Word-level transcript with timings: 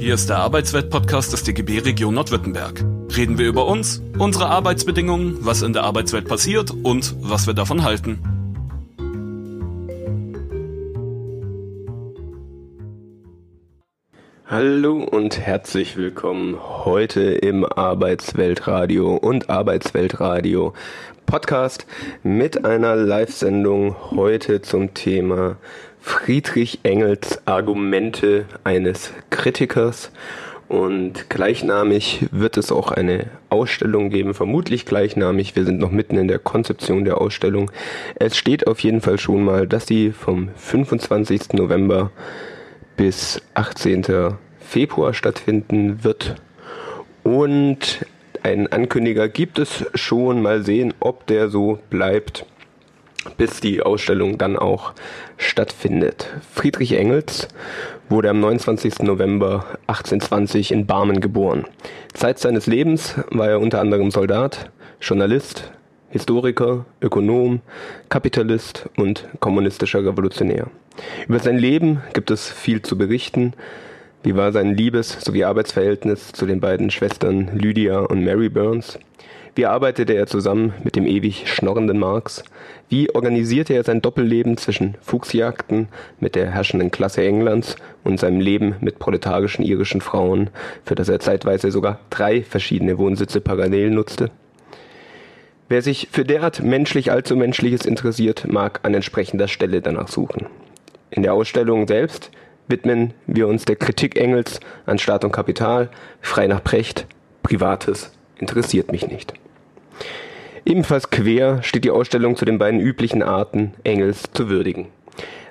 Hier 0.00 0.14
ist 0.14 0.30
der 0.30 0.38
Arbeitswelt-Podcast 0.38 1.34
des 1.34 1.42
DGB 1.42 1.80
Region 1.80 2.14
Nordwürttemberg. 2.14 2.82
Reden 3.14 3.36
wir 3.36 3.46
über 3.46 3.66
uns, 3.66 4.00
unsere 4.16 4.46
Arbeitsbedingungen, 4.46 5.36
was 5.44 5.60
in 5.60 5.74
der 5.74 5.82
Arbeitswelt 5.82 6.26
passiert 6.26 6.70
und 6.70 7.14
was 7.20 7.46
wir 7.46 7.52
davon 7.52 7.84
halten. 7.84 8.18
Hallo 14.46 15.04
und 15.04 15.38
herzlich 15.38 15.98
willkommen 15.98 16.58
heute 16.58 17.20
im 17.20 17.66
Arbeitsweltradio 17.70 19.16
und 19.16 19.50
Arbeitsweltradio 19.50 20.72
Podcast 21.26 21.86
mit 22.22 22.64
einer 22.64 22.96
Live-Sendung 22.96 23.94
heute 24.12 24.62
zum 24.62 24.94
Thema 24.94 25.58
Friedrich 26.00 26.80
Engels 26.82 27.46
Argumente 27.46 28.46
eines 28.64 29.12
Kritikers 29.30 30.10
und 30.68 31.28
gleichnamig 31.28 32.26
wird 32.30 32.56
es 32.56 32.70
auch 32.70 32.92
eine 32.92 33.26
Ausstellung 33.48 34.08
geben, 34.10 34.34
vermutlich 34.34 34.86
gleichnamig. 34.86 35.56
Wir 35.56 35.64
sind 35.64 35.80
noch 35.80 35.90
mitten 35.90 36.16
in 36.16 36.28
der 36.28 36.38
Konzeption 36.38 37.04
der 37.04 37.20
Ausstellung. 37.20 37.70
Es 38.14 38.36
steht 38.36 38.66
auf 38.66 38.80
jeden 38.80 39.00
Fall 39.00 39.18
schon 39.18 39.44
mal, 39.44 39.66
dass 39.66 39.88
sie 39.88 40.12
vom 40.12 40.48
25. 40.56 41.54
November 41.54 42.12
bis 42.96 43.42
18. 43.54 44.04
Februar 44.60 45.12
stattfinden 45.12 46.04
wird. 46.04 46.36
Und 47.24 48.06
einen 48.42 48.68
Ankündiger 48.68 49.28
gibt 49.28 49.58
es 49.58 49.84
schon. 49.94 50.40
Mal 50.40 50.62
sehen, 50.62 50.94
ob 51.00 51.26
der 51.26 51.48
so 51.48 51.80
bleibt 51.90 52.46
bis 53.36 53.60
die 53.60 53.82
Ausstellung 53.82 54.38
dann 54.38 54.56
auch 54.56 54.92
stattfindet. 55.36 56.28
Friedrich 56.52 56.92
Engels 56.92 57.48
wurde 58.08 58.30
am 58.30 58.40
29. 58.40 59.00
November 59.00 59.64
1820 59.86 60.72
in 60.72 60.86
Barmen 60.86 61.20
geboren. 61.20 61.64
Zeit 62.12 62.38
seines 62.38 62.66
Lebens 62.66 63.14
war 63.30 63.48
er 63.48 63.60
unter 63.60 63.80
anderem 63.80 64.10
Soldat, 64.10 64.70
Journalist, 65.00 65.70
Historiker, 66.10 66.86
Ökonom, 67.00 67.60
Kapitalist 68.08 68.88
und 68.96 69.28
kommunistischer 69.38 70.04
Revolutionär. 70.04 70.66
Über 71.28 71.38
sein 71.38 71.56
Leben 71.56 72.02
gibt 72.12 72.30
es 72.30 72.50
viel 72.50 72.82
zu 72.82 72.98
berichten. 72.98 73.54
Wie 74.22 74.36
war 74.36 74.52
sein 74.52 74.74
Liebes- 74.74 75.18
sowie 75.20 75.44
Arbeitsverhältnis 75.44 76.32
zu 76.32 76.46
den 76.46 76.60
beiden 76.60 76.90
Schwestern 76.90 77.56
Lydia 77.56 78.00
und 78.00 78.24
Mary 78.24 78.48
Burns? 78.48 78.98
Wie 79.56 79.66
arbeitete 79.66 80.14
er 80.14 80.26
zusammen 80.26 80.72
mit 80.84 80.94
dem 80.94 81.06
ewig 81.06 81.48
schnorrenden 81.48 81.98
Marx? 81.98 82.44
Wie 82.88 83.12
organisierte 83.12 83.74
er 83.74 83.82
sein 83.82 84.00
Doppelleben 84.00 84.56
zwischen 84.56 84.96
Fuchsjagden 85.02 85.88
mit 86.20 86.36
der 86.36 86.50
herrschenden 86.50 86.92
Klasse 86.92 87.24
Englands 87.24 87.74
und 88.04 88.20
seinem 88.20 88.40
Leben 88.40 88.76
mit 88.80 89.00
proletarischen 89.00 89.64
irischen 89.64 90.00
Frauen, 90.00 90.50
für 90.84 90.94
das 90.94 91.08
er 91.08 91.18
zeitweise 91.18 91.72
sogar 91.72 91.98
drei 92.10 92.42
verschiedene 92.42 92.96
Wohnsitze 92.98 93.40
parallel 93.40 93.90
nutzte? 93.90 94.30
Wer 95.68 95.82
sich 95.82 96.08
für 96.12 96.24
derart 96.24 96.62
menschlich 96.62 97.10
allzu 97.10 97.36
Menschliches 97.36 97.84
interessiert, 97.84 98.46
mag 98.48 98.80
an 98.84 98.94
entsprechender 98.94 99.48
Stelle 99.48 99.80
danach 99.80 100.08
suchen. 100.08 100.46
In 101.10 101.22
der 101.22 101.34
Ausstellung 101.34 101.88
selbst 101.88 102.30
widmen 102.68 103.14
wir 103.26 103.48
uns 103.48 103.64
der 103.64 103.76
Kritik 103.76 104.16
Engels 104.16 104.60
an 104.86 104.98
Staat 104.98 105.24
und 105.24 105.32
Kapital, 105.32 105.90
frei 106.20 106.46
nach 106.46 106.62
Precht, 106.62 107.06
Privates 107.42 108.12
interessiert 108.40 108.92
mich 108.92 109.06
nicht. 109.06 109.34
Ebenfalls 110.64 111.10
quer 111.10 111.62
steht 111.62 111.84
die 111.84 111.90
Ausstellung 111.90 112.36
zu 112.36 112.44
den 112.44 112.58
beiden 112.58 112.80
üblichen 112.80 113.22
Arten, 113.22 113.72
Engels 113.84 114.24
zu 114.32 114.48
würdigen. 114.48 114.88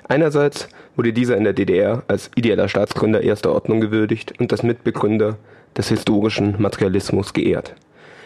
Einerseits 0.08 0.68
wurde 0.96 1.12
dieser 1.12 1.36
in 1.36 1.44
der 1.44 1.52
DDR 1.52 2.02
als 2.08 2.30
ideeller 2.34 2.68
Staatsgründer 2.68 3.22
erster 3.22 3.52
Ordnung 3.52 3.80
gewürdigt 3.80 4.34
und 4.38 4.52
als 4.52 4.62
Mitbegründer 4.62 5.36
des 5.76 5.88
historischen 5.88 6.60
Materialismus 6.60 7.32
geehrt. 7.32 7.74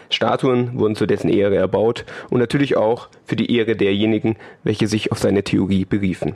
Statuen 0.09 0.77
wurden 0.79 0.95
zu 0.95 1.05
dessen 1.05 1.29
Ehre 1.29 1.55
erbaut 1.55 2.05
und 2.29 2.39
natürlich 2.39 2.77
auch 2.77 3.09
für 3.25 3.35
die 3.35 3.55
Ehre 3.55 3.75
derjenigen, 3.75 4.35
welche 4.63 4.87
sich 4.87 5.11
auf 5.11 5.19
seine 5.19 5.43
Theorie 5.43 5.85
beriefen. 5.85 6.35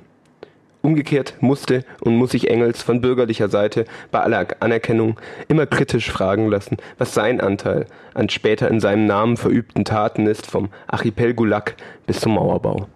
Umgekehrt 0.81 1.33
musste 1.41 1.83
und 1.99 2.15
muss 2.15 2.31
sich 2.31 2.49
Engels 2.49 2.81
von 2.81 3.01
bürgerlicher 3.01 3.49
Seite 3.49 3.85
bei 4.11 4.21
aller 4.21 4.47
Anerkennung 4.61 5.19
immer 5.49 5.65
kritisch 5.65 6.09
fragen 6.09 6.49
lassen, 6.49 6.77
was 6.97 7.13
sein 7.13 7.41
Anteil 7.41 7.85
an 8.13 8.29
später 8.29 8.69
in 8.69 8.79
seinem 8.79 9.05
Namen 9.05 9.35
verübten 9.35 9.83
Taten 9.83 10.25
ist, 10.25 10.47
vom 10.47 10.69
Archipel 10.87 11.33
Gulag 11.33 11.75
bis 12.07 12.21
zum 12.21 12.35
Mauerbau. 12.35 12.87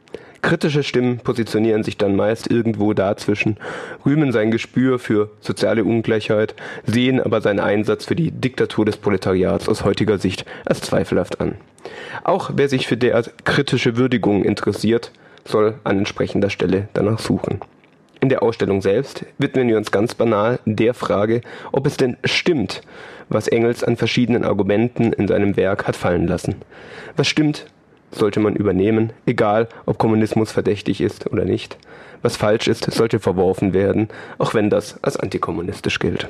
Kritische 0.42 0.84
Stimmen 0.84 1.20
positionieren 1.20 1.84
sich 1.84 1.98
dann 1.98 2.18
meist 2.18 2.52
irgendwo 2.52 2.94
dazwischen, 2.94 3.58
rühmen 4.06 4.34
sein 4.34 4.52
Gespür 4.52 5.00
für 5.00 5.32
soziale 5.40 5.86
Ungleichheit, 5.86 6.54
sehen 6.86 7.22
aber 7.22 7.40
seinen 7.40 7.62
Einsatz 7.62 8.06
für 8.06 8.16
die 8.16 8.32
Diktatur 8.32 8.86
des 8.86 8.98
Proletariats 8.98 9.70
aus 9.70 9.86
heutiger 9.86 10.18
Sicht 10.18 10.46
als 10.66 10.82
zweifelhaft 10.82 11.40
an. 11.40 11.56
Auch 12.24 12.52
wer 12.56 12.68
sich 12.68 12.88
für 12.88 12.98
derart 12.98 13.46
kritische 13.46 13.96
Würdigung 13.96 14.44
interessiert, 14.44 15.12
soll 15.46 15.76
an 15.84 16.00
entsprechender 16.00 16.50
Stelle 16.50 16.90
danach 16.94 17.20
suchen. 17.20 17.60
In 18.24 18.30
der 18.30 18.42
Ausstellung 18.42 18.82
selbst 18.82 19.26
widmen 19.38 19.68
wir 19.68 19.76
uns 19.76 19.92
ganz 19.92 20.16
banal 20.16 20.60
der 20.64 20.94
Frage, 20.94 21.42
ob 21.74 21.86
es 21.86 21.98
denn 21.98 22.16
stimmt, 22.24 22.82
was 23.28 23.50
Engels 23.50 23.84
an 23.84 23.98
verschiedenen 23.98 24.46
Argumenten 24.46 25.12
in 25.12 25.28
seinem 25.28 25.58
Werk 25.58 25.88
hat 25.88 25.98
fallen 25.98 26.26
lassen. 26.26 26.56
Was 27.18 27.28
stimmt, 27.28 27.66
sollte 28.12 28.40
man 28.40 28.56
übernehmen, 28.56 29.12
egal 29.26 29.68
ob 29.86 29.98
Kommunismus 29.98 30.54
verdächtig 30.54 31.02
ist 31.02 31.30
oder 31.34 31.44
nicht. 31.44 31.78
Was 32.22 32.38
falsch 32.38 32.70
ist, 32.70 32.90
sollte 32.94 33.20
verworfen 33.20 33.74
werden, 33.74 34.08
auch 34.38 34.54
wenn 34.54 34.70
das 34.70 35.04
als 35.04 35.18
antikommunistisch 35.18 36.00
gilt. 36.00 36.30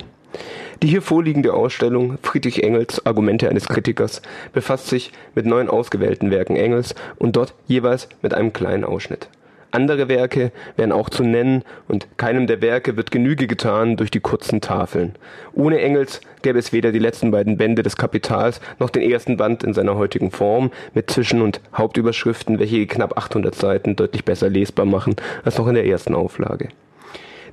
Die 0.82 0.88
hier 0.88 1.04
vorliegende 1.04 1.54
Ausstellung 1.54 2.18
Friedrich 2.24 2.64
Engels 2.64 3.06
Argumente 3.06 3.50
eines 3.50 3.68
Kritikers 3.68 4.24
befasst 4.52 4.88
sich 4.88 5.12
mit 5.36 5.46
neun 5.46 5.70
ausgewählten 5.70 6.32
Werken 6.32 6.56
Engels 6.56 6.96
und 7.20 7.36
dort 7.36 7.54
jeweils 7.68 8.10
mit 8.24 8.34
einem 8.34 8.52
kleinen 8.52 8.84
Ausschnitt. 8.84 9.30
Andere 9.74 10.08
Werke 10.08 10.52
wären 10.78 10.92
auch 10.92 11.10
zu 11.10 11.24
nennen, 11.24 11.64
und 11.88 12.08
keinem 12.18 12.46
der 12.46 12.62
Werke 12.62 12.96
wird 12.96 13.10
Genüge 13.10 13.48
getan 13.48 13.98
durch 13.98 14.12
die 14.12 14.20
kurzen 14.20 14.62
Tafeln. 14.62 15.16
Ohne 15.54 15.82
Engels 15.82 16.22
gäbe 16.44 16.60
es 16.60 16.74
weder 16.74 16.92
die 16.92 17.00
letzten 17.00 17.32
beiden 17.32 17.58
Bände 17.58 17.82
des 17.82 17.98
Kapitals 17.98 18.62
noch 18.78 18.92
den 18.92 19.02
ersten 19.02 19.36
Band 19.36 19.64
in 19.64 19.74
seiner 19.74 19.96
heutigen 19.96 20.30
Form 20.30 20.70
mit 20.94 21.10
Zwischen- 21.10 21.42
und 21.42 21.60
Hauptüberschriften, 21.76 22.60
welche 22.60 22.86
knapp 22.86 23.18
800 23.18 23.56
Seiten 23.56 23.96
deutlich 23.96 24.24
besser 24.24 24.48
lesbar 24.48 24.86
machen 24.86 25.16
als 25.44 25.58
noch 25.58 25.68
in 25.68 25.74
der 25.74 25.88
ersten 25.88 26.14
Auflage. 26.14 26.70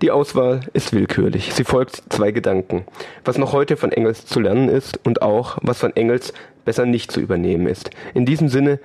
Die 0.03 0.11
Auswahl 0.11 0.61
ist 0.75 0.93
willkürlich. 0.93 1.55
Sie 1.55 1.65
folgt 1.65 2.03
zwei 2.11 2.33
Gedanken. 2.33 2.85
Was 3.25 3.39
noch 3.39 3.55
heute 3.55 3.79
von 3.79 3.93
Engels 3.93 4.27
zu 4.27 4.41
lernen 4.41 4.69
ist 4.69 5.01
und 5.05 5.23
auch, 5.23 5.57
was 5.63 5.79
von 5.79 5.97
Engels 5.97 6.35
besser 6.67 6.85
nicht 6.85 7.13
zu 7.13 7.21
übernehmen 7.21 7.67
ist. 7.67 7.91
In 8.13 8.27
diesem 8.27 8.49
Sinne 8.49 8.79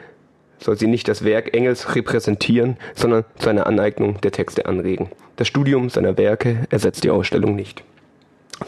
soll 0.59 0.77
sie 0.77 0.87
nicht 0.87 1.07
das 1.07 1.23
Werk 1.23 1.55
Engels 1.55 1.95
repräsentieren, 1.95 2.77
sondern 2.95 3.25
zu 3.37 3.49
einer 3.49 3.67
Aneignung 3.67 4.19
der 4.21 4.31
Texte 4.31 4.65
anregen. 4.65 5.09
Das 5.35 5.47
Studium 5.47 5.89
seiner 5.89 6.17
Werke 6.17 6.65
ersetzt 6.69 7.03
die 7.03 7.09
Ausstellung 7.09 7.55
nicht. 7.55 7.83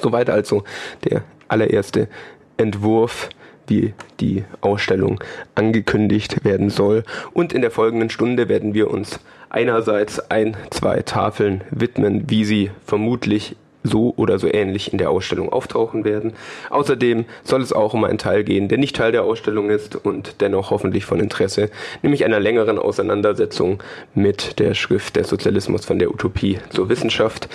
Soweit 0.02 0.30
also 0.30 0.64
der 1.06 1.24
allererste 1.48 2.09
Entwurf, 2.58 3.30
wie 3.68 3.94
die 4.20 4.44
Ausstellung 4.62 5.20
angekündigt 5.56 6.44
werden 6.44 6.70
soll. 6.70 7.03
Und 7.34 7.53
in 7.53 7.62
der 7.62 7.72
folgenden 7.72 8.09
Stunde 8.09 8.50
werden 8.50 8.74
wir 8.74 8.90
uns 8.90 9.19
einerseits 9.50 10.19
ein, 10.31 10.56
zwei 10.69 11.02
Tafeln 11.02 11.64
widmen, 11.69 12.30
wie 12.30 12.46
sie 12.46 12.72
vermutlich 12.86 13.56
so 13.88 14.14
oder 14.18 14.40
so 14.40 14.48
ähnlich 14.52 14.92
in 14.92 14.98
der 14.98 15.09
Ausstellung 15.09 15.52
auftauchen 15.52 16.03
werden. 16.03 16.34
Außerdem 16.70 17.25
soll 17.44 17.62
es 17.62 17.74
auch 17.74 17.94
um 17.94 18.03
einen 18.03 18.18
Teil 18.18 18.44
gehen, 18.44 18.68
der 18.68 18.78
nicht 18.78 18.96
Teil 18.96 19.12
der 19.12 19.24
Ausstellung 19.24 19.70
ist 19.70 19.96
und 19.96 20.42
dennoch 20.42 20.72
hoffentlich 20.72 21.06
von 21.06 21.20
Interesse, 21.20 21.70
nämlich 22.02 22.25
einer 22.25 22.40
längeren 22.40 22.80
Auseinandersetzung 22.80 23.81
mit 24.14 24.59
der 24.59 24.74
Schrift 24.74 25.16
Der 25.16 25.24
Sozialismus 25.24 25.86
von 25.86 26.00
der 26.00 26.12
Utopie 26.12 26.59
zur 26.70 26.90
Wissenschaft, 26.90 27.50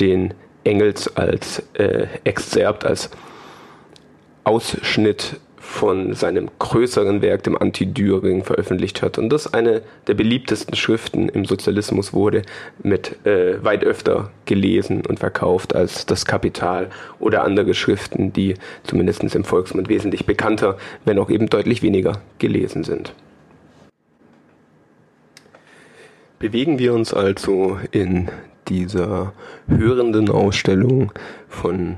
den 0.00 0.34
Engels 0.64 1.16
als 1.16 1.62
äh, 1.74 2.06
Exzerpt, 2.24 2.84
als 2.84 3.10
Ausschnitt 4.44 5.40
von 5.66 6.14
seinem 6.14 6.48
größeren 6.58 7.20
Werk, 7.22 7.42
dem 7.42 7.56
Anti-Düring, 7.56 8.44
veröffentlicht 8.44 9.02
hat. 9.02 9.18
Und 9.18 9.28
das 9.30 9.52
eine 9.52 9.82
der 10.06 10.14
beliebtesten 10.14 10.74
Schriften 10.76 11.28
im 11.28 11.44
Sozialismus 11.44 12.12
wurde, 12.12 12.42
mit 12.82 13.26
äh, 13.26 13.62
weit 13.62 13.84
öfter 13.84 14.30
gelesen 14.46 15.04
und 15.06 15.18
verkauft 15.18 15.74
als 15.74 16.06
das 16.06 16.24
Kapital 16.24 16.88
oder 17.18 17.44
andere 17.44 17.74
Schriften, 17.74 18.32
die 18.32 18.54
zumindest 18.84 19.22
im 19.22 19.44
Volksmund 19.44 19.88
wesentlich 19.88 20.24
bekannter, 20.24 20.78
wenn 21.04 21.18
auch 21.18 21.30
eben 21.30 21.48
deutlich 21.48 21.82
weniger 21.82 22.22
gelesen 22.38 22.84
sind. 22.84 23.12
Bewegen 26.38 26.78
wir 26.78 26.94
uns 26.94 27.12
also 27.12 27.78
in 27.90 28.28
dieser 28.68 29.32
hörenden 29.68 30.30
Ausstellung 30.30 31.12
von 31.48 31.96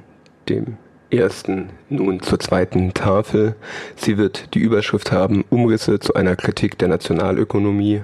dem 0.49 0.79
ersten 1.11 1.71
nun 1.89 2.21
zur 2.21 2.39
zweiten 2.39 2.93
Tafel. 2.95 3.55
Sie 3.97 4.19
wird 4.19 4.55
die 4.55 4.59
Überschrift 4.59 5.13
haben 5.13 5.45
Umrisse 5.51 5.99
zu 6.01 6.15
einer 6.15 6.37
Kritik 6.37 6.79
der 6.79 6.89
Nationalökonomie 6.89 8.03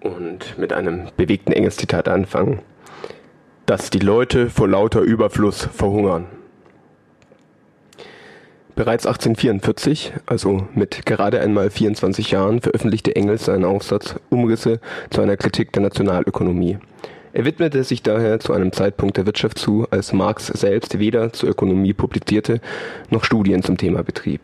und 0.00 0.58
mit 0.58 0.72
einem 0.72 1.08
bewegten 1.16 1.52
Engelszitat 1.52 2.08
anfangen. 2.08 2.60
Dass 3.66 3.90
die 3.90 3.98
Leute 3.98 4.50
vor 4.50 4.68
lauter 4.68 5.00
Überfluss 5.00 5.68
verhungern. 5.72 6.26
Bereits 8.74 9.04
1844, 9.04 10.14
also 10.26 10.66
mit 10.74 11.04
gerade 11.04 11.40
einmal 11.40 11.70
24 11.70 12.30
Jahren, 12.30 12.62
veröffentlichte 12.62 13.14
Engels 13.14 13.44
seinen 13.44 13.64
Aufsatz 13.66 14.14
Umrisse 14.30 14.80
zu 15.10 15.20
einer 15.20 15.36
Kritik 15.36 15.72
der 15.72 15.82
Nationalökonomie. 15.82 16.78
Er 17.32 17.44
widmete 17.44 17.84
sich 17.84 18.02
daher 18.02 18.40
zu 18.40 18.52
einem 18.52 18.72
Zeitpunkt 18.72 19.16
der 19.16 19.26
Wirtschaft 19.26 19.58
zu, 19.58 19.86
als 19.90 20.12
Marx 20.12 20.48
selbst 20.48 20.98
weder 20.98 21.32
zur 21.32 21.48
Ökonomie 21.48 21.92
publizierte 21.92 22.60
noch 23.08 23.24
Studien 23.24 23.62
zum 23.62 23.76
Thema 23.76 24.02
betrieb. 24.02 24.42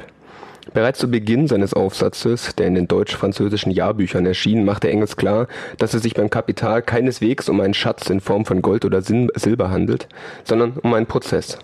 Bereits 0.72 1.00
zu 1.00 1.10
Beginn 1.10 1.48
seines 1.48 1.74
Aufsatzes, 1.74 2.54
der 2.54 2.66
in 2.66 2.74
den 2.74 2.86
deutsch-französischen 2.86 3.72
Jahrbüchern 3.72 4.26
erschien, 4.26 4.64
machte 4.64 4.88
Engels 4.88 5.16
klar, 5.16 5.48
dass 5.78 5.94
es 5.94 6.02
sich 6.02 6.14
beim 6.14 6.30
Kapital 6.30 6.82
keineswegs 6.82 7.48
um 7.48 7.60
einen 7.60 7.74
Schatz 7.74 8.08
in 8.10 8.20
Form 8.20 8.44
von 8.44 8.62
Gold 8.62 8.84
oder 8.84 9.02
Silber 9.02 9.70
handelt, 9.70 10.06
sondern 10.44 10.74
um 10.82 10.94
einen 10.94 11.06
Prozess. 11.06 11.58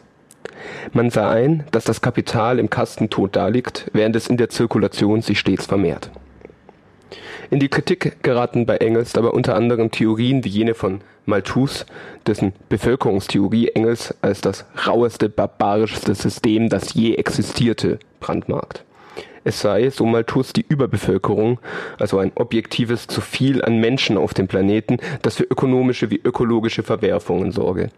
Man 0.93 1.11
sah 1.11 1.31
ein, 1.31 1.65
dass 1.71 1.85
das 1.85 2.01
Kapital 2.01 2.59
im 2.59 2.71
Kasten 2.71 3.11
tot 3.11 3.37
daliegt, 3.37 3.91
während 3.93 4.17
es 4.17 4.29
in 4.29 4.37
der 4.37 4.49
Zirkulation 4.49 5.23
sich 5.23 5.39
stets 5.39 5.67
vermehrt. 5.67 6.11
In 7.53 7.61
die 7.61 7.69
Kritik 7.69 8.23
geraten 8.23 8.65
bei 8.65 8.79
Engels 8.79 9.13
dabei 9.13 9.29
unter 9.29 9.55
anderem 9.55 9.91
Theorien 9.91 10.43
wie 10.43 10.49
jene 10.49 10.73
von 10.73 11.03
Malthus, 11.27 11.85
dessen 12.27 12.55
Bevölkerungstheorie 12.71 13.69
Engels 13.69 14.15
als 14.23 14.41
das 14.41 14.65
raueste, 14.87 15.29
barbarischste 15.29 16.15
System, 16.15 16.71
das 16.71 16.95
je 16.95 17.15
existierte, 17.17 17.99
brandmarkt. 18.21 18.85
Es 19.45 19.61
sei, 19.61 19.91
so 19.91 20.07
Malthus, 20.07 20.55
die 20.55 20.65
Überbevölkerung, 20.67 21.59
also 21.99 22.21
ein 22.21 22.33
objektives 22.37 23.07
zu 23.07 23.21
viel 23.21 23.63
an 23.63 23.81
Menschen 23.81 24.17
auf 24.17 24.33
dem 24.33 24.49
Planeten, 24.49 24.97
das 25.21 25.37
für 25.37 25.45
ökonomische 25.45 26.11
wie 26.11 26.23
ökologische 26.25 26.83
Verwerfungen 26.83 27.53
sorge. 27.53 27.91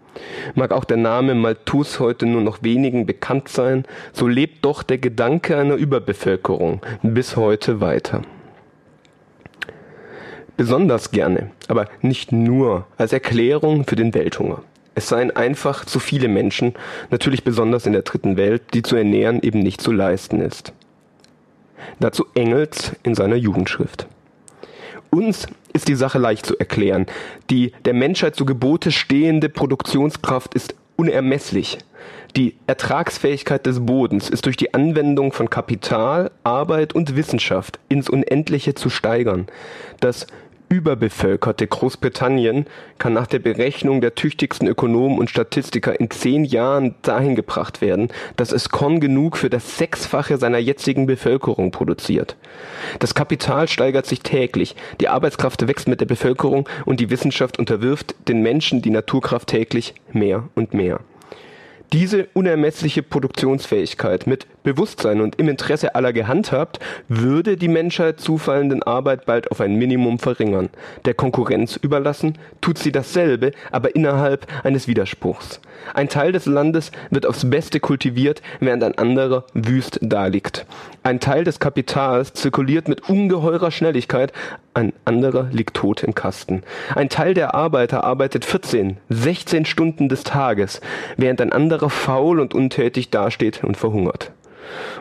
Mag 0.56 0.72
auch 0.72 0.84
der 0.84 0.96
Name 0.96 1.36
Malthus 1.36 2.00
heute 2.00 2.26
nur 2.26 2.40
noch 2.40 2.64
wenigen 2.64 3.06
bekannt 3.06 3.48
sein, 3.48 3.84
so 4.12 4.26
lebt 4.26 4.64
doch 4.64 4.82
der 4.82 4.98
Gedanke 4.98 5.56
einer 5.56 5.76
Überbevölkerung 5.76 6.80
bis 7.04 7.36
heute 7.36 7.80
weiter 7.80 8.22
besonders 10.56 11.10
gerne, 11.10 11.50
aber 11.68 11.86
nicht 12.02 12.32
nur 12.32 12.86
als 12.96 13.12
Erklärung 13.12 13.84
für 13.86 13.96
den 13.96 14.14
Welthunger. 14.14 14.62
Es 14.94 15.08
seien 15.08 15.34
einfach 15.34 15.84
zu 15.84 15.98
viele 15.98 16.28
Menschen, 16.28 16.74
natürlich 17.10 17.42
besonders 17.42 17.86
in 17.86 17.92
der 17.92 18.02
dritten 18.02 18.36
Welt, 18.36 18.62
die 18.74 18.82
zu 18.82 18.96
ernähren 18.96 19.42
eben 19.42 19.58
nicht 19.58 19.80
zu 19.80 19.90
leisten 19.90 20.40
ist. 20.40 20.72
Dazu 21.98 22.26
Engels 22.34 22.92
in 23.02 23.14
seiner 23.14 23.36
Jugendschrift. 23.36 24.06
Uns 25.10 25.46
ist 25.72 25.88
die 25.88 25.96
Sache 25.96 26.18
leicht 26.18 26.46
zu 26.46 26.58
erklären. 26.58 27.06
Die 27.50 27.72
der 27.84 27.94
Menschheit 27.94 28.36
zu 28.36 28.44
Gebote 28.44 28.92
stehende 28.92 29.48
Produktionskraft 29.48 30.54
ist 30.54 30.74
unermesslich. 30.96 31.78
Die 32.36 32.56
Ertragsfähigkeit 32.66 33.64
des 33.66 33.86
Bodens 33.86 34.28
ist 34.28 34.46
durch 34.46 34.56
die 34.56 34.74
Anwendung 34.74 35.32
von 35.32 35.50
Kapital, 35.50 36.32
Arbeit 36.42 36.92
und 36.92 37.16
Wissenschaft 37.16 37.78
ins 37.88 38.08
Unendliche 38.10 38.74
zu 38.74 38.90
steigern. 38.90 39.46
Das 40.00 40.26
überbevölkerte 40.74 41.68
Großbritannien 41.68 42.66
kann 42.98 43.12
nach 43.12 43.28
der 43.28 43.38
Berechnung 43.38 44.00
der 44.00 44.16
tüchtigsten 44.16 44.66
Ökonomen 44.66 45.18
und 45.18 45.30
Statistiker 45.30 45.98
in 46.00 46.10
zehn 46.10 46.44
Jahren 46.44 46.96
dahin 47.02 47.36
gebracht 47.36 47.80
werden, 47.80 48.08
dass 48.36 48.50
es 48.50 48.70
Korn 48.70 48.98
genug 48.98 49.36
für 49.36 49.50
das 49.50 49.78
Sechsfache 49.78 50.36
seiner 50.36 50.58
jetzigen 50.58 51.06
Bevölkerung 51.06 51.70
produziert. 51.70 52.36
Das 52.98 53.14
Kapital 53.14 53.68
steigert 53.68 54.06
sich 54.06 54.20
täglich, 54.20 54.74
die 55.00 55.08
Arbeitskraft 55.08 55.66
wächst 55.68 55.86
mit 55.86 56.00
der 56.00 56.06
Bevölkerung 56.06 56.68
und 56.84 56.98
die 56.98 57.10
Wissenschaft 57.10 57.58
unterwirft 57.58 58.16
den 58.26 58.42
Menschen 58.42 58.82
die 58.82 58.90
Naturkraft 58.90 59.48
täglich 59.48 59.94
mehr 60.12 60.48
und 60.56 60.74
mehr. 60.74 60.98
Diese 61.92 62.26
unermessliche 62.34 63.04
Produktionsfähigkeit 63.04 64.26
mit 64.26 64.48
Bewusstsein 64.64 65.20
und 65.20 65.38
im 65.38 65.48
Interesse 65.48 65.94
aller 65.94 66.12
gehandhabt, 66.12 66.80
würde 67.08 67.56
die 67.56 67.68
Menschheit 67.68 68.18
zufallenden 68.18 68.82
Arbeit 68.82 69.26
bald 69.26 69.50
auf 69.52 69.60
ein 69.60 69.76
Minimum 69.76 70.18
verringern. 70.18 70.70
Der 71.04 71.14
Konkurrenz 71.14 71.76
überlassen, 71.76 72.36
tut 72.60 72.78
sie 72.78 72.90
dasselbe, 72.90 73.52
aber 73.70 73.94
innerhalb 73.94 74.46
eines 74.64 74.88
Widerspruchs. 74.88 75.60
Ein 75.92 76.08
Teil 76.08 76.32
des 76.32 76.46
Landes 76.46 76.90
wird 77.10 77.26
aufs 77.26 77.48
Beste 77.48 77.78
kultiviert, 77.78 78.42
während 78.58 78.82
ein 78.82 78.98
anderer 78.98 79.44
wüst 79.52 79.98
daliegt. 80.02 80.66
Ein 81.02 81.20
Teil 81.20 81.44
des 81.44 81.60
Kapitals 81.60 82.32
zirkuliert 82.32 82.88
mit 82.88 83.08
ungeheurer 83.08 83.70
Schnelligkeit, 83.70 84.32
ein 84.72 84.92
anderer 85.04 85.48
liegt 85.52 85.74
tot 85.76 86.02
im 86.02 86.14
Kasten. 86.14 86.62
Ein 86.94 87.08
Teil 87.08 87.34
der 87.34 87.54
Arbeiter 87.54 88.02
arbeitet 88.02 88.44
14, 88.44 88.96
16 89.08 89.66
Stunden 89.66 90.08
des 90.08 90.24
Tages, 90.24 90.80
während 91.16 91.40
ein 91.40 91.52
anderer 91.52 91.90
faul 91.90 92.40
und 92.40 92.54
untätig 92.54 93.10
dasteht 93.10 93.62
und 93.62 93.76
verhungert. 93.76 94.32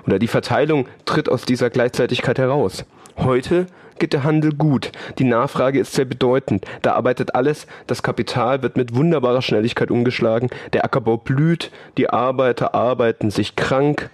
Oder 0.06 0.20
die 0.20 0.28
Verteilung 0.28 0.88
tritt 1.06 1.30
aus 1.30 1.46
dieser 1.46 1.70
Gleichzeitigkeit 1.70 2.40
heraus. 2.40 2.86
Heute 3.18 3.68
geht 4.00 4.14
der 4.14 4.24
Handel 4.24 4.54
gut. 4.54 4.92
Die 5.20 5.24
Nachfrage 5.24 5.80
ist 5.80 5.94
sehr 5.94 6.06
bedeutend. 6.06 6.66
Da 6.82 6.94
arbeitet 6.94 7.36
alles. 7.36 7.68
Das 7.88 8.04
Kapital 8.04 8.62
wird 8.62 8.76
mit 8.76 8.96
wunderbarer 8.96 9.42
Schnelligkeit 9.42 9.92
umgeschlagen. 9.92 10.50
Der 10.74 10.84
Ackerbau 10.84 11.18
blüht. 11.18 11.72
Die 11.98 12.10
Arbeiter 12.10 12.74
arbeiten 12.74 13.32
sich 13.32 13.56
krank. 13.56 14.10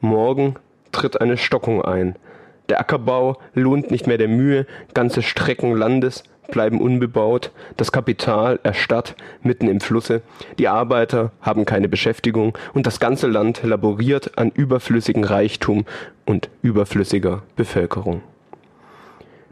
Morgen 0.00 0.56
tritt 0.92 1.20
eine 1.20 1.36
Stockung 1.36 1.82
ein. 1.82 2.16
Der 2.68 2.80
Ackerbau 2.80 3.38
lohnt 3.54 3.90
nicht 3.90 4.06
mehr 4.06 4.18
der 4.18 4.28
Mühe. 4.28 4.66
Ganze 4.94 5.22
Strecken 5.22 5.76
Landes 5.76 6.24
bleiben 6.48 6.80
unbebaut, 6.80 7.52
das 7.76 7.92
Kapital 7.92 8.58
erstarrt 8.62 9.14
mitten 9.42 9.68
im 9.68 9.80
Flusse, 9.80 10.22
die 10.58 10.68
Arbeiter 10.68 11.32
haben 11.40 11.64
keine 11.64 11.88
Beschäftigung 11.88 12.56
und 12.74 12.86
das 12.86 13.00
ganze 13.00 13.26
Land 13.26 13.62
laboriert 13.62 14.36
an 14.36 14.50
überflüssigen 14.50 15.24
Reichtum 15.24 15.84
und 16.26 16.50
überflüssiger 16.62 17.42
Bevölkerung. 17.56 18.22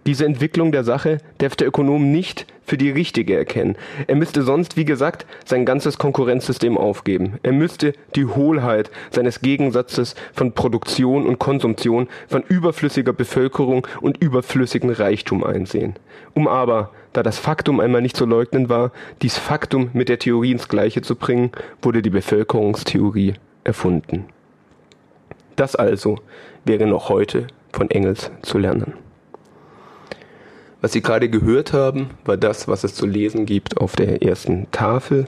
Diese 0.06 0.25
Entwicklung 0.25 0.72
der 0.72 0.84
Sache 0.84 1.19
darf 1.38 1.56
der 1.56 1.69
Ökonom 1.69 2.12
nicht 2.12 2.46
für 2.66 2.76
die 2.76 2.90
richtige 2.90 3.36
erkennen. 3.36 3.76
Er 4.06 4.16
müsste 4.16 4.42
sonst, 4.42 4.76
wie 4.76 4.84
gesagt, 4.84 5.24
sein 5.44 5.64
ganzes 5.64 5.98
Konkurrenzsystem 5.98 6.76
aufgeben. 6.76 7.38
Er 7.42 7.52
müsste 7.52 7.94
die 8.14 8.26
Hohlheit 8.26 8.90
seines 9.10 9.40
Gegensatzes 9.40 10.14
von 10.34 10.52
Produktion 10.52 11.26
und 11.26 11.38
Konsumtion, 11.38 12.08
von 12.28 12.42
überflüssiger 12.42 13.12
Bevölkerung 13.12 13.86
und 14.00 14.18
überflüssigen 14.18 14.90
Reichtum 14.90 15.44
einsehen. 15.44 15.94
Um 16.34 16.48
aber, 16.48 16.90
da 17.12 17.22
das 17.22 17.38
Faktum 17.38 17.80
einmal 17.80 18.02
nicht 18.02 18.16
zu 18.16 18.26
leugnen 18.26 18.68
war, 18.68 18.92
dies 19.22 19.38
Faktum 19.38 19.90
mit 19.94 20.08
der 20.08 20.18
Theorie 20.18 20.52
ins 20.52 20.68
Gleiche 20.68 21.00
zu 21.00 21.16
bringen, 21.16 21.50
wurde 21.80 22.02
die 22.02 22.10
Bevölkerungstheorie 22.10 23.34
erfunden. 23.64 24.26
Das 25.54 25.75
also 25.75 26.18
wäre 26.64 26.87
noch 26.87 27.08
heute 27.08 27.46
von 27.73 27.90
Engels 27.90 28.30
zu 28.42 28.58
lernen. 28.58 29.05
Was 30.87 30.93
Sie 30.93 31.02
gerade 31.02 31.28
gehört 31.28 31.73
haben, 31.73 32.11
war 32.25 32.37
das, 32.37 32.69
was 32.69 32.85
es 32.85 32.95
zu 32.95 33.07
lesen 33.07 33.45
gibt 33.45 33.76
auf 33.76 33.97
der 33.97 34.23
ersten 34.23 34.71
Tafel, 34.71 35.26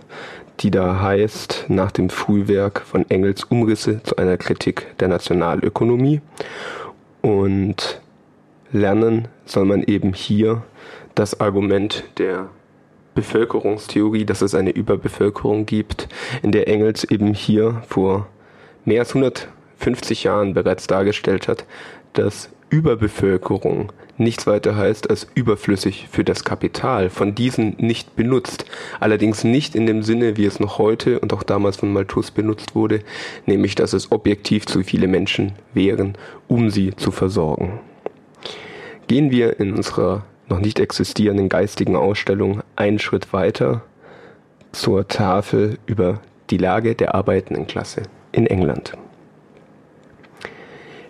die 0.60 0.70
da 0.70 1.00
heißt 1.00 1.64
nach 1.66 1.90
dem 1.90 2.10
Frühwerk 2.10 2.82
von 2.82 3.10
Engels 3.10 3.42
Umrisse 3.42 4.00
zu 4.04 4.14
einer 4.18 4.36
Kritik 4.36 4.96
der 5.00 5.08
Nationalökonomie. 5.08 6.20
Und 7.22 8.00
lernen 8.70 9.26
soll 9.46 9.64
man 9.64 9.82
eben 9.82 10.12
hier 10.12 10.62
das 11.16 11.40
Argument 11.40 12.04
der 12.18 12.50
Bevölkerungstheorie, 13.16 14.24
dass 14.24 14.42
es 14.42 14.54
eine 14.54 14.70
Überbevölkerung 14.70 15.66
gibt, 15.66 16.06
in 16.44 16.52
der 16.52 16.68
Engels 16.68 17.02
eben 17.02 17.34
hier 17.34 17.82
vor 17.88 18.28
mehr 18.84 19.00
als 19.00 19.08
150 19.08 20.22
Jahren 20.22 20.54
bereits 20.54 20.86
dargestellt 20.86 21.48
hat, 21.48 21.64
dass 22.12 22.48
Überbevölkerung 22.70 23.90
nichts 24.18 24.46
weiter 24.46 24.76
heißt 24.76 25.10
als 25.10 25.26
überflüssig 25.34 26.08
für 26.10 26.24
das 26.24 26.44
Kapital, 26.44 27.10
von 27.10 27.34
diesen 27.34 27.76
nicht 27.78 28.16
benutzt, 28.16 28.64
allerdings 29.00 29.44
nicht 29.44 29.74
in 29.74 29.86
dem 29.86 30.02
Sinne, 30.02 30.36
wie 30.36 30.44
es 30.44 30.60
noch 30.60 30.78
heute 30.78 31.20
und 31.20 31.32
auch 31.32 31.42
damals 31.42 31.76
von 31.76 31.92
Malthus 31.92 32.30
benutzt 32.30 32.74
wurde, 32.74 33.00
nämlich 33.46 33.74
dass 33.74 33.92
es 33.92 34.12
objektiv 34.12 34.66
zu 34.66 34.82
viele 34.82 35.06
Menschen 35.06 35.52
wären, 35.74 36.16
um 36.46 36.70
sie 36.70 36.94
zu 36.94 37.10
versorgen. 37.10 37.80
Gehen 39.06 39.30
wir 39.30 39.58
in 39.58 39.74
unserer 39.74 40.24
noch 40.48 40.60
nicht 40.60 40.80
existierenden 40.80 41.48
geistigen 41.48 41.96
Ausstellung 41.96 42.62
einen 42.76 42.98
Schritt 42.98 43.32
weiter 43.32 43.82
zur 44.72 45.08
Tafel 45.08 45.78
über 45.86 46.20
die 46.50 46.58
Lage 46.58 46.94
der 46.94 47.14
arbeitenden 47.14 47.66
Klasse 47.66 48.02
in 48.32 48.46
England. 48.46 48.92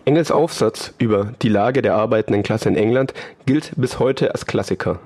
Engels 0.09 0.31
Aufsatz 0.31 0.95
über 0.97 1.35
die 1.43 1.51
Lage 1.51 1.83
der 1.83 1.95
arbeitenden 1.95 2.43
Klasse 2.43 2.71
in 2.71 2.77
England 2.77 3.13
gilt 3.45 3.73
bis 3.77 3.99
heute 3.99 4.31
als 4.33 4.47
Klassiker, 4.47 5.01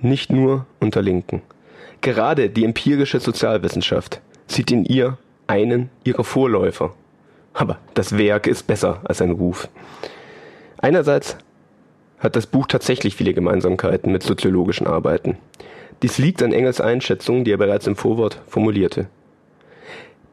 nicht 0.00 0.32
nur 0.32 0.66
unter 0.80 1.00
Linken. 1.00 1.42
Gerade 2.00 2.50
die 2.50 2.64
empirische 2.64 3.20
Sozialwissenschaft 3.20 4.20
sieht 4.48 4.72
in 4.72 4.84
ihr 4.84 5.16
einen 5.46 5.90
ihrer 6.02 6.24
Vorläufer. 6.24 6.92
Aber 7.54 7.78
das 7.94 8.18
Werk 8.18 8.48
ist 8.48 8.66
besser 8.66 9.00
als 9.04 9.22
ein 9.22 9.30
Ruf. 9.30 9.68
Einerseits 10.78 11.36
hat 12.18 12.34
das 12.34 12.48
Buch 12.48 12.66
tatsächlich 12.66 13.14
viele 13.14 13.34
Gemeinsamkeiten 13.34 14.10
mit 14.10 14.24
soziologischen 14.24 14.88
Arbeiten. 14.88 15.38
Dies 16.02 16.18
liegt 16.18 16.42
an 16.42 16.52
Engels 16.52 16.80
Einschätzung, 16.80 17.44
die 17.44 17.52
er 17.52 17.58
bereits 17.58 17.86
im 17.86 17.94
Vorwort 17.94 18.40
formulierte. 18.48 19.06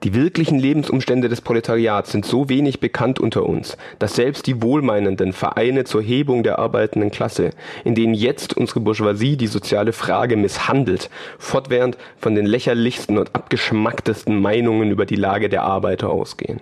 Die 0.05 0.13
wirklichen 0.13 0.59
Lebensumstände 0.59 1.29
des 1.29 1.41
Proletariats 1.41 2.11
sind 2.11 2.27
so 2.27 2.47
wenig 2.47 2.79
bekannt 2.79 3.19
unter 3.19 3.43
uns, 3.43 3.75
dass 3.97 4.13
selbst 4.13 4.45
die 4.45 4.61
wohlmeinenden 4.61 5.33
Vereine 5.33 5.83
zur 5.83 6.03
Hebung 6.03 6.43
der 6.43 6.59
arbeitenden 6.59 7.09
Klasse, 7.09 7.49
in 7.83 7.95
denen 7.95 8.13
jetzt 8.13 8.55
unsere 8.55 8.81
Bourgeoisie 8.81 9.35
die 9.35 9.47
soziale 9.47 9.93
Frage 9.93 10.37
misshandelt, 10.37 11.09
fortwährend 11.39 11.97
von 12.19 12.35
den 12.35 12.45
lächerlichsten 12.45 13.17
und 13.17 13.33
abgeschmacktesten 13.33 14.39
Meinungen 14.39 14.91
über 14.91 15.07
die 15.07 15.15
Lage 15.15 15.49
der 15.49 15.63
Arbeiter 15.63 16.11
ausgehen. 16.11 16.59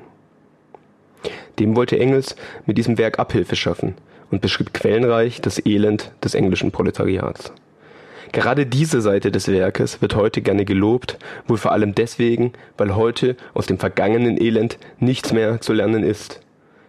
Dem 1.60 1.76
wollte 1.76 2.00
Engels 2.00 2.38
mit 2.66 2.78
diesem 2.78 2.98
Werk 2.98 3.20
Abhilfe 3.20 3.58
schaffen 3.58 3.96
und 4.32 4.40
beschrieb 4.42 4.74
quellenreich 4.74 5.42
das 5.42 5.64
Elend 5.66 6.14
des 6.24 6.34
englischen 6.34 6.72
Proletariats. 6.72 7.52
Gerade 8.32 8.66
diese 8.66 9.02
Seite 9.02 9.32
des 9.32 9.48
Werkes 9.48 10.02
wird 10.02 10.16
heute 10.16 10.42
gerne 10.42 10.66
gelobt, 10.66 11.18
wohl 11.48 11.58
vor 11.58 11.72
allem 11.72 11.94
deswegen, 11.94 12.54
weil 12.78 12.96
heute 12.96 13.36
aus 13.54 13.68
dem 13.68 13.78
vergangenen 13.78 14.42
Elend 14.42 14.78
nichts 15.00 15.34
mehr 15.34 15.62
zu 15.62 15.74
lernen 15.74 16.04
ist. 16.04 16.40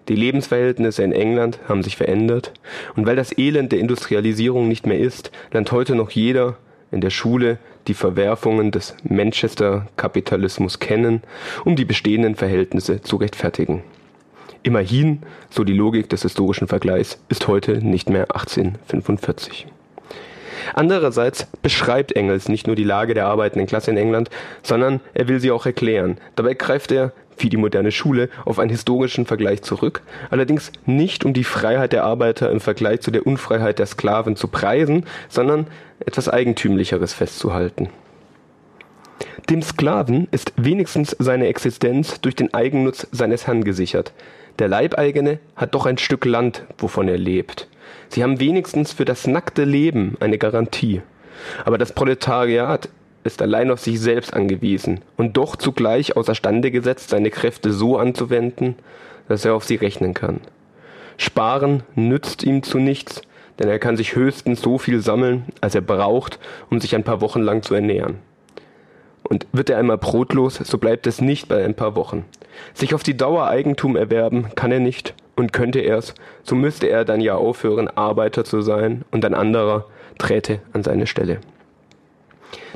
Die 0.08 0.16
Lebensverhältnisse 0.16 1.02
in 1.02 1.12
England 1.12 1.58
haben 1.66 1.82
sich 1.82 1.96
verändert, 1.96 2.52
und 2.94 3.06
weil 3.06 3.16
das 3.16 3.36
Elend 3.36 3.72
der 3.72 3.80
Industrialisierung 3.80 4.68
nicht 4.68 4.86
mehr 4.86 4.98
ist, 4.98 5.30
lernt 5.50 5.72
heute 5.72 5.94
noch 5.94 6.10
jeder 6.10 6.58
in 6.90 7.00
der 7.00 7.10
Schule 7.10 7.58
die 7.88 7.94
Verwerfungen 7.94 8.70
des 8.70 8.94
Manchester-Kapitalismus 9.02 10.78
kennen, 10.78 11.22
um 11.64 11.74
die 11.74 11.84
bestehenden 11.84 12.34
Verhältnisse 12.34 13.02
zu 13.02 13.16
rechtfertigen. 13.16 13.82
Immerhin, 14.62 15.22
so 15.50 15.64
die 15.64 15.74
Logik 15.74 16.08
des 16.08 16.22
historischen 16.22 16.68
Vergleichs, 16.68 17.18
ist 17.28 17.48
heute 17.48 17.84
nicht 17.84 18.08
mehr 18.08 18.34
1845. 18.34 19.66
Andererseits 20.72 21.46
beschreibt 21.62 22.12
Engels 22.12 22.48
nicht 22.48 22.66
nur 22.66 22.76
die 22.76 22.84
Lage 22.84 23.14
der 23.14 23.26
arbeitenden 23.26 23.66
Klasse 23.66 23.90
in 23.90 23.96
England, 23.96 24.30
sondern 24.62 25.00
er 25.12 25.28
will 25.28 25.40
sie 25.40 25.50
auch 25.50 25.66
erklären. 25.66 26.18
Dabei 26.36 26.54
greift 26.54 26.90
er, 26.92 27.12
wie 27.36 27.48
die 27.48 27.56
moderne 27.56 27.92
Schule, 27.92 28.28
auf 28.44 28.58
einen 28.58 28.70
historischen 28.70 29.26
Vergleich 29.26 29.62
zurück, 29.62 30.02
allerdings 30.30 30.70
nicht 30.86 31.24
um 31.24 31.32
die 31.32 31.44
Freiheit 31.44 31.92
der 31.92 32.04
Arbeiter 32.04 32.50
im 32.50 32.60
Vergleich 32.60 33.00
zu 33.00 33.10
der 33.10 33.26
Unfreiheit 33.26 33.78
der 33.78 33.86
Sklaven 33.86 34.36
zu 34.36 34.48
preisen, 34.48 35.04
sondern 35.28 35.66
etwas 36.00 36.28
Eigentümlicheres 36.28 37.12
festzuhalten. 37.12 37.88
Dem 39.50 39.62
Sklaven 39.62 40.28
ist 40.30 40.52
wenigstens 40.56 41.14
seine 41.18 41.48
Existenz 41.48 42.20
durch 42.20 42.34
den 42.34 42.54
Eigennutz 42.54 43.06
seines 43.12 43.46
Herrn 43.46 43.64
gesichert. 43.64 44.12
Der 44.58 44.68
Leibeigene 44.68 45.40
hat 45.56 45.74
doch 45.74 45.84
ein 45.86 45.98
Stück 45.98 46.24
Land, 46.24 46.62
wovon 46.78 47.08
er 47.08 47.18
lebt. 47.18 47.68
Sie 48.08 48.22
haben 48.22 48.38
wenigstens 48.38 48.92
für 48.92 49.04
das 49.04 49.26
nackte 49.26 49.64
Leben 49.64 50.16
eine 50.20 50.38
Garantie. 50.38 51.02
Aber 51.64 51.78
das 51.78 51.92
Proletariat 51.92 52.88
ist 53.24 53.42
allein 53.42 53.70
auf 53.70 53.80
sich 53.80 53.98
selbst 53.98 54.32
angewiesen 54.32 55.00
und 55.16 55.36
doch 55.36 55.56
zugleich 55.56 56.16
außerstande 56.16 56.70
gesetzt, 56.70 57.10
seine 57.10 57.30
Kräfte 57.30 57.72
so 57.72 57.98
anzuwenden, 57.98 58.76
dass 59.28 59.44
er 59.44 59.54
auf 59.54 59.64
sie 59.64 59.76
rechnen 59.76 60.14
kann. 60.14 60.40
Sparen 61.16 61.82
nützt 61.96 62.44
ihm 62.44 62.62
zu 62.62 62.78
nichts, 62.78 63.22
denn 63.58 63.68
er 63.68 63.78
kann 63.78 63.96
sich 63.96 64.14
höchstens 64.14 64.60
so 64.60 64.78
viel 64.78 65.00
sammeln, 65.00 65.46
als 65.60 65.74
er 65.74 65.80
braucht, 65.80 66.38
um 66.70 66.80
sich 66.80 66.94
ein 66.94 67.04
paar 67.04 67.20
Wochen 67.20 67.40
lang 67.40 67.62
zu 67.62 67.74
ernähren. 67.74 68.18
Und 69.26 69.46
wird 69.52 69.70
er 69.70 69.78
einmal 69.78 69.98
brotlos, 69.98 70.56
so 70.56 70.78
bleibt 70.78 71.06
es 71.06 71.20
nicht 71.20 71.48
bei 71.48 71.64
ein 71.64 71.74
paar 71.74 71.96
Wochen. 71.96 72.24
Sich 72.74 72.94
auf 72.94 73.02
die 73.02 73.16
Dauer 73.16 73.48
Eigentum 73.48 73.96
erwerben 73.96 74.54
kann 74.54 74.70
er 74.70 74.80
nicht, 74.80 75.14
und 75.36 75.52
könnte 75.52 75.80
er's, 75.80 76.14
so 76.44 76.54
müsste 76.54 76.86
er 76.86 77.04
dann 77.04 77.20
ja 77.20 77.34
aufhören, 77.34 77.88
Arbeiter 77.88 78.44
zu 78.44 78.60
sein, 78.62 79.04
und 79.10 79.24
ein 79.24 79.34
anderer 79.34 79.86
träte 80.18 80.60
an 80.72 80.84
seine 80.84 81.06
Stelle. 81.06 81.38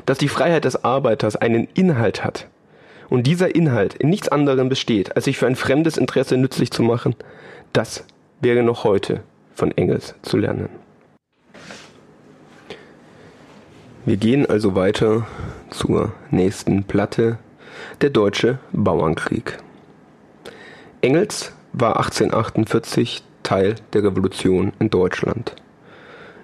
Dass 0.05 0.17
die 0.17 0.27
Freiheit 0.27 0.65
des 0.65 0.83
Arbeiters 0.83 1.35
einen 1.35 1.67
Inhalt 1.73 2.23
hat, 2.23 2.47
und 3.09 3.25
dieser 3.25 3.55
Inhalt 3.55 3.95
in 3.95 4.09
nichts 4.09 4.29
anderem 4.29 4.69
besteht, 4.69 5.15
als 5.15 5.25
sich 5.25 5.37
für 5.37 5.47
ein 5.47 5.55
fremdes 5.55 5.97
Interesse 5.97 6.37
nützlich 6.37 6.71
zu 6.71 6.83
machen, 6.83 7.15
das 7.73 8.05
wäre 8.41 8.63
noch 8.63 8.83
heute 8.83 9.21
von 9.53 9.71
Engels 9.71 10.15
zu 10.21 10.37
lernen. 10.37 10.69
Wir 14.05 14.17
gehen 14.17 14.45
also 14.45 14.75
weiter 14.75 15.27
zur 15.69 16.13
nächsten 16.31 16.83
Platte, 16.83 17.37
der 18.01 18.09
deutsche 18.09 18.59
Bauernkrieg. 18.71 19.57
Engels 21.01 21.53
war 21.73 21.97
1848 21.97 23.23
Teil 23.43 23.75
der 23.93 24.03
Revolution 24.03 24.73
in 24.79 24.89
Deutschland. 24.89 25.55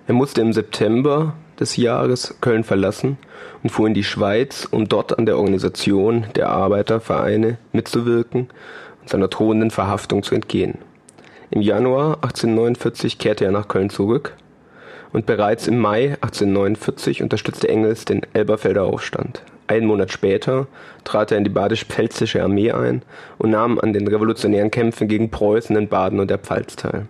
Er 0.08 0.13
musste 0.13 0.41
im 0.41 0.53
September 0.53 1.34
des 1.60 1.77
Jahres 1.77 2.36
Köln 2.41 2.63
verlassen 2.63 3.17
und 3.63 3.70
fuhr 3.70 3.88
in 3.88 3.94
die 3.94 4.03
Schweiz, 4.03 4.67
um 4.70 4.88
dort 4.88 5.17
an 5.17 5.25
der 5.25 5.38
Organisation 5.38 6.27
der 6.36 6.50
Arbeitervereine 6.50 7.58
mitzuwirken 7.72 8.50
und 9.01 9.10
seiner 9.10 9.27
drohenden 9.27 9.72
Verhaftung 9.72 10.24
zu 10.24 10.36
entgehen. 10.36 10.77
Im 11.51 11.62
Januar 11.62 12.15
1849 12.24 13.17
kehrte 13.17 13.46
er 13.46 13.51
nach 13.51 13.67
Köln 13.67 13.89
zurück 13.89 14.36
und 15.15 15.25
bereits 15.25 15.65
im 15.65 15.79
Mai 15.79 16.17
1849 16.19 17.24
unterstützte 17.24 17.69
Engels 17.69 18.03
den 18.03 18.24
Elberfelder 18.34 18.84
Aufstand. 18.84 19.43
Einen 19.65 19.88
Monat 19.88 20.12
später 20.12 20.67
trat 21.05 21.31
er 21.31 21.38
in 21.38 21.45
die 21.45 21.50
badisch-pfälzische 21.50 22.43
Armee 22.43 22.74
ein 22.74 23.01
und 23.38 23.51
nahm 23.51 23.79
an 23.79 23.93
den 23.93 24.10
revolutionären 24.10 24.72
Kämpfen 24.72 25.07
gegen 25.07 25.31
Preußen 25.31 25.74
in 25.77 25.88
Baden 25.88 26.19
und 26.19 26.29
der 26.29 26.38
Pfalz 26.38 26.75
teil. 26.75 27.07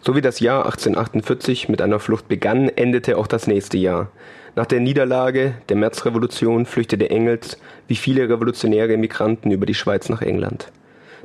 So 0.00 0.14
wie 0.14 0.20
das 0.20 0.38
Jahr 0.38 0.66
1848 0.66 1.68
mit 1.68 1.82
einer 1.82 1.98
Flucht 1.98 2.28
begann, 2.28 2.68
endete 2.68 3.18
auch 3.18 3.26
das 3.26 3.48
nächste 3.48 3.78
Jahr. 3.78 4.12
Nach 4.54 4.66
der 4.66 4.78
Niederlage 4.78 5.54
der 5.70 5.76
Märzrevolution 5.76 6.66
flüchtete 6.66 7.10
Engels 7.10 7.58
wie 7.88 7.96
viele 7.96 8.28
revolutionäre 8.28 8.92
Emigranten 8.92 9.50
über 9.50 9.66
die 9.66 9.74
Schweiz 9.74 10.08
nach 10.08 10.22
England. 10.22 10.70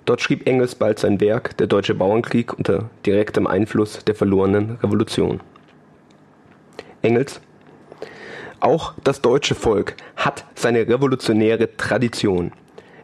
Dort 0.05 0.21
schrieb 0.21 0.47
Engels 0.47 0.73
bald 0.73 0.97
sein 0.97 1.21
Werk 1.21 1.55
Der 1.57 1.67
Deutsche 1.67 1.93
Bauernkrieg 1.93 2.51
unter 2.57 2.89
direktem 3.05 3.45
Einfluss 3.45 4.03
der 4.03 4.15
verlorenen 4.15 4.79
Revolution. 4.81 5.39
Engels 7.03 7.39
auch 8.63 8.93
das 9.03 9.22
deutsche 9.22 9.55
Volk 9.55 9.95
hat 10.15 10.45
seine 10.55 10.88
revolutionäre 10.88 11.75
Tradition. 11.75 12.53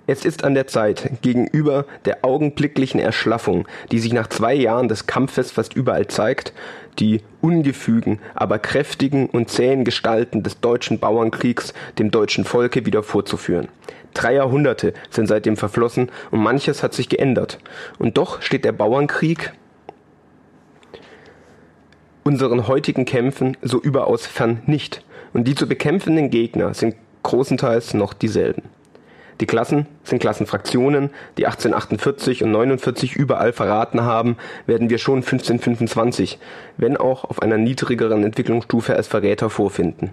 Es 0.08 0.24
ist 0.24 0.46
an 0.46 0.54
der 0.54 0.68
Zeit, 0.68 1.22
gegenüber 1.22 1.86
der 2.06 2.24
augenblicklichen 2.24 3.02
Erschlaffung, 3.02 3.68
die 3.92 4.00
sich 4.00 4.14
nach 4.14 4.28
zwei 4.28 4.54
Jahren 4.54 4.88
des 4.88 5.06
Kampfes 5.06 5.52
fast 5.52 5.76
überall 5.76 6.08
zeigt, 6.08 6.54
die 6.98 7.22
ungefügen, 7.42 8.20
aber 8.36 8.58
kräftigen 8.58 9.30
und 9.30 9.50
zähen 9.50 9.84
Gestalten 9.84 10.44
des 10.44 10.62
deutschen 10.62 11.00
Bauernkriegs 11.00 11.74
dem 12.00 12.10
deutschen 12.10 12.46
Volke 12.46 12.86
wieder 12.86 13.04
vorzuführen. 13.04 13.68
Drei 14.14 14.36
Jahrhunderte 14.36 14.94
sind 15.10 15.28
seitdem 15.28 15.58
verflossen 15.58 16.10
und 16.32 16.40
manches 16.40 16.84
hat 16.84 16.94
sich 16.94 17.10
geändert. 17.10 17.60
Und 18.00 18.18
doch 18.18 18.42
steht 18.42 18.64
der 18.64 18.72
Bauernkrieg 18.72 19.52
unseren 22.24 22.68
heutigen 22.68 23.06
Kämpfen 23.06 23.58
so 23.62 23.80
überaus 23.80 24.26
fern 24.26 24.62
nicht 24.66 25.04
und 25.34 25.48
die 25.48 25.56
zu 25.56 25.68
bekämpfenden 25.68 26.30
Gegner 26.30 26.74
sind 26.74 26.96
großenteils 27.24 27.94
noch 27.94 28.14
dieselben. 28.14 28.64
Die 29.42 29.46
Klassen 29.46 29.86
sind 30.04 30.20
Klassenfraktionen, 30.20 31.12
die 31.38 31.46
1848 31.46 32.44
und 32.44 32.52
49 32.52 33.16
überall 33.16 33.54
verraten 33.54 34.02
haben, 34.02 34.36
werden 34.66 34.90
wir 34.90 34.98
schon 34.98 35.20
1525, 35.20 36.40
wenn 36.76 36.98
auch 36.98 37.24
auf 37.24 37.42
einer 37.42 37.58
niedrigeren 37.58 38.26
Entwicklungsstufe 38.26 38.96
als 38.96 39.08
Verräter 39.08 39.50
vorfinden. 39.50 40.10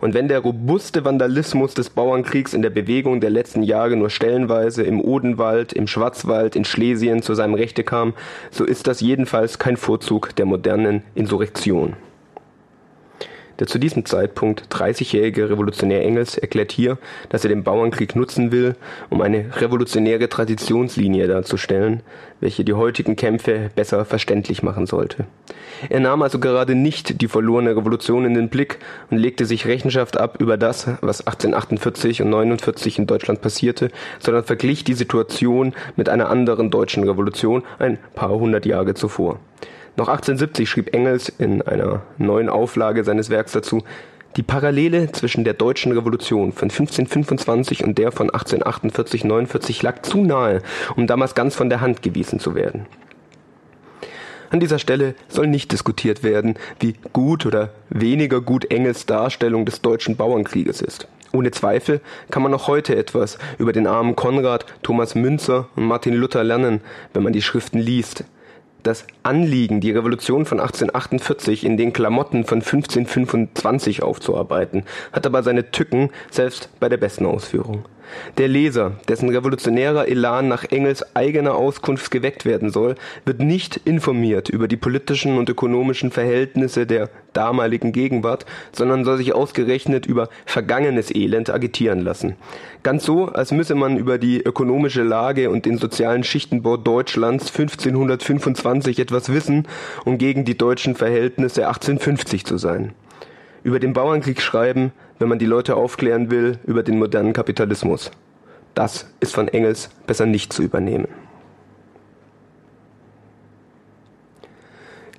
Und 0.00 0.12
wenn 0.12 0.26
der 0.26 0.40
robuste 0.40 1.04
Vandalismus 1.04 1.74
des 1.74 1.90
Bauernkriegs 1.90 2.52
in 2.52 2.62
der 2.62 2.70
Bewegung 2.70 3.20
der 3.20 3.30
letzten 3.30 3.62
Jahre 3.62 3.94
nur 3.94 4.10
stellenweise 4.10 4.82
im 4.82 5.00
Odenwald, 5.00 5.72
im 5.72 5.86
Schwarzwald, 5.86 6.56
in 6.56 6.64
Schlesien 6.64 7.22
zu 7.22 7.34
seinem 7.34 7.54
Rechte 7.54 7.84
kam, 7.84 8.14
so 8.50 8.64
ist 8.64 8.88
das 8.88 9.00
jedenfalls 9.00 9.60
kein 9.60 9.76
Vorzug 9.76 10.34
der 10.34 10.46
modernen 10.46 11.04
Insurrektion. 11.14 11.94
Der 13.60 13.66
zu 13.66 13.78
diesem 13.78 14.04
Zeitpunkt 14.04 14.66
30-jährige 14.70 15.48
Revolutionär 15.48 16.02
Engels 16.02 16.36
erklärt 16.36 16.72
hier, 16.72 16.98
dass 17.28 17.44
er 17.44 17.50
den 17.50 17.62
Bauernkrieg 17.62 18.16
nutzen 18.16 18.50
will, 18.50 18.74
um 19.10 19.20
eine 19.20 19.46
revolutionäre 19.60 20.28
Traditionslinie 20.28 21.28
darzustellen, 21.28 22.02
welche 22.40 22.64
die 22.64 22.72
heutigen 22.72 23.16
Kämpfe 23.16 23.70
besser 23.74 24.04
verständlich 24.04 24.62
machen 24.62 24.86
sollte. 24.86 25.26
Er 25.88 26.00
nahm 26.00 26.22
also 26.22 26.38
gerade 26.38 26.74
nicht 26.74 27.20
die 27.20 27.28
verlorene 27.28 27.76
Revolution 27.76 28.24
in 28.24 28.34
den 28.34 28.48
Blick 28.48 28.78
und 29.10 29.18
legte 29.18 29.44
sich 29.44 29.66
Rechenschaft 29.66 30.18
ab 30.18 30.36
über 30.40 30.56
das, 30.56 30.88
was 31.00 31.26
1848 31.26 32.22
und 32.22 32.30
49 32.30 32.98
in 32.98 33.06
Deutschland 33.06 33.40
passierte, 33.40 33.90
sondern 34.18 34.44
verglich 34.44 34.84
die 34.84 34.94
Situation 34.94 35.74
mit 35.96 36.08
einer 36.08 36.28
anderen 36.28 36.70
deutschen 36.70 37.04
Revolution 37.04 37.62
ein 37.78 37.98
paar 38.14 38.30
hundert 38.30 38.66
Jahre 38.66 38.94
zuvor. 38.94 39.38
Noch 39.96 40.08
1870 40.08 40.68
schrieb 40.68 40.94
Engels 40.94 41.28
in 41.28 41.62
einer 41.62 42.02
neuen 42.18 42.48
Auflage 42.48 43.04
seines 43.04 43.30
Werks 43.30 43.52
dazu, 43.52 43.84
die 44.36 44.42
Parallele 44.42 45.12
zwischen 45.12 45.44
der 45.44 45.54
deutschen 45.54 45.92
Revolution 45.92 46.52
von 46.52 46.68
1525 46.68 47.84
und 47.84 47.98
der 47.98 48.10
von 48.10 48.30
1848-49 48.30 49.84
lag 49.84 50.02
zu 50.02 50.24
nahe, 50.24 50.62
um 50.96 51.06
damals 51.06 51.36
ganz 51.36 51.54
von 51.54 51.70
der 51.70 51.80
Hand 51.80 52.02
gewiesen 52.02 52.40
zu 52.40 52.56
werden. 52.56 52.86
An 54.50 54.60
dieser 54.60 54.80
Stelle 54.80 55.14
soll 55.28 55.46
nicht 55.46 55.70
diskutiert 55.70 56.24
werden, 56.24 56.56
wie 56.80 56.94
gut 57.12 57.46
oder 57.46 57.70
weniger 57.90 58.40
gut 58.40 58.70
Engels 58.72 59.06
Darstellung 59.06 59.64
des 59.64 59.80
deutschen 59.80 60.16
Bauernkrieges 60.16 60.80
ist. 60.80 61.06
Ohne 61.32 61.50
Zweifel 61.50 62.00
kann 62.30 62.42
man 62.42 62.52
noch 62.52 62.68
heute 62.68 62.94
etwas 62.96 63.38
über 63.58 63.72
den 63.72 63.86
armen 63.86 64.14
Konrad, 64.14 64.66
Thomas 64.82 65.14
Münzer 65.14 65.68
und 65.74 65.86
Martin 65.86 66.14
Luther 66.14 66.44
lernen, 66.44 66.80
wenn 67.12 67.24
man 67.24 67.32
die 67.32 67.42
Schriften 67.42 67.78
liest. 67.78 68.24
Das 68.84 69.06
Anliegen, 69.22 69.80
die 69.80 69.92
Revolution 69.92 70.44
von 70.44 70.60
1848 70.60 71.64
in 71.64 71.78
den 71.78 71.94
Klamotten 71.94 72.44
von 72.44 72.58
1525 72.58 74.02
aufzuarbeiten, 74.02 74.84
hat 75.10 75.24
aber 75.24 75.42
seine 75.42 75.70
Tücken 75.70 76.10
selbst 76.30 76.68
bei 76.80 76.90
der 76.90 76.98
besten 76.98 77.24
Ausführung. 77.24 77.86
Der 78.38 78.48
Leser, 78.48 78.92
dessen 79.08 79.28
revolutionärer 79.28 80.08
Elan 80.08 80.48
nach 80.48 80.64
Engels 80.64 81.14
eigener 81.14 81.54
Auskunft 81.54 82.10
geweckt 82.10 82.44
werden 82.44 82.70
soll, 82.70 82.96
wird 83.24 83.40
nicht 83.40 83.76
informiert 83.84 84.48
über 84.48 84.68
die 84.68 84.76
politischen 84.76 85.38
und 85.38 85.48
ökonomischen 85.48 86.10
Verhältnisse 86.10 86.86
der 86.86 87.10
damaligen 87.32 87.92
Gegenwart, 87.92 88.46
sondern 88.72 89.04
soll 89.04 89.18
sich 89.18 89.34
ausgerechnet 89.34 90.06
über 90.06 90.28
vergangenes 90.46 91.14
Elend 91.14 91.50
agitieren 91.50 92.00
lassen. 92.00 92.36
Ganz 92.82 93.04
so, 93.04 93.26
als 93.26 93.52
müsse 93.52 93.74
man 93.74 93.96
über 93.96 94.18
die 94.18 94.40
ökonomische 94.40 95.02
Lage 95.02 95.50
und 95.50 95.66
den 95.66 95.78
sozialen 95.78 96.24
Schichtenbau 96.24 96.76
Deutschlands 96.76 97.48
1525 97.48 98.98
etwas 98.98 99.32
wissen, 99.32 99.66
um 100.04 100.18
gegen 100.18 100.44
die 100.44 100.56
deutschen 100.56 100.94
Verhältnisse 100.94 101.66
1850 101.66 102.44
zu 102.44 102.58
sein. 102.58 102.92
Über 103.62 103.80
den 103.80 103.94
Bauernkrieg 103.94 104.42
schreiben, 104.42 104.92
wenn 105.18 105.28
man 105.28 105.38
die 105.38 105.46
Leute 105.46 105.76
aufklären 105.76 106.30
will 106.30 106.58
über 106.64 106.82
den 106.82 106.98
modernen 106.98 107.32
Kapitalismus. 107.32 108.10
Das 108.74 109.06
ist 109.20 109.34
von 109.34 109.48
Engels 109.48 109.90
besser 110.06 110.26
nicht 110.26 110.52
zu 110.52 110.62
übernehmen. 110.62 111.08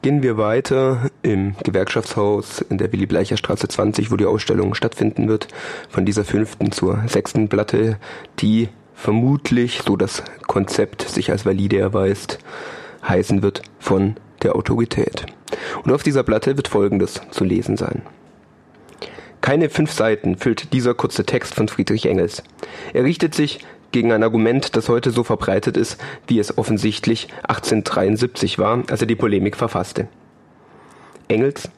Gehen 0.01 0.21
wir 0.21 0.37
weiter 0.37 1.09
im 1.23 1.55
Gewerkschaftshaus 1.63 2.61
in 2.61 2.77
der 2.77 2.91
Willy 2.91 3.07
Bleicher 3.07 3.37
Straße 3.37 3.67
20, 3.67 4.11
wo 4.11 4.17
die 4.17 4.27
Ausstellung 4.27 4.75
stattfinden 4.75 5.27
wird, 5.27 5.47
von 5.89 6.05
dieser 6.05 6.23
fünften 6.23 6.71
zur 6.71 7.01
sechsten 7.07 7.49
Platte, 7.49 7.97
die 8.39 8.69
vermutlich, 8.93 9.81
so 9.83 9.95
das 9.95 10.23
Konzept 10.45 11.01
sich 11.01 11.31
als 11.31 11.43
valide 11.43 11.79
erweist, 11.79 12.37
heißen 13.07 13.41
wird 13.41 13.63
von 13.79 14.15
der 14.43 14.55
Autorität. 14.55 15.25
Und 15.83 15.91
auf 15.91 16.03
dieser 16.03 16.21
Platte 16.21 16.55
wird 16.55 16.67
Folgendes 16.67 17.21
zu 17.31 17.43
lesen 17.43 17.75
sein. 17.75 18.03
Keine 19.45 19.69
fünf 19.69 19.91
Seiten 19.91 20.37
füllt 20.37 20.73
dieser 20.73 20.95
kurze 20.95 21.23
Text 21.23 21.53
von 21.53 21.67
Friedrich 21.67 22.07
Engels. 22.07 22.41
Er 22.93 23.03
richtet 23.03 23.35
sich 23.35 23.59
gegen 23.91 24.11
ein 24.11 24.23
Argument, 24.23 24.75
das 24.75 24.89
heute 24.89 25.11
so 25.11 25.23
verbreitet 25.23 25.77
ist, 25.77 26.01
wie 26.25 26.39
es 26.39 26.57
offensichtlich 26.57 27.27
1873 27.43 28.57
war, 28.57 28.81
als 28.89 29.01
er 29.01 29.05
die 29.05 29.15
Polemik 29.15 29.55
verfasste. 29.55 30.07
Engels 31.27 31.69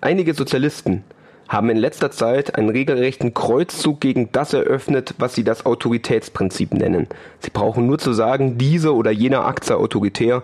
Einige 0.00 0.34
Sozialisten 0.34 1.04
haben 1.48 1.70
in 1.70 1.76
letzter 1.76 2.10
Zeit 2.10 2.56
einen 2.56 2.70
regelrechten 2.70 3.34
Kreuzzug 3.34 4.00
gegen 4.00 4.32
das 4.32 4.52
eröffnet, 4.52 5.14
was 5.16 5.36
sie 5.36 5.44
das 5.44 5.66
Autoritätsprinzip 5.66 6.74
nennen. 6.74 7.06
Sie 7.38 7.50
brauchen 7.50 7.86
nur 7.86 8.00
zu 8.00 8.12
sagen, 8.12 8.58
dieser 8.58 8.94
oder 8.94 9.12
jener 9.12 9.44
Akt 9.44 9.62
sei 9.62 9.76
autoritär, 9.76 10.42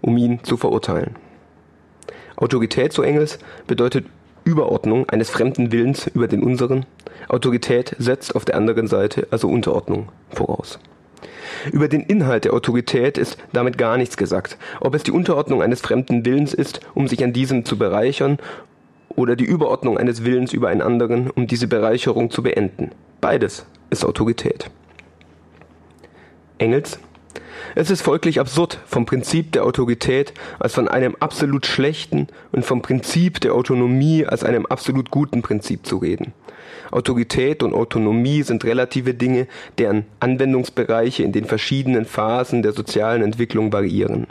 um 0.00 0.16
ihn 0.16 0.42
zu 0.42 0.56
verurteilen. 0.56 1.16
Autorität, 2.36 2.94
so 2.94 3.02
Engels, 3.02 3.38
bedeutet 3.66 4.06
Überordnung 4.44 5.08
eines 5.08 5.30
fremden 5.30 5.72
Willens 5.72 6.06
über 6.08 6.28
den 6.28 6.42
unseren. 6.42 6.86
Autorität 7.28 7.94
setzt 7.98 8.34
auf 8.34 8.44
der 8.44 8.56
anderen 8.56 8.86
Seite 8.86 9.26
also 9.30 9.48
Unterordnung 9.48 10.08
voraus. 10.30 10.78
Über 11.70 11.88
den 11.88 12.00
Inhalt 12.00 12.44
der 12.44 12.54
Autorität 12.54 13.18
ist 13.18 13.38
damit 13.52 13.78
gar 13.78 13.96
nichts 13.96 14.16
gesagt. 14.16 14.58
Ob 14.80 14.94
es 14.94 15.02
die 15.02 15.12
Unterordnung 15.12 15.62
eines 15.62 15.80
fremden 15.80 16.24
Willens 16.24 16.54
ist, 16.54 16.80
um 16.94 17.06
sich 17.08 17.22
an 17.22 17.32
diesem 17.32 17.64
zu 17.64 17.78
bereichern, 17.78 18.38
oder 19.14 19.36
die 19.36 19.44
Überordnung 19.44 19.98
eines 19.98 20.24
Willens 20.24 20.52
über 20.52 20.68
einen 20.68 20.80
anderen, 20.80 21.30
um 21.30 21.46
diese 21.46 21.68
Bereicherung 21.68 22.30
zu 22.30 22.42
beenden. 22.42 22.92
Beides 23.20 23.66
ist 23.90 24.04
Autorität. 24.04 24.70
Engels 26.58 26.98
es 27.74 27.90
ist 27.90 28.02
folglich 28.02 28.40
absurd, 28.40 28.78
vom 28.86 29.06
Prinzip 29.06 29.52
der 29.52 29.64
Autorität 29.64 30.32
als 30.58 30.74
von 30.74 30.88
einem 30.88 31.16
absolut 31.20 31.66
schlechten 31.66 32.28
und 32.52 32.64
vom 32.64 32.82
Prinzip 32.82 33.40
der 33.40 33.54
Autonomie 33.54 34.26
als 34.26 34.44
einem 34.44 34.66
absolut 34.66 35.10
guten 35.10 35.42
Prinzip 35.42 35.86
zu 35.86 35.98
reden. 35.98 36.32
Autorität 36.92 37.62
und 37.62 37.72
Autonomie 37.74 38.42
sind 38.42 38.64
relative 38.64 39.14
Dinge, 39.14 39.46
deren 39.78 40.04
Anwendungsbereiche 40.20 41.22
in 41.22 41.32
den 41.32 41.46
verschiedenen 41.46 42.04
Phasen 42.04 42.62
der 42.62 42.72
sozialen 42.72 43.22
Entwicklung 43.22 43.72
variieren. 43.72 44.26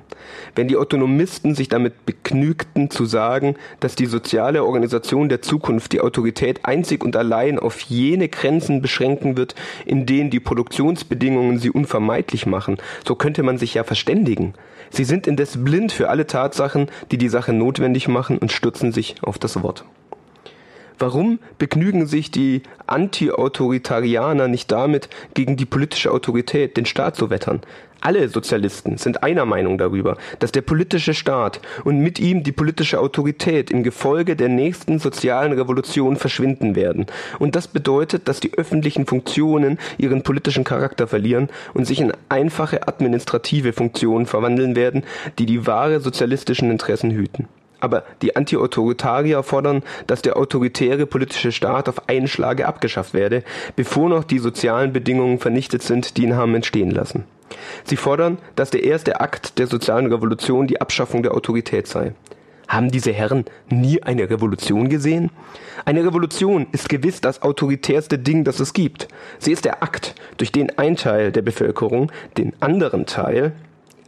Wenn 0.55 0.67
die 0.67 0.77
Autonomisten 0.77 1.55
sich 1.55 1.69
damit 1.69 2.05
begnügten 2.05 2.91
zu 2.91 3.05
sagen, 3.05 3.55
dass 3.79 3.95
die 3.95 4.05
soziale 4.05 4.63
Organisation 4.63 5.27
der 5.27 5.41
Zukunft 5.41 5.91
die 5.93 6.01
Autorität 6.01 6.63
einzig 6.63 7.03
und 7.03 7.15
allein 7.15 7.57
auf 7.57 7.81
jene 7.81 8.29
Grenzen 8.29 8.81
beschränken 8.81 9.37
wird, 9.37 9.55
in 9.85 10.05
denen 10.05 10.29
die 10.29 10.39
Produktionsbedingungen 10.39 11.57
sie 11.57 11.71
unvermeidlich 11.71 12.45
machen, 12.45 12.77
so 13.05 13.10
könnte 13.15 13.43
man 13.43 13.57
sich 13.57 13.73
ja 13.73 13.83
verständigen. 13.83 14.53
Sie 14.89 15.03
sind 15.03 15.27
indes 15.27 15.63
blind 15.63 15.91
für 15.91 16.09
alle 16.09 16.27
Tatsachen, 16.27 16.89
die 17.11 17.17
die 17.17 17.29
Sache 17.29 17.53
notwendig 17.53 18.07
machen 18.07 18.37
und 18.37 18.51
stürzen 18.51 18.91
sich 18.91 19.15
auf 19.21 19.37
das 19.37 19.61
Wort. 19.63 19.85
Warum 20.99 21.39
begnügen 21.57 22.05
sich 22.05 22.29
die 22.29 22.61
Anti-Autoritarianer 22.85 24.47
nicht 24.47 24.71
damit, 24.71 25.09
gegen 25.33 25.57
die 25.57 25.65
politische 25.65 26.11
Autorität, 26.11 26.77
den 26.77 26.85
Staat 26.85 27.15
zu 27.15 27.31
wettern? 27.31 27.61
Alle 28.03 28.29
Sozialisten 28.29 28.97
sind 28.97 29.21
einer 29.21 29.45
Meinung 29.45 29.77
darüber, 29.77 30.17
dass 30.39 30.51
der 30.51 30.63
politische 30.63 31.13
Staat 31.13 31.61
und 31.83 31.99
mit 31.99 32.19
ihm 32.19 32.41
die 32.41 32.51
politische 32.51 32.99
Autorität 32.99 33.69
im 33.69 33.83
Gefolge 33.83 34.35
der 34.35 34.49
nächsten 34.49 34.97
sozialen 34.97 35.53
Revolution 35.53 36.15
verschwinden 36.15 36.75
werden. 36.75 37.05
Und 37.37 37.55
das 37.55 37.67
bedeutet, 37.67 38.27
dass 38.27 38.39
die 38.39 38.57
öffentlichen 38.57 39.05
Funktionen 39.05 39.77
ihren 39.99 40.23
politischen 40.23 40.63
Charakter 40.63 41.07
verlieren 41.07 41.49
und 41.75 41.85
sich 41.85 42.01
in 42.01 42.11
einfache 42.27 42.87
administrative 42.87 43.71
Funktionen 43.71 44.25
verwandeln 44.25 44.75
werden, 44.75 45.03
die 45.37 45.45
die 45.45 45.67
wahre 45.67 45.99
sozialistischen 45.99 46.71
Interessen 46.71 47.11
hüten. 47.11 47.47
Aber 47.81 48.03
die 48.21 48.35
Anti-Autoritarier 48.35 49.43
fordern, 49.43 49.83
dass 50.07 50.21
der 50.21 50.37
autoritäre 50.37 51.05
politische 51.05 51.51
Staat 51.51 51.89
auf 51.89 52.07
einen 52.07 52.27
Schlage 52.27 52.67
abgeschafft 52.67 53.13
werde, 53.13 53.43
bevor 53.75 54.07
noch 54.07 54.23
die 54.23 54.39
sozialen 54.39 54.93
Bedingungen 54.93 55.39
vernichtet 55.39 55.83
sind, 55.83 56.15
die 56.15 56.23
ihn 56.23 56.35
haben 56.37 56.55
entstehen 56.55 56.91
lassen. 56.91 57.25
Sie 57.83 57.97
fordern, 57.97 58.37
dass 58.55 58.69
der 58.69 58.83
erste 58.83 59.19
Akt 59.19 59.59
der 59.59 59.67
sozialen 59.67 60.11
Revolution 60.11 60.67
die 60.67 60.79
Abschaffung 60.79 61.23
der 61.23 61.33
Autorität 61.33 61.87
sei. 61.87 62.13
Haben 62.67 62.89
diese 62.89 63.11
Herren 63.11 63.43
nie 63.69 64.01
eine 64.01 64.29
Revolution 64.29 64.87
gesehen? 64.87 65.29
Eine 65.83 66.05
Revolution 66.05 66.67
ist 66.71 66.87
gewiss 66.87 67.19
das 67.19 67.41
autoritärste 67.41 68.17
Ding, 68.17 68.45
das 68.45 68.61
es 68.61 68.71
gibt. 68.71 69.09
Sie 69.39 69.51
ist 69.51 69.65
der 69.65 69.83
Akt, 69.83 70.15
durch 70.37 70.53
den 70.53 70.77
ein 70.77 70.95
Teil 70.95 71.33
der 71.33 71.41
Bevölkerung 71.41 72.11
den 72.37 72.53
anderen 72.61 73.05
Teil 73.05 73.53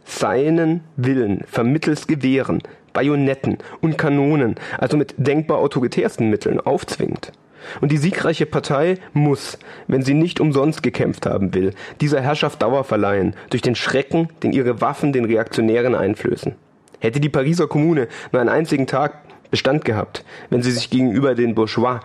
seinen 0.06 0.82
Willen 0.96 1.44
vermittels 1.46 2.06
Gewehren, 2.06 2.62
Bajonetten 2.94 3.58
und 3.82 3.98
Kanonen, 3.98 4.54
also 4.78 4.96
mit 4.96 5.14
denkbar 5.18 5.58
autoritärsten 5.58 6.30
Mitteln, 6.30 6.58
aufzwingt. 6.58 7.32
Und 7.80 7.92
die 7.92 7.98
siegreiche 7.98 8.46
Partei 8.46 8.98
muss, 9.12 9.58
wenn 9.86 10.02
sie 10.02 10.14
nicht 10.14 10.40
umsonst 10.40 10.82
gekämpft 10.82 11.26
haben 11.26 11.54
will, 11.54 11.72
dieser 12.00 12.20
Herrschaft 12.20 12.62
Dauer 12.62 12.84
verleihen, 12.84 13.34
durch 13.50 13.62
den 13.62 13.74
Schrecken, 13.74 14.28
den 14.42 14.52
ihre 14.52 14.80
Waffen 14.80 15.12
den 15.12 15.24
Reaktionären 15.24 15.94
einflößen. 15.94 16.54
Hätte 17.00 17.20
die 17.20 17.28
Pariser 17.28 17.66
Kommune 17.66 18.08
nur 18.32 18.40
einen 18.40 18.50
einzigen 18.50 18.86
Tag 18.86 19.18
Bestand 19.50 19.84
gehabt, 19.84 20.24
wenn 20.50 20.62
sie 20.62 20.72
sich 20.72 20.90
gegenüber 20.90 21.34
den 21.34 21.54
Bourgeois 21.54 22.00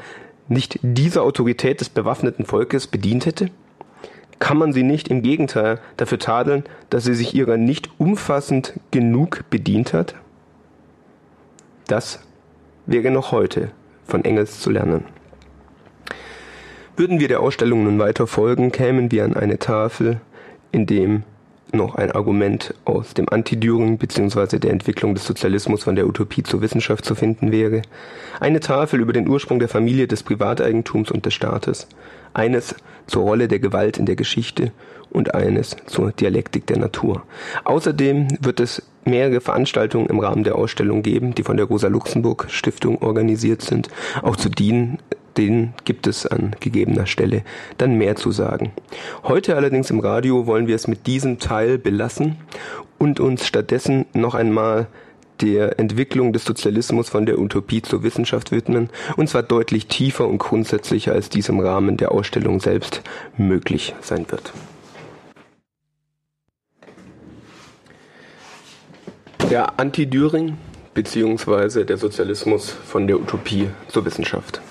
nicht 0.49 0.79
dieser 0.81 1.23
Autorität 1.23 1.79
des 1.79 1.89
bewaffneten 1.89 2.45
Volkes 2.45 2.87
bedient 2.87 3.25
hätte? 3.25 3.49
Kann 4.39 4.57
man 4.57 4.71
sie 4.71 4.83
nicht 4.83 5.09
im 5.09 5.21
Gegenteil 5.21 5.79
dafür 5.97 6.19
tadeln, 6.19 6.63
dass 6.89 7.03
sie 7.03 7.13
sich 7.13 7.33
ihrer 7.33 7.57
nicht 7.57 7.89
umfassend 7.97 8.73
genug 8.91 9.43
bedient 9.49 9.93
hat? 9.93 10.15
Das 11.89 12.19
wäre 12.85 13.09
noch 13.09 13.31
heute 13.31 13.71
von 14.05 14.23
Engels 14.23 14.59
zu 14.59 14.69
lernen. 14.69 15.05
Würden 16.95 17.19
wir 17.19 17.27
der 17.27 17.39
Ausstellung 17.39 17.83
nun 17.83 17.97
weiter 17.97 18.27
folgen, 18.27 18.71
kämen 18.71 19.11
wir 19.11 19.25
an 19.25 19.33
eine 19.33 19.57
Tafel, 19.57 20.21
in 20.71 20.85
dem 20.85 21.23
noch 21.71 21.95
ein 21.95 22.11
Argument 22.11 22.75
aus 22.85 23.15
dem 23.15 23.27
Anti-Düring 23.27 23.97
bzw. 23.97 24.59
der 24.59 24.69
Entwicklung 24.69 25.15
des 25.15 25.25
Sozialismus 25.25 25.83
von 25.83 25.95
der 25.95 26.05
Utopie 26.05 26.43
zur 26.43 26.61
Wissenschaft 26.61 27.05
zu 27.05 27.15
finden 27.15 27.51
wäre, 27.51 27.81
eine 28.39 28.59
Tafel 28.59 28.99
über 28.99 29.13
den 29.13 29.27
Ursprung 29.27 29.57
der 29.57 29.67
Familie, 29.67 30.07
des 30.07 30.21
Privateigentums 30.21 31.09
und 31.09 31.25
des 31.25 31.33
Staates, 31.33 31.87
eines 32.35 32.75
zur 33.07 33.23
Rolle 33.23 33.47
der 33.47 33.59
Gewalt 33.59 33.97
in 33.97 34.05
der 34.05 34.15
Geschichte 34.15 34.71
und 35.11 35.33
eines 35.33 35.75
zur 35.85 36.11
Dialektik 36.11 36.67
der 36.67 36.77
Natur. 36.77 37.23
Außerdem 37.63 38.27
wird 38.41 38.59
es 38.59 38.83
mehrere 39.05 39.41
Veranstaltungen 39.41 40.07
im 40.07 40.19
Rahmen 40.19 40.43
der 40.43 40.55
Ausstellung 40.55 41.01
geben, 41.03 41.35
die 41.35 41.43
von 41.43 41.57
der 41.57 41.65
Rosa-Luxemburg-Stiftung 41.65 43.01
organisiert 43.01 43.61
sind. 43.61 43.89
Auch 44.21 44.35
zu 44.35 44.49
denen, 44.49 44.99
denen 45.37 45.73
gibt 45.85 46.07
es 46.07 46.25
an 46.25 46.55
gegebener 46.59 47.05
Stelle 47.05 47.43
dann 47.77 47.97
mehr 47.97 48.15
zu 48.15 48.31
sagen. 48.31 48.71
Heute 49.23 49.55
allerdings 49.55 49.89
im 49.89 49.99
Radio 49.99 50.45
wollen 50.45 50.67
wir 50.67 50.75
es 50.75 50.87
mit 50.87 51.07
diesem 51.07 51.39
Teil 51.39 51.77
belassen 51.77 52.37
und 52.97 53.19
uns 53.19 53.47
stattdessen 53.47 54.05
noch 54.13 54.35
einmal 54.35 54.87
der 55.41 55.79
Entwicklung 55.79 56.33
des 56.33 56.43
Sozialismus 56.43 57.07
von 57.07 57.25
der 57.25 57.39
Utopie 57.39 57.81
zur 57.81 58.03
Wissenschaft 58.03 58.51
widmen, 58.51 58.89
und 59.15 59.29
zwar 59.29 59.41
deutlich 59.43 59.87
tiefer 59.87 60.27
und 60.27 60.37
grundsätzlicher, 60.37 61.13
als 61.13 61.29
dies 61.29 61.47
im 61.47 61.61
Rahmen 61.61 61.95
der 61.95 62.11
Ausstellung 62.11 62.59
selbst 62.59 63.01
möglich 63.37 63.95
sein 64.01 64.25
wird. 64.29 64.51
Der 69.49 69.79
Anti-Düring 69.79 70.57
bzw. 70.93 71.83
der 71.83 71.97
Sozialismus 71.97 72.69
von 72.69 73.07
der 73.07 73.19
Utopie 73.19 73.67
zur 73.87 74.05
Wissenschaft. 74.05 74.61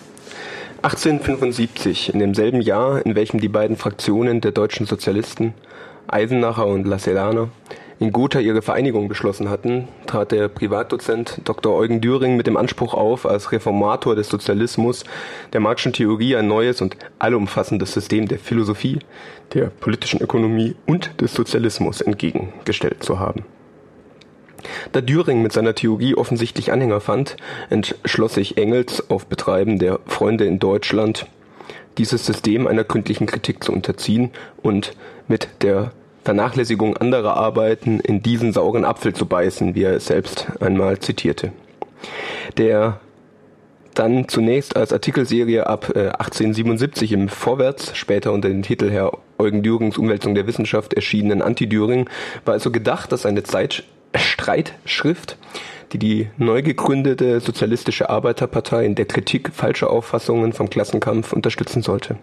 1875, 0.83 2.15
in 2.15 2.21
demselben 2.21 2.61
Jahr, 2.61 3.05
in 3.05 3.17
welchem 3.17 3.41
die 3.41 3.49
beiden 3.49 3.77
Fraktionen 3.77 4.41
der 4.41 4.53
deutschen 4.53 4.87
Sozialisten, 4.87 5.53
Eisenacher 6.07 6.65
und 6.65 6.87
Lassellaner, 6.87 7.49
in 7.99 8.13
Gotha 8.13 8.39
ihre 8.39 8.63
Vereinigung 8.63 9.09
beschlossen 9.09 9.51
hatten, 9.51 9.89
trat 10.07 10.31
der 10.31 10.47
Privatdozent 10.47 11.41
Dr. 11.45 11.75
Eugen 11.75 12.01
Düring 12.01 12.37
mit 12.37 12.47
dem 12.47 12.57
Anspruch 12.57 12.95
auf, 12.95 13.27
als 13.27 13.51
Reformator 13.51 14.15
des 14.15 14.29
Sozialismus 14.29 15.03
der 15.53 15.59
Marxischen 15.59 15.93
Theorie 15.93 16.37
ein 16.37 16.47
neues 16.47 16.81
und 16.81 16.97
allumfassendes 17.19 17.93
System 17.93 18.29
der 18.29 18.39
Philosophie, 18.39 19.01
der 19.55 19.71
politischen 19.71 20.21
Ökonomie 20.21 20.77
und 20.87 21.21
des 21.21 21.35
Sozialismus 21.35 22.01
entgegengestellt 22.01 23.03
zu 23.03 23.19
haben. 23.19 23.45
Da 24.93 25.01
Düring 25.01 25.43
mit 25.43 25.53
seiner 25.53 25.75
Theorie 25.75 26.15
offensichtlich 26.15 26.73
Anhänger 26.73 27.01
fand, 27.01 27.37
entschloss 27.71 28.35
sich 28.35 28.57
Engels 28.57 29.11
auf 29.11 29.27
Betreiben 29.27 29.79
der 29.79 30.01
Freunde 30.07 30.45
in 30.45 30.59
Deutschland, 30.59 31.27
dieses 31.97 32.25
System 32.25 32.67
einer 32.67 32.85
gründlichen 32.85 33.27
Kritik 33.27 33.63
zu 33.63 33.73
unterziehen 33.73 34.31
und 34.63 34.93
mit 35.27 35.49
der 35.63 35.93
Vernachlässigung 36.25 36.97
anderer 36.97 37.37
Arbeiten 37.37 38.01
in 38.01 38.23
diesen 38.23 38.53
sauren 38.53 38.85
Apfel 38.85 39.15
zu 39.15 39.27
beißen, 39.27 39.75
wie 39.75 39.85
er 39.85 39.95
es 39.95 40.07
selbst 40.07 40.47
einmal 40.61 40.99
zitierte. 40.99 41.53
Der 42.57 43.01
dann 43.95 44.29
zunächst 44.29 44.77
als 44.77 44.93
Artikelserie 44.93 45.67
ab 45.67 45.91
äh, 45.97 46.11
1877 46.11 47.13
im 47.13 47.29
Vorwärts, 47.29 47.97
später 47.97 48.33
unter 48.33 48.49
dem 48.49 48.63
Titel 48.63 48.91
Herr 48.91 49.13
Eugen 49.39 49.63
Dürings 49.63 49.99
Umwälzung 49.99 50.35
der 50.35 50.47
Wissenschaft 50.47 50.95
erschienenen 50.95 51.43
Anti-Düring, 51.43 52.09
war 52.45 52.55
also 52.55 52.71
gedacht, 52.71 53.11
dass 53.11 53.27
eine 53.27 53.43
Zeit 53.43 53.85
Streitschrift, 54.19 55.37
die 55.93 55.99
die 55.99 56.29
neu 56.37 56.63
gegründete 56.63 57.41
Sozialistische 57.41 58.11
Arbeiterpartei 58.11 58.85
in 58.85 58.95
der 58.95 59.07
Kritik 59.07 59.51
falscher 59.53 59.91
Auffassungen 59.91 60.53
vom 60.53 60.71
Klassenkampf 60.71 61.33
unterstützen 61.33 61.83
sollte. 61.83 62.17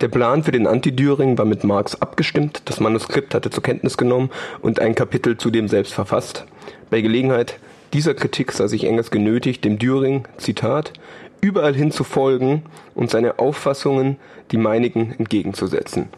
Der 0.00 0.08
Plan 0.08 0.42
für 0.42 0.52
den 0.52 0.66
Anti-Düring 0.66 1.38
war 1.38 1.44
mit 1.44 1.64
Marx 1.64 2.00
abgestimmt, 2.00 2.62
das 2.66 2.80
Manuskript 2.80 3.34
hatte 3.34 3.50
zur 3.50 3.62
Kenntnis 3.62 3.96
genommen 3.96 4.30
und 4.62 4.80
ein 4.80 4.94
Kapitel 4.94 5.36
zudem 5.36 5.68
selbst 5.68 5.94
verfasst. 5.94 6.46
Bei 6.90 7.00
Gelegenheit 7.00 7.58
dieser 7.92 8.14
Kritik 8.14 8.52
sah 8.52 8.68
sich 8.68 8.84
Engels 8.84 9.10
genötigt, 9.10 9.64
dem 9.64 9.78
Düring, 9.78 10.26
Zitat, 10.36 10.92
überall 11.40 11.74
hin 11.74 11.90
zu 11.90 12.04
folgen 12.04 12.62
und 12.94 13.10
seine 13.10 13.38
Auffassungen 13.38 14.16
die 14.50 14.58
meinigen 14.58 15.14
entgegenzusetzen. 15.18 16.08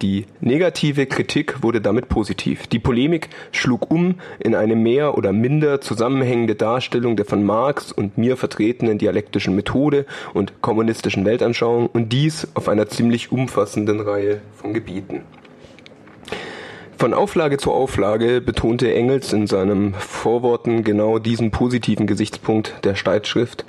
Die 0.00 0.26
negative 0.40 1.06
Kritik 1.06 1.62
wurde 1.62 1.80
damit 1.80 2.08
positiv. 2.08 2.68
Die 2.68 2.78
Polemik 2.78 3.30
schlug 3.50 3.90
um 3.90 4.14
in 4.38 4.54
eine 4.54 4.76
mehr 4.76 5.18
oder 5.18 5.32
minder 5.32 5.80
zusammenhängende 5.80 6.54
Darstellung 6.54 7.16
der 7.16 7.24
von 7.24 7.44
Marx 7.44 7.90
und 7.90 8.16
mir 8.16 8.36
vertretenen 8.36 8.98
dialektischen 8.98 9.56
Methode 9.56 10.06
und 10.34 10.62
kommunistischen 10.62 11.24
Weltanschauung 11.24 11.88
und 11.88 12.12
dies 12.12 12.46
auf 12.54 12.68
einer 12.68 12.88
ziemlich 12.88 13.32
umfassenden 13.32 14.00
Reihe 14.00 14.40
von 14.54 14.72
Gebieten. 14.72 15.22
Von 17.00 17.14
Auflage 17.14 17.58
zu 17.58 17.70
Auflage 17.70 18.40
betonte 18.40 18.92
Engels 18.92 19.32
in 19.32 19.46
seinem 19.46 19.94
Vorworten 19.94 20.82
genau 20.82 21.20
diesen 21.20 21.52
positiven 21.52 22.08
Gesichtspunkt 22.08 22.74
der 22.82 22.96
Streitschrift 22.96 23.64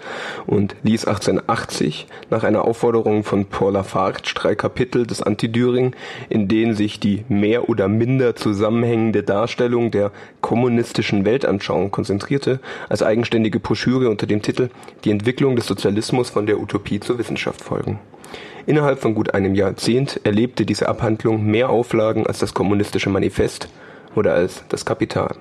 und 0.47 0.75
ließ 0.81 1.05
1880 1.05 2.07
nach 2.31 2.43
einer 2.43 2.65
Aufforderung 2.65 3.23
von 3.23 3.45
Paul 3.45 3.73
Lafarge 3.73 4.21
drei 4.33 4.55
Kapitel 4.55 5.05
des 5.05 5.21
Anti-Düring, 5.21 5.95
in 6.29 6.47
denen 6.47 6.73
sich 6.73 6.99
die 6.99 7.23
mehr 7.29 7.69
oder 7.69 7.87
minder 7.87 8.35
zusammenhängende 8.35 9.21
Darstellung 9.21 9.91
der 9.91 10.11
kommunistischen 10.41 11.23
Weltanschauung 11.23 11.91
konzentrierte, 11.91 12.59
als 12.89 13.03
eigenständige 13.03 13.59
Broschüre 13.59 14.09
unter 14.09 14.25
dem 14.25 14.41
Titel 14.41 14.71
Die 15.03 15.11
Entwicklung 15.11 15.55
des 15.55 15.67
Sozialismus 15.67 16.31
von 16.31 16.47
der 16.47 16.59
Utopie 16.59 16.99
zur 16.99 17.19
Wissenschaft 17.19 17.61
folgen. 17.61 17.99
Innerhalb 18.69 18.99
von 18.99 19.15
gut 19.15 19.33
einem 19.33 19.55
Jahrzehnt 19.55 20.21
erlebte 20.25 20.63
diese 20.63 20.87
Abhandlung 20.87 21.43
mehr 21.43 21.71
Auflagen 21.71 22.27
als 22.27 22.37
das 22.37 22.53
Kommunistische 22.53 23.09
Manifest 23.09 23.67
oder 24.15 24.35
als 24.35 24.63
das 24.69 24.85
Kapital. 24.85 25.37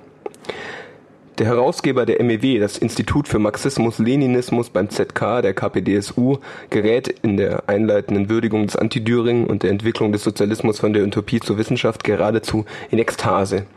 Der 1.37 1.45
Herausgeber 1.45 2.07
der 2.07 2.23
MEW, 2.23 2.57
das 2.57 2.79
Institut 2.79 3.27
für 3.27 3.37
Marxismus-Leninismus 3.37 4.71
beim 4.71 4.89
ZK 4.89 5.43
der 5.43 5.53
KPDSU, 5.53 6.37
gerät 6.71 7.07
in 7.21 7.37
der 7.37 7.69
einleitenden 7.69 8.29
Würdigung 8.29 8.65
des 8.65 8.75
Anti-Düring 8.75 9.45
und 9.45 9.61
der 9.61 9.69
Entwicklung 9.69 10.11
des 10.11 10.23
Sozialismus 10.23 10.79
von 10.79 10.93
der 10.93 11.03
Utopie 11.03 11.39
zur 11.39 11.59
Wissenschaft 11.59 12.03
geradezu 12.03 12.65
in 12.89 12.97
Ekstase. 12.97 13.67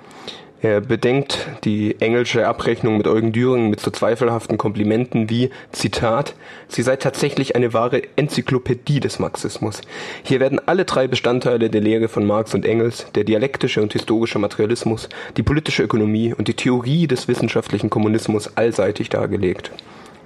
Er 0.62 0.80
bedenkt 0.80 1.48
die 1.64 2.00
englische 2.00 2.46
Abrechnung 2.46 2.96
mit 2.96 3.08
Eugen 3.08 3.32
Düring 3.32 3.68
mit 3.68 3.80
so 3.80 3.90
zweifelhaften 3.90 4.58
Komplimenten 4.58 5.28
wie, 5.28 5.50
Zitat, 5.72 6.36
sie 6.68 6.82
sei 6.82 6.94
tatsächlich 6.94 7.56
eine 7.56 7.74
wahre 7.74 8.02
Enzyklopädie 8.14 9.00
des 9.00 9.18
Marxismus. 9.18 9.80
Hier 10.22 10.38
werden 10.38 10.60
alle 10.64 10.84
drei 10.84 11.08
Bestandteile 11.08 11.68
der 11.68 11.80
Lehre 11.80 12.06
von 12.06 12.24
Marx 12.24 12.54
und 12.54 12.64
Engels, 12.64 13.06
der 13.16 13.24
dialektische 13.24 13.82
und 13.82 13.92
historische 13.92 14.38
Materialismus, 14.38 15.08
die 15.36 15.42
politische 15.42 15.82
Ökonomie 15.82 16.32
und 16.32 16.46
die 16.46 16.54
Theorie 16.54 17.08
des 17.08 17.26
wissenschaftlichen 17.26 17.90
Kommunismus 17.90 18.56
allseitig 18.56 19.08
dargelegt. 19.08 19.72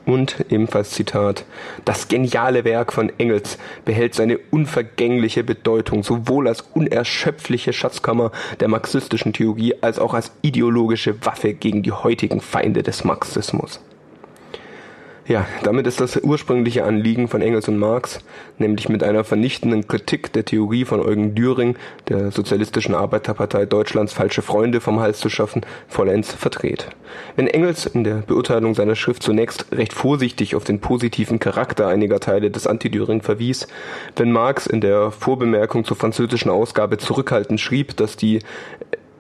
Und 0.07 0.47
ebenfalls 0.51 0.91
Zitat, 0.91 1.45
das 1.85 2.07
geniale 2.07 2.65
Werk 2.65 2.93
von 2.93 3.13
Engels 3.19 3.59
behält 3.85 4.15
seine 4.15 4.39
unvergängliche 4.53 5.43
Bedeutung 5.43 6.05
sowohl 6.05 6.47
als 6.47 6.61
unerschöpfliche 6.61 7.73
Schatzkammer 7.73 8.31
der 8.61 8.69
marxistischen 8.69 9.33
Theorie 9.33 9.75
als 9.81 9.99
auch 9.99 10.15
als 10.15 10.31
ideologische 10.43 11.27
Waffe 11.27 11.55
gegen 11.55 11.83
die 11.83 11.91
heutigen 11.91 12.41
Feinde 12.41 12.85
des 12.85 13.03
Marxismus. 13.03 13.81
Ja, 15.29 15.45
damit 15.65 15.89
ist 15.89 16.01
das 16.01 16.17
ursprüngliche 16.23 16.85
Anliegen 16.85 17.27
von 17.27 17.43
Engels 17.43 17.67
und 17.67 17.79
Marx, 17.79 18.21
nämlich 18.59 18.89
mit 18.89 19.03
einer 19.03 19.25
vernichtenden 19.25 19.89
Kritik 19.89 20.33
der 20.33 20.45
Theorie 20.45 20.85
von 20.85 21.01
Eugen 21.01 21.35
Düring, 21.35 21.75
der 22.09 22.31
Sozialistischen 22.31 22.95
Arbeiterpartei 22.95 23.67
Deutschlands 23.67 24.13
falsche 24.13 24.43
Freunde 24.43 24.81
vom 24.81 25.01
Hals 25.01 25.19
zu 25.19 25.29
schaffen, 25.29 25.63
vollends 25.89 26.33
verdreht. 26.33 26.91
Wenn 27.35 27.49
Engels 27.49 27.87
in 27.87 28.05
der 28.05 28.19
Beurteilung 28.19 28.77
seiner 28.77 28.95
Schrift 28.95 29.25
zunächst 29.25 29.67
recht 29.73 29.95
vorsichtig 29.95 30.55
auf 30.55 30.63
den 30.63 30.81
positiven 30.81 31.41
Charakter 31.41 31.89
einiger 31.89 32.21
Teile 32.21 32.53
des 32.53 32.69
Anti-Düring 32.69 33.23
verwies, 33.23 33.67
wenn 34.15 34.31
Marx 34.31 34.69
in 34.69 34.81
der 34.81 35.11
Vorbemerkung 35.11 35.85
zur 35.85 35.97
französischen 35.97 36.53
Ausgabe 36.53 36.99
zurückhaltend 36.99 37.61
schrieb, 37.61 37.97
dass 37.97 38.17
die 38.17 38.39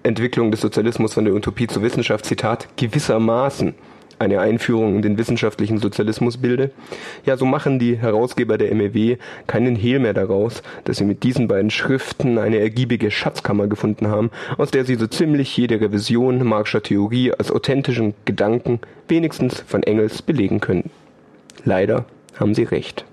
Entwicklung 0.04 0.52
des 0.52 0.60
Sozialismus 0.60 1.14
von 1.14 1.24
der 1.24 1.34
Utopie 1.34 1.66
zur 1.66 1.82
Wissenschaft, 1.82 2.26
Zitat, 2.26 2.68
gewissermaßen 2.76 3.74
eine 4.18 4.40
Einführung 4.40 4.96
in 4.96 5.02
den 5.02 5.18
wissenschaftlichen 5.18 5.78
Sozialismus 5.78 6.38
bilde, 6.38 6.70
ja, 7.24 7.36
so 7.36 7.44
machen 7.44 7.78
die 7.78 7.96
Herausgeber 7.96 8.58
der 8.58 8.74
MEW 8.74 9.16
keinen 9.46 9.76
Hehl 9.76 9.98
mehr 9.98 10.14
daraus, 10.14 10.62
dass 10.84 10.98
sie 10.98 11.04
mit 11.04 11.22
diesen 11.22 11.48
beiden 11.48 11.70
Schriften 11.70 12.38
eine 12.38 12.58
ergiebige 12.58 13.10
Schatzkammer 13.10 13.66
gefunden 13.66 14.08
haben, 14.08 14.30
aus 14.58 14.70
der 14.70 14.84
sie 14.84 14.94
so 14.96 15.06
ziemlich 15.06 15.56
jede 15.56 15.80
Revision 15.80 16.44
Marxischer 16.46 16.82
Theorie 16.82 17.32
als 17.32 17.50
authentischen 17.50 18.14
Gedanken 18.24 18.80
wenigstens 19.08 19.60
von 19.66 19.82
Engels 19.82 20.22
belegen 20.22 20.60
können. 20.60 20.90
Leider 21.64 22.04
haben 22.38 22.54
sie 22.54 22.64
recht. 22.64 23.04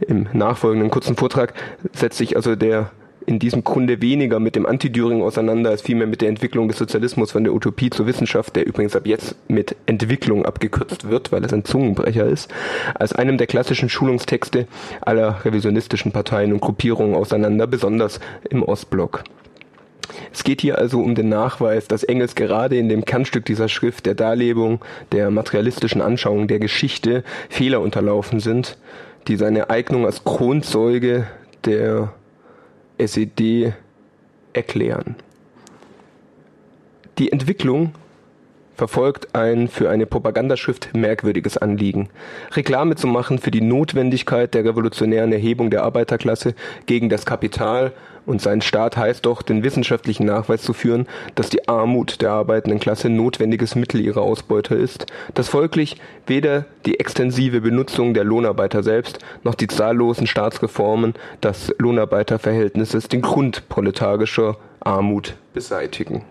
Im 0.00 0.26
nachfolgenden 0.32 0.90
kurzen 0.90 1.16
Vortrag 1.16 1.54
setzt 1.92 2.18
sich 2.18 2.36
also 2.36 2.56
der 2.56 2.90
in 3.26 3.38
diesem 3.38 3.64
Grunde 3.64 4.02
weniger 4.02 4.40
mit 4.40 4.56
dem 4.56 4.66
Anti-Düring 4.66 5.22
auseinander, 5.22 5.70
als 5.70 5.82
vielmehr 5.82 6.06
mit 6.06 6.20
der 6.20 6.28
Entwicklung 6.28 6.68
des 6.68 6.78
Sozialismus 6.78 7.32
von 7.32 7.44
der 7.44 7.54
Utopie 7.54 7.90
zur 7.90 8.06
Wissenschaft, 8.06 8.56
der 8.56 8.66
übrigens 8.66 8.96
ab 8.96 9.06
jetzt 9.06 9.36
mit 9.48 9.76
Entwicklung 9.86 10.44
abgekürzt 10.44 11.08
wird, 11.08 11.32
weil 11.32 11.44
es 11.44 11.52
ein 11.52 11.64
Zungenbrecher 11.64 12.26
ist, 12.26 12.52
als 12.94 13.12
einem 13.12 13.38
der 13.38 13.46
klassischen 13.46 13.88
Schulungstexte 13.88 14.66
aller 15.00 15.44
revisionistischen 15.44 16.12
Parteien 16.12 16.52
und 16.52 16.60
Gruppierungen 16.60 17.14
auseinander, 17.14 17.66
besonders 17.66 18.20
im 18.50 18.62
Ostblock. 18.62 19.24
Es 20.32 20.44
geht 20.44 20.60
hier 20.60 20.78
also 20.78 21.00
um 21.00 21.14
den 21.14 21.28
Nachweis, 21.28 21.88
dass 21.88 22.04
Engels 22.04 22.34
gerade 22.34 22.76
in 22.76 22.88
dem 22.88 23.04
Kernstück 23.04 23.44
dieser 23.44 23.68
Schrift 23.68 24.06
der 24.06 24.14
Darlebung 24.14 24.80
der 25.12 25.30
materialistischen 25.30 26.02
Anschauung 26.02 26.48
der 26.48 26.58
Geschichte 26.58 27.24
Fehler 27.48 27.80
unterlaufen 27.80 28.40
sind, 28.40 28.78
die 29.28 29.36
seine 29.36 29.70
Eignung 29.70 30.04
als 30.04 30.24
Kronzeuge 30.24 31.26
der 31.64 32.12
SED 32.98 33.72
erklären. 34.52 35.16
Die 37.18 37.30
Entwicklung 37.30 37.94
verfolgt 38.74 39.34
ein 39.34 39.68
für 39.68 39.90
eine 39.90 40.06
Propagandaschrift 40.06 40.94
merkwürdiges 40.94 41.56
Anliegen. 41.56 42.08
Reklame 42.52 42.96
zu 42.96 43.06
machen 43.06 43.38
für 43.38 43.50
die 43.50 43.60
Notwendigkeit 43.60 44.54
der 44.54 44.64
revolutionären 44.64 45.32
Erhebung 45.32 45.70
der 45.70 45.84
Arbeiterklasse 45.84 46.54
gegen 46.86 47.08
das 47.08 47.26
Kapital 47.26 47.92
und 48.26 48.40
sein 48.40 48.60
Staat 48.60 48.96
heißt 48.96 49.26
doch, 49.26 49.42
den 49.42 49.62
wissenschaftlichen 49.62 50.26
Nachweis 50.26 50.62
zu 50.62 50.72
führen, 50.72 51.06
dass 51.34 51.50
die 51.50 51.68
Armut 51.68 52.20
der 52.20 52.30
arbeitenden 52.30 52.80
Klasse 52.80 53.08
notwendiges 53.08 53.74
Mittel 53.74 54.00
ihrer 54.00 54.22
Ausbeuter 54.22 54.76
ist, 54.76 55.06
dass 55.34 55.48
folglich 55.48 55.96
weder 56.26 56.66
die 56.86 57.00
extensive 57.00 57.60
Benutzung 57.60 58.14
der 58.14 58.24
Lohnarbeiter 58.24 58.82
selbst 58.82 59.18
noch 59.42 59.54
die 59.54 59.66
zahllosen 59.66 60.26
Staatsreformen 60.26 61.14
des 61.42 61.74
Lohnarbeiterverhältnisses 61.78 63.08
den 63.08 63.22
Grund 63.22 63.68
proletarischer 63.68 64.56
Armut 64.80 65.36
beseitigen. 65.52 66.24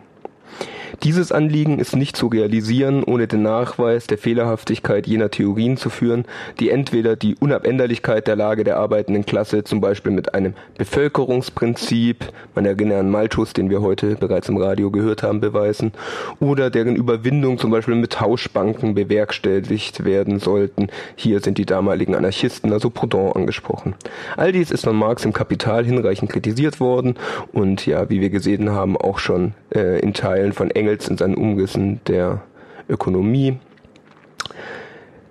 Dieses 1.04 1.32
Anliegen 1.32 1.80
ist 1.80 1.96
nicht 1.96 2.16
zu 2.16 2.28
realisieren, 2.28 3.04
ohne 3.04 3.28
den 3.28 3.42
Nachweis 3.42 4.08
der 4.08 4.18
Fehlerhaftigkeit 4.18 5.08
jener 5.08 5.32
Theorien 5.32 5.78
zu 5.78 5.90
führen, 5.90 6.26
die 6.60 6.70
entweder 6.70 7.16
die 7.16 7.36
Unabänderlichkeit 7.36 8.28
der 8.28 8.36
Lage 8.36 8.64
der 8.64 8.78
arbeitenden 8.78 9.26
Klasse 9.26 9.64
zum 9.64 9.82
Beispiel 9.82 10.12
mit 10.12 10.36
einem 10.36 10.54
Bevölkerungsprinzip, 10.78 12.32
man 12.56 12.66
erinnere 12.66 13.00
an 13.00 13.10
Malthus, 13.10 13.54
den 13.54 13.70
wir 13.70 13.82
heute 13.82 14.16
bereits 14.16 14.50
im 14.50 14.58
Radio 14.58 14.92
gehört 14.92 15.24
haben, 15.24 15.40
beweisen, 15.40 15.94
oder 16.40 16.70
deren 16.70 16.96
Überwindung 16.96 17.58
zum 17.58 17.72
Beispiel 17.72 17.96
mit 17.96 18.14
Tauschbanken 18.14 18.94
bewerkstelligt 18.94 20.04
werden 20.04 20.40
sollten. 20.40 20.88
Hier 21.16 21.40
sind 21.40 21.58
die 21.58 21.66
damaligen 21.66 22.16
Anarchisten, 22.16 22.72
also 22.74 22.90
Proudhon, 22.90 23.34
angesprochen. 23.34 23.96
All 24.38 24.52
dies 24.52 24.72
ist 24.72 24.84
von 24.84 24.96
Marx 24.96 25.26
im 25.26 25.34
Kapital 25.34 25.86
hinreichend 25.86 26.32
kritisiert 26.32 26.80
worden 26.80 27.16
und 27.54 27.86
ja, 27.86 28.10
wie 28.10 28.22
wir 28.22 28.30
gesehen 28.30 28.72
haben, 28.72 28.98
auch 28.98 29.20
schon 29.20 29.54
äh, 29.74 30.00
in 30.00 30.14
Teilen 30.14 30.54
von 30.54 30.72
Engels 30.72 31.08
in 31.08 31.18
seinen 31.18 31.36
Umrissen 31.36 32.02
der 32.08 32.42
Ökonomie. 32.90 33.58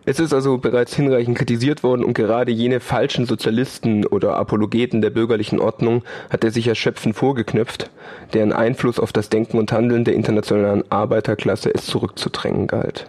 Es 0.06 0.18
ist 0.18 0.32
also 0.32 0.58
bereits 0.58 0.94
hinreichend 0.96 1.36
kritisiert 1.36 1.82
worden 1.82 2.04
und 2.04 2.14
gerade 2.14 2.50
jene 2.50 2.80
falschen 2.80 3.26
Sozialisten 3.26 4.06
oder 4.06 4.36
Apologeten 4.36 5.02
der 5.02 5.10
bürgerlichen 5.10 5.60
Ordnung 5.60 6.02
hat 6.30 6.42
er 6.42 6.50
sich 6.50 6.66
erschöpfend 6.66 7.14
vorgeknöpft, 7.14 7.90
deren 8.32 8.52
Einfluss 8.52 8.98
auf 8.98 9.12
das 9.12 9.28
Denken 9.28 9.58
und 9.58 9.70
Handeln 9.72 10.04
der 10.04 10.14
internationalen 10.14 10.82
Arbeiterklasse 10.90 11.72
es 11.72 11.86
zurückzudrängen 11.86 12.66
galt. 12.66 13.08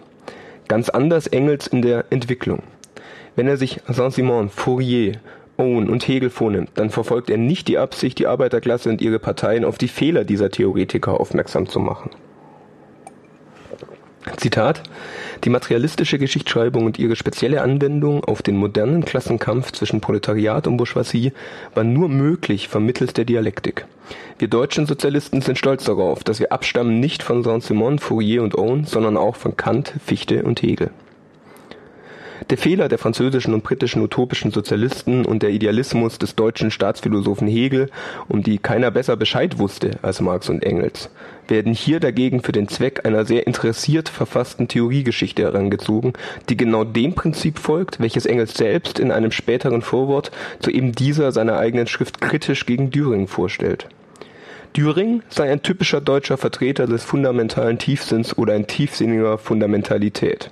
Ganz 0.68 0.90
anders 0.90 1.26
Engels 1.26 1.66
in 1.66 1.82
der 1.82 2.04
Entwicklung. 2.10 2.62
Wenn 3.34 3.48
er 3.48 3.56
sich 3.56 3.80
Saint-Simon, 3.88 4.50
Fourier 4.50 5.14
Owen 5.56 5.88
und 5.90 6.06
Hegel 6.08 6.30
vornimmt, 6.30 6.70
dann 6.74 6.90
verfolgt 6.90 7.30
er 7.30 7.36
nicht 7.36 7.68
die 7.68 7.78
Absicht, 7.78 8.18
die 8.18 8.26
Arbeiterklasse 8.26 8.88
und 8.88 9.00
ihre 9.00 9.18
Parteien 9.18 9.64
auf 9.64 9.78
die 9.78 9.88
Fehler 9.88 10.24
dieser 10.24 10.50
Theoretiker 10.50 11.20
aufmerksam 11.20 11.68
zu 11.68 11.78
machen. 11.78 12.10
Zitat 14.36 14.82
Die 15.44 15.50
materialistische 15.50 16.18
Geschichtsschreibung 16.18 16.86
und 16.86 16.98
ihre 16.98 17.16
spezielle 17.16 17.60
Anwendung 17.60 18.24
auf 18.24 18.40
den 18.40 18.56
modernen 18.56 19.04
Klassenkampf 19.04 19.72
zwischen 19.72 20.00
Proletariat 20.00 20.66
und 20.66 20.76
Bourgeoisie 20.76 21.32
war 21.74 21.84
nur 21.84 22.08
möglich 22.08 22.68
vermittels 22.68 23.14
der 23.14 23.24
Dialektik. 23.24 23.86
Wir 24.38 24.48
deutschen 24.48 24.86
Sozialisten 24.86 25.42
sind 25.42 25.58
stolz 25.58 25.84
darauf, 25.84 26.22
dass 26.22 26.38
wir 26.38 26.52
abstammen 26.52 27.00
nicht 27.00 27.22
von 27.22 27.42
Saint-Simon, 27.42 27.98
Fourier 27.98 28.42
und 28.42 28.56
Owen, 28.56 28.84
sondern 28.84 29.16
auch 29.16 29.36
von 29.36 29.56
Kant, 29.56 29.92
Fichte 30.04 30.44
und 30.44 30.62
Hegel. 30.62 30.90
Der 32.52 32.58
Fehler 32.58 32.90
der 32.90 32.98
französischen 32.98 33.54
und 33.54 33.64
britischen 33.64 34.02
utopischen 34.02 34.50
Sozialisten 34.50 35.24
und 35.24 35.42
der 35.42 35.48
Idealismus 35.48 36.18
des 36.18 36.34
deutschen 36.34 36.70
Staatsphilosophen 36.70 37.48
Hegel, 37.48 37.88
um 38.28 38.42
die 38.42 38.58
keiner 38.58 38.90
besser 38.90 39.16
Bescheid 39.16 39.58
wusste 39.58 39.92
als 40.02 40.20
Marx 40.20 40.50
und 40.50 40.62
Engels, 40.62 41.08
werden 41.48 41.72
hier 41.72 41.98
dagegen 41.98 42.42
für 42.42 42.52
den 42.52 42.68
Zweck 42.68 43.06
einer 43.06 43.24
sehr 43.24 43.46
interessiert 43.46 44.10
verfassten 44.10 44.68
Theoriegeschichte 44.68 45.40
herangezogen, 45.40 46.12
die 46.50 46.58
genau 46.58 46.84
dem 46.84 47.14
Prinzip 47.14 47.58
folgt, 47.58 48.00
welches 48.00 48.26
Engels 48.26 48.52
selbst 48.52 48.98
in 48.98 49.12
einem 49.12 49.32
späteren 49.32 49.80
Vorwort 49.80 50.30
zu 50.60 50.70
eben 50.70 50.92
dieser 50.92 51.32
seiner 51.32 51.56
eigenen 51.56 51.86
Schrift 51.86 52.20
kritisch 52.20 52.66
gegen 52.66 52.90
Düring 52.90 53.28
vorstellt. 53.28 53.88
Düring 54.76 55.22
sei 55.30 55.50
ein 55.50 55.62
typischer 55.62 56.02
deutscher 56.02 56.36
Vertreter 56.36 56.86
des 56.86 57.02
fundamentalen 57.02 57.78
Tiefsinns 57.78 58.36
oder 58.36 58.52
ein 58.52 58.66
tiefsinniger 58.66 59.38
Fundamentalität. 59.38 60.50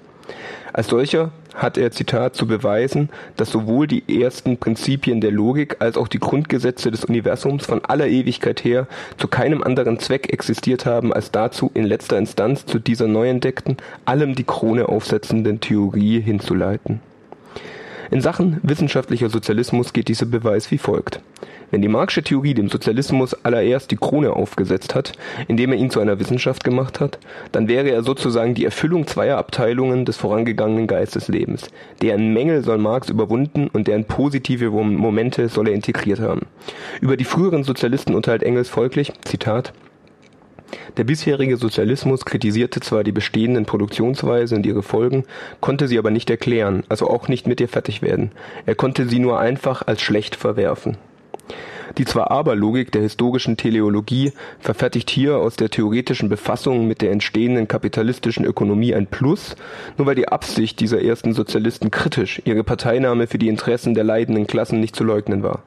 Als 0.72 0.86
solcher 0.86 1.32
hat 1.60 1.78
er, 1.78 1.90
Zitat, 1.90 2.34
zu 2.34 2.46
beweisen, 2.46 3.10
dass 3.36 3.50
sowohl 3.50 3.86
die 3.86 4.22
ersten 4.22 4.56
Prinzipien 4.56 5.20
der 5.20 5.30
Logik 5.30 5.76
als 5.80 5.96
auch 5.96 6.08
die 6.08 6.18
Grundgesetze 6.18 6.90
des 6.90 7.04
Universums 7.04 7.66
von 7.66 7.84
aller 7.84 8.08
Ewigkeit 8.08 8.64
her 8.64 8.86
zu 9.18 9.28
keinem 9.28 9.62
anderen 9.62 9.98
Zweck 9.98 10.32
existiert 10.32 10.86
haben, 10.86 11.12
als 11.12 11.30
dazu, 11.30 11.70
in 11.74 11.84
letzter 11.84 12.18
Instanz 12.18 12.66
zu 12.66 12.78
dieser 12.78 13.06
neu 13.06 13.28
entdeckten, 13.28 13.76
allem 14.04 14.34
die 14.34 14.44
Krone 14.44 14.88
aufsetzenden 14.88 15.60
Theorie 15.60 16.20
hinzuleiten. 16.20 17.00
In 18.12 18.20
Sachen 18.20 18.58
wissenschaftlicher 18.64 19.30
Sozialismus 19.30 19.92
geht 19.92 20.08
dieser 20.08 20.26
Beweis 20.26 20.72
wie 20.72 20.78
folgt. 20.78 21.20
Wenn 21.70 21.80
die 21.80 21.86
Marxische 21.86 22.24
Theorie 22.24 22.54
dem 22.54 22.68
Sozialismus 22.68 23.34
allererst 23.44 23.92
die 23.92 23.96
Krone 23.96 24.32
aufgesetzt 24.32 24.96
hat, 24.96 25.12
indem 25.46 25.70
er 25.70 25.78
ihn 25.78 25.90
zu 25.90 26.00
einer 26.00 26.18
Wissenschaft 26.18 26.64
gemacht 26.64 26.98
hat, 26.98 27.20
dann 27.52 27.68
wäre 27.68 27.88
er 27.88 28.02
sozusagen 28.02 28.54
die 28.54 28.64
Erfüllung 28.64 29.06
zweier 29.06 29.38
Abteilungen 29.38 30.04
des 30.04 30.16
vorangegangenen 30.16 30.88
Geisteslebens. 30.88 31.68
Deren 32.02 32.32
Mängel 32.32 32.64
soll 32.64 32.78
Marx 32.78 33.08
überwunden 33.08 33.68
und 33.72 33.86
deren 33.86 34.04
positive 34.04 34.70
Momente 34.70 35.48
soll 35.48 35.68
er 35.68 35.74
integriert 35.74 36.18
haben. 36.18 36.46
Über 37.00 37.16
die 37.16 37.24
früheren 37.24 37.62
Sozialisten 37.62 38.16
urteilt 38.16 38.42
Engels 38.42 38.68
folglich, 38.68 39.12
Zitat, 39.24 39.72
der 40.96 41.04
bisherige 41.04 41.56
Sozialismus 41.56 42.24
kritisierte 42.24 42.80
zwar 42.80 43.04
die 43.04 43.12
bestehenden 43.12 43.66
Produktionsweise 43.66 44.54
und 44.54 44.66
ihre 44.66 44.82
Folgen, 44.82 45.24
konnte 45.60 45.88
sie 45.88 45.98
aber 45.98 46.10
nicht 46.10 46.30
erklären, 46.30 46.84
also 46.88 47.08
auch 47.08 47.28
nicht 47.28 47.46
mit 47.46 47.60
ihr 47.60 47.68
fertig 47.68 48.02
werden. 48.02 48.32
Er 48.66 48.74
konnte 48.74 49.08
sie 49.08 49.18
nur 49.18 49.38
einfach 49.38 49.86
als 49.86 50.02
schlecht 50.02 50.36
verwerfen. 50.36 50.96
Die 51.98 52.04
Zwar-Aber-Logik 52.04 52.92
der 52.92 53.02
historischen 53.02 53.56
Teleologie 53.56 54.32
verfertigt 54.60 55.10
hier 55.10 55.38
aus 55.38 55.56
der 55.56 55.70
theoretischen 55.70 56.28
Befassung 56.28 56.86
mit 56.86 57.02
der 57.02 57.10
entstehenden 57.10 57.66
kapitalistischen 57.66 58.44
Ökonomie 58.44 58.94
ein 58.94 59.06
Plus, 59.06 59.56
nur 59.98 60.06
weil 60.06 60.14
die 60.14 60.28
Absicht 60.28 60.78
dieser 60.80 61.02
ersten 61.02 61.32
Sozialisten 61.32 61.90
kritisch, 61.90 62.40
ihre 62.44 62.62
Parteinahme 62.62 63.26
für 63.26 63.38
die 63.38 63.48
Interessen 63.48 63.94
der 63.94 64.04
leidenden 64.04 64.46
Klassen 64.46 64.78
nicht 64.78 64.94
zu 64.94 65.02
leugnen 65.02 65.42
war. 65.42 65.62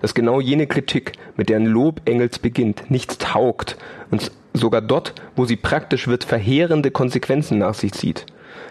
Dass 0.00 0.14
genau 0.14 0.40
jene 0.40 0.66
Kritik, 0.66 1.12
mit 1.36 1.48
deren 1.48 1.66
Lob 1.66 2.00
Engels 2.04 2.38
beginnt, 2.38 2.90
nichts 2.90 3.18
taugt 3.18 3.76
und 4.10 4.30
sogar 4.52 4.80
dort, 4.80 5.14
wo 5.34 5.44
sie 5.44 5.56
praktisch 5.56 6.06
wird, 6.06 6.22
verheerende 6.22 6.92
Konsequenzen 6.92 7.58
nach 7.58 7.74
sich 7.74 7.92
zieht. 7.92 8.26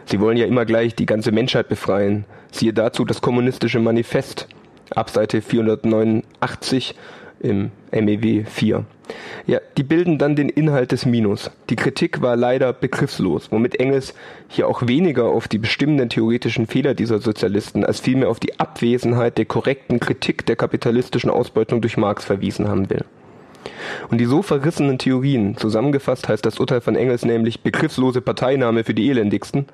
Sie 0.05 0.19
wollen 0.21 0.37
ja 0.37 0.45
immer 0.45 0.65
gleich 0.65 0.95
die 0.95 1.05
ganze 1.05 1.31
Menschheit 1.31 1.67
befreien. 1.67 2.25
Siehe 2.51 2.73
dazu 2.73 3.03
das 3.03 3.21
kommunistische 3.21 3.79
Manifest 3.79 4.47
ab 4.95 5.09
Seite 5.09 5.41
489 5.41 6.95
im 7.39 7.71
MEW 7.91 8.45
4. 8.45 8.85
Ja, 9.45 9.59
die 9.77 9.83
bilden 9.83 10.17
dann 10.17 10.35
den 10.35 10.47
Inhalt 10.47 10.93
des 10.93 11.05
Minus. 11.05 11.51
Die 11.69 11.75
Kritik 11.75 12.21
war 12.21 12.37
leider 12.37 12.71
begriffslos, 12.71 13.51
womit 13.51 13.79
Engels 13.79 14.13
hier 14.47 14.67
auch 14.67 14.87
weniger 14.87 15.25
auf 15.25 15.49
die 15.49 15.57
bestimmenden 15.57 16.09
theoretischen 16.09 16.67
Fehler 16.67 16.93
dieser 16.93 17.19
Sozialisten 17.19 17.83
als 17.83 17.99
vielmehr 17.99 18.29
auf 18.29 18.39
die 18.39 18.59
Abwesenheit 18.59 19.37
der 19.37 19.45
korrekten 19.45 19.99
Kritik 19.99 20.45
der 20.45 20.55
kapitalistischen 20.55 21.29
Ausbeutung 21.29 21.81
durch 21.81 21.97
Marx 21.97 22.23
verwiesen 22.23 22.69
haben 22.69 22.89
will. 22.89 23.03
Und 24.09 24.19
die 24.19 24.25
so 24.25 24.41
verrissenen 24.41 24.97
Theorien, 24.97 25.57
zusammengefasst 25.57 26.27
heißt 26.27 26.45
das 26.45 26.59
Urteil 26.59 26.81
von 26.81 26.95
Engels 26.95 27.25
nämlich 27.25 27.61
begriffslose 27.61 28.21
Parteinahme 28.21 28.83
für 28.83 28.93
die 28.93 29.09
Elendigsten, 29.09 29.65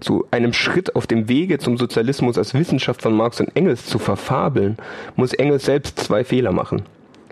zu 0.00 0.26
einem 0.30 0.52
Schritt 0.52 0.96
auf 0.96 1.06
dem 1.06 1.28
Wege 1.28 1.58
zum 1.58 1.76
Sozialismus 1.76 2.38
als 2.38 2.54
Wissenschaft 2.54 3.02
von 3.02 3.14
Marx 3.14 3.40
und 3.40 3.54
Engels 3.56 3.86
zu 3.86 3.98
verfabeln, 3.98 4.76
muss 5.16 5.32
Engels 5.32 5.64
selbst 5.64 5.98
zwei 5.98 6.24
Fehler 6.24 6.52
machen. 6.52 6.82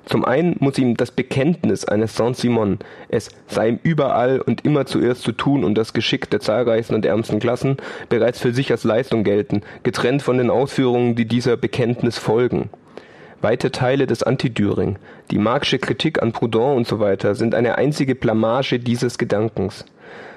Zum 0.07 0.25
einen 0.25 0.55
muss 0.61 0.79
ihm 0.79 0.97
das 0.97 1.11
Bekenntnis 1.11 1.85
eines 1.85 2.15
Saint-Simon, 2.15 2.79
es 3.09 3.29
sei 3.49 3.71
ihm 3.71 3.81
überall 3.83 4.41
und 4.41 4.65
immer 4.65 4.87
zuerst 4.87 5.23
zu 5.23 5.33
tun 5.33 5.65
und 5.65 5.75
das 5.75 5.93
Geschick 5.93 6.31
der 6.31 6.39
zahlreichsten 6.39 6.95
und 6.95 7.05
ärmsten 7.05 7.41
Klassen, 7.41 7.77
bereits 8.09 8.39
für 8.39 8.55
sich 8.55 8.71
als 8.71 8.85
Leistung 8.85 9.25
gelten, 9.25 9.63
getrennt 9.83 10.23
von 10.23 10.39
den 10.39 10.49
Ausführungen, 10.49 11.17
die 11.17 11.27
dieser 11.27 11.57
Bekenntnis 11.57 12.19
folgen. 12.19 12.71
Weite 13.43 13.73
Teile 13.73 14.07
des 14.07 14.23
Anti-Düring, 14.23 14.97
die 15.33 15.39
Marxische 15.39 15.81
Kritik 15.81 16.23
an 16.23 16.33
Proudhon 16.33 16.77
und 16.77 16.87
so 16.87 17.01
weiter 17.01 17.35
sind 17.35 17.55
eine 17.55 17.77
einzige 17.77 18.15
Blamage 18.15 18.79
dieses 18.79 19.19
Gedankens. 19.19 19.85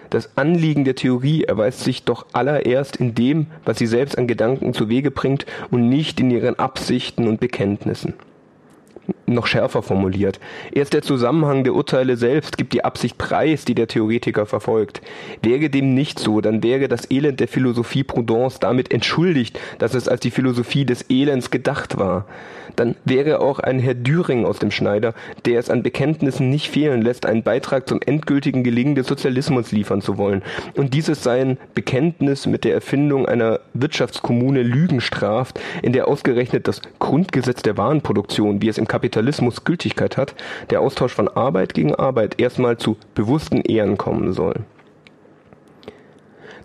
Das 0.10 0.38
Anliegen 0.38 0.86
der 0.86 0.96
Theorie 0.96 1.44
erweist 1.44 1.82
sich 1.82 2.04
doch 2.04 2.26
allererst 2.34 2.96
in 2.96 3.14
dem, 3.14 3.48
was 3.64 3.78
sie 3.78 3.86
selbst 3.86 4.18
an 4.18 4.28
Gedanken 4.28 4.74
zu 4.74 4.90
Wege 4.90 5.12
bringt 5.12 5.46
und 5.70 5.88
nicht 5.88 6.20
in 6.20 6.32
ihren 6.32 6.58
Absichten 6.58 7.28
und 7.28 7.40
Bekenntnissen. 7.40 8.16
Noch 9.26 9.48
schärfer 9.48 9.82
formuliert. 9.82 10.40
Erst 10.72 10.94
der 10.94 11.02
Zusammenhang 11.02 11.64
der 11.64 11.76
Urteile 11.76 12.18
selbst 12.18 12.58
gibt 12.58 12.74
die 12.74 12.84
Absicht 12.84 13.18
preis, 13.18 13.66
die 13.66 13.76
der 13.76 13.88
Theoretiker 13.88 14.46
verfolgt. 14.46 15.02
Wäre 15.42 15.70
dem 15.70 15.94
nicht 15.94 16.20
so, 16.20 16.42
dann 16.42 16.64
wäre 16.64 16.88
das 16.88 17.10
Elend 17.12 17.40
der 17.40 17.48
Philosophie 17.48 18.04
Proudhons 18.04 18.60
damit 18.60 18.92
entschuldigt, 18.92 19.60
dass 19.78 19.94
es 19.94 20.08
als 20.08 20.22
die 20.22 20.32
Philosophie 20.32 20.86
des 20.86 21.06
Elends 21.10 21.52
gedacht 21.52 21.98
war. 21.98 22.26
Dann 22.76 22.96
wäre 23.04 23.42
auch 23.42 23.60
ein 23.60 23.80
Herr 23.80 23.94
Düring 23.94 24.46
aus 24.46 24.60
dem 24.60 24.72
Schneider, 24.72 25.14
der 25.46 25.60
es 25.60 25.70
an 25.70 25.84
Bekenntnissen 25.84 26.50
nicht 26.50 26.70
fehlen 26.70 27.02
lässt, 27.02 27.26
einen 27.26 27.44
Beitrag 27.44 27.88
zum 27.90 28.00
endgültigen 28.02 28.64
Gelingen 28.64 28.96
des 28.96 29.08
Sozialismus 29.08 29.72
liefern 29.72 30.02
zu 30.02 30.18
wollen. 30.18 30.44
Und 30.76 30.94
dieses 30.94 31.24
sei 31.24 31.42
ein 31.42 31.58
Bekenntnis 31.74 32.46
mit 32.46 32.64
der 32.64 32.74
Erfindung 32.74 33.26
einer 33.26 33.60
Wirtschaftskommune 33.74 34.64
Lügen 34.64 35.02
straft, 35.02 35.60
in 35.82 35.94
der 35.94 36.08
ausgerechnet 36.08 36.68
das 36.68 36.82
Grundgesetz 37.00 37.62
der 37.62 37.78
Warenproduktion, 37.78 38.62
wie 38.62 38.70
es 38.70 38.78
im 38.78 38.88
Kapitalismus 39.00 39.64
Gültigkeit 39.64 40.18
hat, 40.18 40.36
der 40.72 40.82
Austausch 40.82 41.14
von 41.14 41.30
Arbeit 41.30 41.74
gegen 41.74 41.96
Arbeit 41.96 42.38
erstmal 42.38 42.78
zu 42.78 42.98
bewussten 43.16 43.62
Ehren 43.62 43.98
kommen 43.98 44.34
soll. 44.34 44.56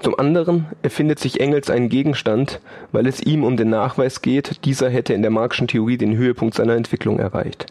Zum 0.01 0.19
anderen 0.19 0.67
erfindet 0.83 1.21
sich 1.21 1.39
Engels 1.39 1.71
einen 1.71 1.89
Gegenstand, 1.89 2.61
weil 2.91 3.07
es 3.07 3.23
ihm 3.23 3.45
um 3.45 3.57
den 3.57 3.71
Nachweis 3.71 4.21
geht, 4.21 4.65
dieser 4.65 4.91
hätte 4.91 5.15
in 5.15 5.23
der 5.23 5.31
Marxischen 5.31 5.69
Theorie 5.69 5.97
den 5.97 6.17
Höhepunkt 6.17 6.57
seiner 6.57 6.75
Entwicklung 6.75 7.21
erreicht. 7.21 7.67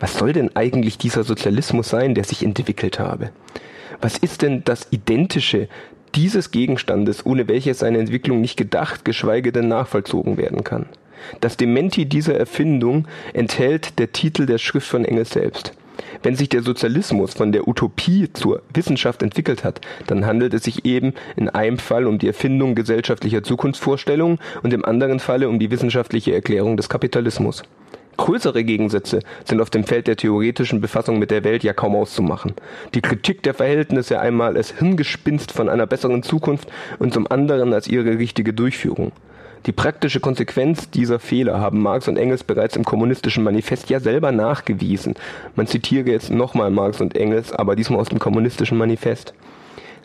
Was 0.00 0.16
soll 0.16 0.32
denn 0.32 0.56
eigentlich 0.56 0.96
dieser 0.96 1.22
Sozialismus 1.22 1.90
sein, 1.90 2.14
der 2.14 2.24
sich 2.24 2.42
entwickelt 2.42 2.98
habe? 2.98 3.30
Was 4.00 4.16
ist 4.16 4.40
denn 4.40 4.64
das 4.64 4.86
Identische 4.90 5.68
dieses 6.14 6.50
Gegenstandes, 6.50 7.26
ohne 7.26 7.46
welches 7.46 7.80
seine 7.80 7.98
Entwicklung 7.98 8.40
nicht 8.40 8.56
gedacht, 8.56 9.04
geschweige 9.04 9.52
denn 9.52 9.68
nachvollzogen 9.68 10.38
werden 10.38 10.64
kann? 10.64 10.86
Das 11.40 11.56
Dementi 11.56 12.06
dieser 12.06 12.36
Erfindung 12.38 13.06
enthält 13.32 13.98
der 13.98 14.12
Titel 14.12 14.46
der 14.46 14.58
Schrift 14.58 14.88
von 14.88 15.04
Engels 15.04 15.30
selbst. 15.30 15.72
Wenn 16.22 16.36
sich 16.36 16.48
der 16.48 16.62
Sozialismus 16.62 17.34
von 17.34 17.52
der 17.52 17.68
Utopie 17.68 18.32
zur 18.32 18.62
Wissenschaft 18.72 19.22
entwickelt 19.22 19.64
hat, 19.64 19.80
dann 20.06 20.26
handelt 20.26 20.54
es 20.54 20.64
sich 20.64 20.84
eben 20.84 21.14
in 21.36 21.48
einem 21.48 21.78
Fall 21.78 22.06
um 22.06 22.18
die 22.18 22.28
Erfindung 22.28 22.74
gesellschaftlicher 22.74 23.42
Zukunftsvorstellungen 23.42 24.38
und 24.62 24.72
im 24.72 24.84
anderen 24.84 25.20
Falle 25.20 25.48
um 25.48 25.58
die 25.58 25.70
wissenschaftliche 25.70 26.34
Erklärung 26.34 26.76
des 26.76 26.88
Kapitalismus. 26.88 27.62
Größere 28.16 28.64
Gegensätze 28.64 29.20
sind 29.44 29.60
auf 29.60 29.70
dem 29.70 29.84
Feld 29.84 30.08
der 30.08 30.16
theoretischen 30.16 30.80
Befassung 30.80 31.20
mit 31.20 31.30
der 31.30 31.44
Welt 31.44 31.62
ja 31.62 31.72
kaum 31.72 31.94
auszumachen. 31.94 32.52
Die 32.94 33.00
Kritik 33.00 33.44
der 33.44 33.54
Verhältnisse 33.54 34.18
einmal 34.18 34.56
als 34.56 34.76
Hirngespinst 34.76 35.52
von 35.52 35.68
einer 35.68 35.86
besseren 35.86 36.24
Zukunft 36.24 36.68
und 36.98 37.14
zum 37.14 37.30
anderen 37.30 37.72
als 37.72 37.86
ihre 37.86 38.18
richtige 38.18 38.52
Durchführung. 38.52 39.12
Die 39.66 39.72
praktische 39.72 40.20
Konsequenz 40.20 40.90
dieser 40.90 41.18
Fehler 41.18 41.60
haben 41.60 41.82
Marx 41.82 42.08
und 42.08 42.16
Engels 42.16 42.44
bereits 42.44 42.76
im 42.76 42.84
kommunistischen 42.84 43.44
Manifest 43.44 43.90
ja 43.90 44.00
selber 44.00 44.32
nachgewiesen. 44.32 45.14
Man 45.56 45.66
zitiere 45.66 46.08
jetzt 46.08 46.30
nochmal 46.30 46.70
Marx 46.70 47.00
und 47.00 47.16
Engels, 47.16 47.52
aber 47.52 47.76
diesmal 47.76 48.00
aus 48.00 48.08
dem 48.08 48.18
kommunistischen 48.18 48.78
Manifest. 48.78 49.34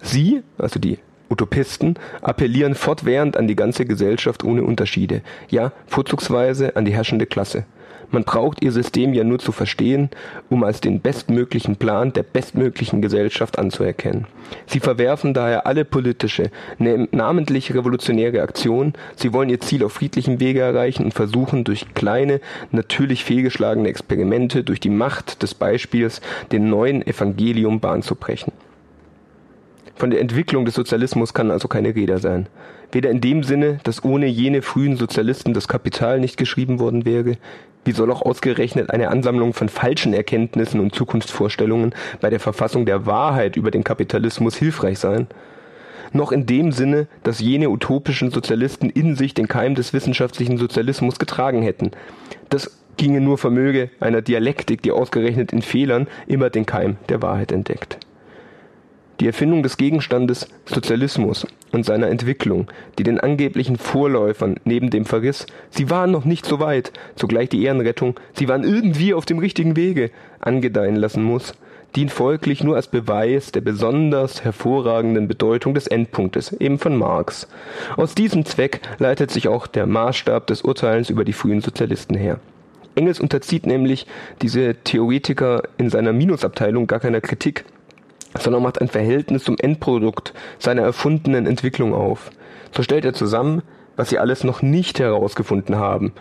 Sie, 0.02 0.42
also 0.58 0.80
die 0.80 1.00
Utopisten, 1.30 1.96
appellieren 2.22 2.76
fortwährend 2.76 3.38
an 3.38 3.48
die 3.48 3.56
ganze 3.56 3.86
Gesellschaft 3.86 4.44
ohne 4.44 4.63
Unterschiede, 4.63 5.22
ja 5.50 5.72
vorzugsweise 5.88 6.76
an 6.76 6.86
die 6.86 6.94
herrschende 6.94 7.26
Klasse. 7.26 7.66
Man 8.13 8.26
braucht 8.26 8.63
ihr 8.63 8.71
System 8.71 9.15
ja 9.15 9.23
nur 9.23 9.39
zu 9.39 9.52
verstehen, 9.52 10.12
um 10.47 10.63
als 10.63 10.82
den 10.82 11.02
bestmöglichen 11.02 11.78
Plan 11.78 12.13
der 12.13 12.21
bestmöglichen 12.21 13.02
Gesellschaft 13.02 13.58
anzuerkennen. 13.58 14.28
Sie 14.67 14.80
verwerfen 14.80 15.34
daher 15.34 15.65
alle 15.65 15.84
politische, 15.84 16.52
ne, 16.78 17.08
namentlich 17.12 17.73
revolutionäre 17.73 18.43
Aktion, 18.43 18.93
sie 19.15 19.34
wollen 19.34 19.49
ihr 19.49 19.62
Ziel 19.62 19.84
auf 19.84 19.93
friedlichem 19.93 20.39
Wege 20.39 20.60
erreichen 20.60 21.06
und 21.06 21.15
versuchen 21.15 21.63
durch 21.63 21.95
kleine, 21.95 22.39
natürlich 22.69 23.23
fehlgeschlagene 23.23 23.89
Experimente, 23.89 24.63
durch 24.63 24.80
die 24.80 24.91
Macht 24.91 25.41
des 25.41 25.56
Beispiels, 25.56 26.21
dem 26.52 26.69
neuen 26.69 27.02
Evangelium 27.08 27.80
Bahn 27.80 28.04
zu 28.04 28.13
brechen. 28.13 28.54
Von 29.95 30.12
der 30.12 30.21
Entwicklung 30.21 30.65
des 30.65 30.76
Sozialismus 30.76 31.34
kann 31.34 31.49
also 31.49 31.67
keine 31.67 31.95
Rede 31.95 32.19
sein. 32.19 32.47
Weder 32.91 33.10
in 33.10 33.21
dem 33.21 33.41
Sinne, 33.41 33.80
dass 33.84 34.04
ohne 34.04 34.28
jene 34.28 34.62
frühen 34.62 34.97
Sozialisten 34.97 35.56
das 35.56 35.67
Kapital 35.67 36.19
nicht 36.19 36.38
geschrieben 36.38 36.80
worden 36.80 37.06
wäre, 37.06 37.38
wie 37.86 37.91
soll 37.91 38.12
auch 38.12 38.22
ausgerechnet 38.22 38.89
eine 38.91 39.10
Ansammlung 39.10 39.54
von 39.54 39.69
falschen 39.69 40.13
Erkenntnissen 40.13 40.80
und 40.80 40.96
Zukunftsvorstellungen 40.96 41.93
bei 42.22 42.30
der 42.30 42.39
Verfassung 42.39 42.86
der 42.86 43.06
Wahrheit 43.06 43.56
über 43.56 43.72
den 43.72 43.84
Kapitalismus 43.84 44.56
hilfreich 44.56 45.00
sein? 45.00 45.28
Noch 46.12 46.32
in 46.32 46.46
dem 46.46 46.72
Sinne, 46.72 47.08
dass 47.24 47.39
jene 47.39 47.69
utopischen 47.69 48.30
Sozialisten 48.30 48.89
in 48.89 49.15
sich 49.15 49.34
den 49.34 49.48
Keim 49.48 49.74
des 49.76 49.93
wissenschaftlichen 49.93 50.58
Sozialismus 50.58 51.17
getragen 51.17 51.63
hätten. 51.63 51.91
Das 52.50 52.80
ginge 52.98 53.19
nur 53.19 53.38
vermöge 53.38 53.89
einer 54.00 54.22
Dialektik, 54.22 54.84
die 54.84 54.91
ausgerechnet 54.91 55.52
in 55.52 55.63
Fehlern 55.63 56.08
immer 56.28 56.50
den 56.50 56.65
Keim 56.65 56.98
der 57.10 57.22
Wahrheit 57.22 57.52
entdeckt. 57.52 57.98
Die 59.19 59.28
Erfindung 59.28 59.62
des 59.62 59.78
Gegenstandes 59.78 60.47
Sozialismus 60.65 61.45
und 61.71 61.86
seiner 61.86 62.10
Entwicklung, 62.10 62.67
die 62.97 63.04
den 63.04 63.19
angeblichen 63.19 63.78
Vorläufern 63.78 64.56
neben 64.65 64.89
dem 64.89 65.06
Verriss, 65.06 65.45
sie 65.69 65.89
waren 65.89 66.12
noch 66.12 66.26
nicht 66.26 66.45
so 66.45 66.60
weit, 66.60 66.91
zugleich 67.15 67.49
die 67.49 67.63
Ehrenrettung, 67.63 68.19
sie 68.34 68.47
waren 68.47 68.63
irgendwie 68.63 69.13
auf 69.13 69.26
dem 69.26 69.39
richtigen 69.39 69.76
Wege, 69.76 70.10
angedeihen 70.39 70.95
lassen 70.95 71.23
muss, 71.23 71.54
dient 71.95 72.12
folglich 72.12 72.63
nur 72.63 72.76
als 72.76 72.88
Beweis 72.88 73.52
der 73.52 73.62
besonders 73.62 74.43
hervorragenden 74.43 75.28
Bedeutung 75.28 75.73
des 75.76 75.88
Endpunktes, 75.88 76.52
eben 76.54 76.80
von 76.80 76.97
Marx. 76.97 77.47
Aus 77.97 78.15
diesem 78.15 78.45
Zweck 78.45 78.82
leitet 78.97 79.32
sich 79.32 79.47
auch 79.47 79.67
der 79.67 79.86
Maßstab 79.86 80.47
des 80.47 80.63
Urteilens 80.63 81.10
über 81.10 81.23
die 81.23 81.34
frühen 81.34 81.62
Sozialisten 81.62 82.15
her. 82.15 82.39
Engels 82.95 83.19
unterzieht 83.19 83.65
nämlich 83.65 84.06
diese 84.41 84.76
Theoretiker 84.76 85.63
in 85.78 85.89
seiner 85.89 86.13
Minusabteilung 86.13 86.88
gar 86.88 86.99
keiner 86.99 87.21
Kritik, 87.21 87.65
sondern 88.39 88.63
macht 88.63 88.82
ein 88.82 88.88
Verhältnis 88.88 89.43
zum 89.43 89.58
Endprodukt 89.58 90.34
seiner 90.60 90.84
erfundenen 90.84 91.46
Entwicklung 91.46 91.93
auf. 91.93 92.32
So 92.72 92.84
stellt 92.84 93.06
er 93.06 93.13
zusammen, 93.13 93.62
was 93.96 94.10
sie 94.10 94.19
alles 94.19 94.43
noch 94.43 94.62
nicht 94.62 95.00
herausgefunden 95.00 95.76
haben 95.78 96.13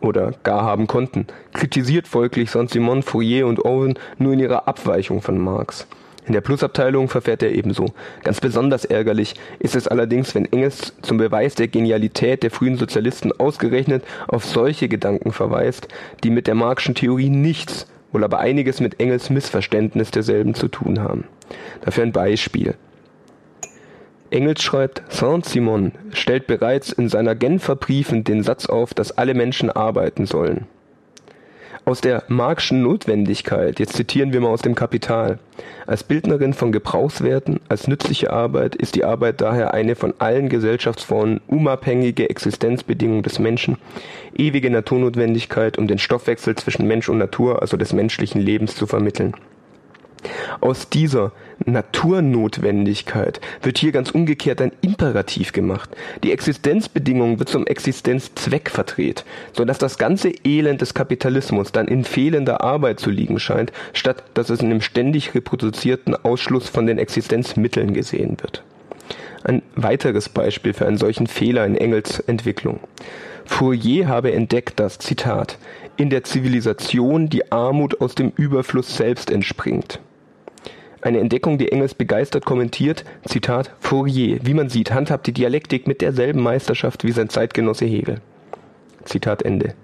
oder 0.00 0.32
gar 0.42 0.62
haben 0.62 0.86
konnten, 0.86 1.26
kritisiert 1.52 2.08
folglich 2.08 2.50
Saint-Simon, 2.50 3.02
Fourier 3.02 3.46
und 3.46 3.64
Owen 3.64 3.98
nur 4.18 4.32
in 4.32 4.40
ihrer 4.40 4.68
Abweichung 4.68 5.22
von 5.22 5.38
Marx. 5.38 5.86
In 6.26 6.32
der 6.32 6.40
Plusabteilung 6.40 7.08
verfährt 7.08 7.42
er 7.42 7.52
ebenso. 7.52 7.92
Ganz 8.22 8.40
besonders 8.40 8.86
ärgerlich 8.86 9.34
ist 9.58 9.76
es 9.76 9.86
allerdings, 9.86 10.34
wenn 10.34 10.50
Engels 10.50 10.94
zum 11.02 11.18
Beweis 11.18 11.54
der 11.54 11.68
Genialität 11.68 12.42
der 12.42 12.50
frühen 12.50 12.78
Sozialisten 12.78 13.30
ausgerechnet 13.38 14.04
auf 14.26 14.46
solche 14.46 14.88
Gedanken 14.88 15.32
verweist, 15.32 15.88
die 16.22 16.30
mit 16.30 16.46
der 16.46 16.54
Marxischen 16.54 16.94
Theorie 16.94 17.28
nichts 17.28 17.86
wohl 18.14 18.24
aber 18.24 18.38
einiges 18.38 18.80
mit 18.80 19.00
Engels 19.00 19.28
Missverständnis 19.28 20.12
derselben 20.12 20.54
zu 20.54 20.68
tun 20.68 21.00
haben. 21.00 21.24
Dafür 21.82 22.04
ein 22.04 22.12
Beispiel. 22.12 22.74
Engels 24.30 24.62
schreibt, 24.62 25.02
Saint-Simon 25.12 25.92
stellt 26.12 26.46
bereits 26.46 26.92
in 26.92 27.08
seiner 27.08 27.34
Genfer 27.34 27.76
Briefen 27.76 28.24
den 28.24 28.42
Satz 28.42 28.66
auf, 28.66 28.94
dass 28.94 29.12
alle 29.12 29.34
Menschen 29.34 29.70
arbeiten 29.70 30.26
sollen 30.26 30.66
aus 31.84 32.00
der 32.00 32.24
Marxischen 32.28 32.82
Notwendigkeit, 32.82 33.78
jetzt 33.78 33.94
zitieren 33.94 34.32
wir 34.32 34.40
mal 34.40 34.48
aus 34.48 34.62
dem 34.62 34.74
Kapital, 34.74 35.38
als 35.86 36.02
Bildnerin 36.02 36.54
von 36.54 36.72
Gebrauchswerten, 36.72 37.60
als 37.68 37.88
nützliche 37.88 38.32
Arbeit 38.32 38.74
ist 38.74 38.94
die 38.94 39.04
Arbeit 39.04 39.42
daher 39.42 39.74
eine 39.74 39.94
von 39.94 40.14
allen 40.18 40.48
Gesellschaftsformen 40.48 41.40
unabhängige 41.46 42.30
Existenzbedingung 42.30 43.22
des 43.22 43.38
Menschen, 43.38 43.76
ewige 44.34 44.70
Naturnotwendigkeit, 44.70 45.76
um 45.76 45.86
den 45.86 45.98
Stoffwechsel 45.98 46.54
zwischen 46.56 46.86
Mensch 46.86 47.08
und 47.10 47.18
Natur, 47.18 47.60
also 47.60 47.76
des 47.76 47.92
menschlichen 47.92 48.40
Lebens 48.40 48.76
zu 48.76 48.86
vermitteln. 48.86 49.34
Aus 50.60 50.88
dieser 50.88 51.32
Naturnotwendigkeit 51.64 53.40
wird 53.62 53.78
hier 53.78 53.92
ganz 53.92 54.10
umgekehrt 54.10 54.60
ein 54.60 54.72
Imperativ 54.80 55.52
gemacht. 55.52 55.90
Die 56.22 56.32
Existenzbedingung 56.32 57.38
wird 57.38 57.48
zum 57.48 57.66
Existenzzweck 57.66 58.70
verdreht, 58.70 59.24
so 59.52 59.64
dass 59.64 59.78
das 59.78 59.98
ganze 59.98 60.30
Elend 60.44 60.80
des 60.80 60.94
Kapitalismus 60.94 61.72
dann 61.72 61.88
in 61.88 62.04
fehlender 62.04 62.60
Arbeit 62.62 63.00
zu 63.00 63.10
liegen 63.10 63.38
scheint, 63.38 63.72
statt 63.92 64.24
dass 64.34 64.50
es 64.50 64.60
in 64.60 64.70
dem 64.70 64.80
ständig 64.80 65.34
reproduzierten 65.34 66.14
Ausschluss 66.14 66.68
von 66.68 66.86
den 66.86 66.98
Existenzmitteln 66.98 67.94
gesehen 67.94 68.36
wird. 68.40 68.62
Ein 69.44 69.62
weiteres 69.76 70.28
Beispiel 70.28 70.72
für 70.72 70.86
einen 70.86 70.96
solchen 70.96 71.26
Fehler 71.26 71.66
in 71.66 71.76
Engels 71.76 72.18
Entwicklung. 72.20 72.80
Fourier 73.44 74.08
habe 74.08 74.32
entdeckt, 74.32 74.80
dass, 74.80 74.98
Zitat, 74.98 75.58
in 75.96 76.08
der 76.08 76.24
Zivilisation 76.24 77.28
die 77.28 77.52
Armut 77.52 78.00
aus 78.00 78.14
dem 78.14 78.32
Überfluss 78.36 78.96
selbst 78.96 79.30
entspringt. 79.30 80.00
Eine 81.04 81.20
Entdeckung, 81.20 81.58
die 81.58 81.70
Engels 81.70 81.92
begeistert 81.92 82.46
kommentiert, 82.46 83.04
Zitat, 83.26 83.74
Fourier, 83.78 84.38
wie 84.42 84.54
man 84.54 84.70
sieht, 84.70 84.90
handhabt 84.90 85.26
die 85.26 85.34
Dialektik 85.34 85.86
mit 85.86 86.00
derselben 86.00 86.42
Meisterschaft 86.42 87.04
wie 87.04 87.12
sein 87.12 87.28
Zeitgenosse 87.28 87.84
Hegel. 87.84 88.22
Zitat 89.04 89.42
Ende. 89.42 89.74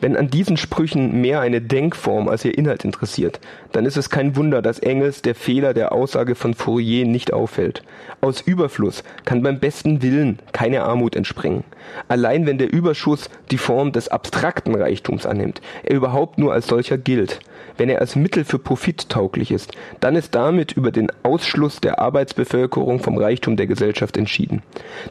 Wenn 0.00 0.16
an 0.16 0.28
diesen 0.28 0.56
Sprüchen 0.56 1.20
mehr 1.20 1.40
eine 1.40 1.60
Denkform 1.60 2.28
als 2.28 2.44
ihr 2.44 2.56
Inhalt 2.56 2.84
interessiert, 2.84 3.40
dann 3.72 3.86
ist 3.86 3.96
es 3.96 4.10
kein 4.10 4.36
Wunder, 4.36 4.62
dass 4.62 4.78
Engels 4.78 5.22
der 5.22 5.34
Fehler 5.34 5.74
der 5.74 5.92
Aussage 5.92 6.34
von 6.34 6.54
Fourier 6.54 7.06
nicht 7.06 7.32
auffällt. 7.32 7.82
Aus 8.20 8.40
Überfluss 8.40 9.04
kann 9.24 9.42
beim 9.42 9.58
besten 9.58 10.02
Willen 10.02 10.38
keine 10.52 10.82
Armut 10.82 11.16
entspringen. 11.16 11.64
Allein 12.08 12.46
wenn 12.46 12.58
der 12.58 12.72
Überschuss 12.72 13.30
die 13.50 13.58
Form 13.58 13.92
des 13.92 14.08
abstrakten 14.08 14.74
Reichtums 14.74 15.26
annimmt, 15.26 15.60
er 15.84 15.96
überhaupt 15.96 16.38
nur 16.38 16.52
als 16.52 16.66
solcher 16.66 16.98
gilt. 16.98 17.40
Wenn 17.76 17.88
er 17.88 18.00
als 18.00 18.16
Mittel 18.16 18.44
für 18.44 18.58
Profit 18.58 19.08
tauglich 19.08 19.50
ist, 19.50 19.72
dann 20.00 20.16
ist 20.16 20.34
damit 20.34 20.72
über 20.72 20.90
den 20.90 21.08
Ausschluss 21.22 21.80
der 21.80 22.00
Arbeitsbevölkerung 22.00 23.00
vom 23.00 23.18
Reichtum 23.18 23.56
der 23.56 23.66
Gesellschaft 23.66 24.16
entschieden. 24.16 24.62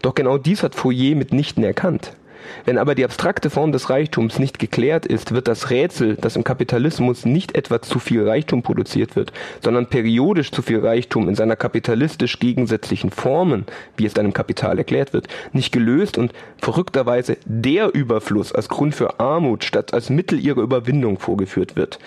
Doch 0.02 0.16
genau 0.16 0.38
dies 0.38 0.64
hat 0.64 0.76
Fourier 0.76 1.16
mitnichten 1.16 1.64
erkannt. 1.64 2.14
Wenn 2.66 2.78
aber 2.78 2.96
die 2.96 3.06
abstrakte 3.06 3.50
Form 3.50 3.72
des 3.72 3.90
Reichtums 3.90 4.40
nicht 4.40 4.60
geklärt 4.60 5.06
ist, 5.06 5.32
wird 5.32 5.48
das 5.48 5.70
Rätsel, 5.70 6.16
dass 6.16 6.36
im 6.36 6.44
Kapitalismus 6.44 7.26
nicht 7.26 7.56
etwa 7.56 7.82
zu 7.82 8.00
viel 8.00 8.28
Reichtum 8.28 8.64
produziert 8.64 9.16
wird, 9.16 9.32
sondern 9.62 9.88
periodisch 9.88 10.52
zu 10.52 10.62
viel 10.62 10.80
Reichtum 10.80 11.30
in 11.30 11.36
seiner 11.36 11.56
kapitalistisch 11.56 12.40
gegensätzlichen 12.40 13.12
Formen, 13.12 13.66
wie 13.98 14.06
es 14.06 14.18
einem 14.18 14.34
Kapital 14.34 14.78
erklärt 14.78 15.14
wird, 15.14 15.28
nicht 15.54 15.72
gelöst 15.72 16.18
und 16.18 16.34
verrückterweise 16.58 17.38
der 17.46 17.94
Überfluss 17.94 18.52
als 18.52 18.70
Grund 18.70 18.96
für 18.96 19.20
Armut 19.20 19.64
statt 19.64 19.94
als 19.94 20.10
Mittel 20.10 20.40
ihrer 20.40 20.62
Überwindung 20.62 21.20
vorgeführt 21.20 21.76
wird. 21.76 22.00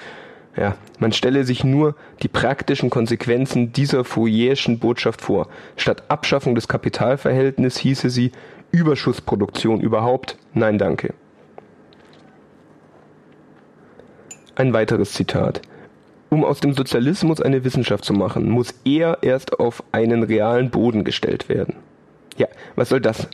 Ja, 0.59 0.77
man 0.99 1.13
stelle 1.13 1.45
sich 1.45 1.63
nur 1.63 1.95
die 2.23 2.29
praktischen 2.29 2.91
Konsequenzen 2.91 3.73
dieser 3.73 4.05
Fourierischen 4.05 4.81
Botschaft 4.81 5.21
vor. 5.21 5.49
Statt 5.77 6.03
Abschaffung 6.09 6.57
des 6.57 6.67
Kapitalverhältnisses 6.67 7.81
hieße 7.81 8.11
sie 8.11 8.33
Überschussproduktion 8.71 9.81
überhaupt? 9.81 10.37
Nein, 10.55 10.79
danke. 10.79 11.15
Ein 14.55 14.73
weiteres 14.73 15.13
Zitat. 15.13 15.63
Um 16.31 16.45
aus 16.45 16.61
dem 16.61 16.75
Sozialismus 16.75 17.41
eine 17.41 17.65
Wissenschaft 17.65 18.05
zu 18.05 18.13
machen, 18.13 18.51
muss 18.51 18.75
er 18.85 19.19
erst 19.23 19.59
auf 19.61 19.83
einen 19.93 20.23
realen 20.23 20.71
Boden 20.71 21.05
gestellt 21.05 21.49
werden. 21.49 21.77
Ja, 22.37 22.49
was 22.77 22.91
soll 22.91 23.01
das? 23.01 23.29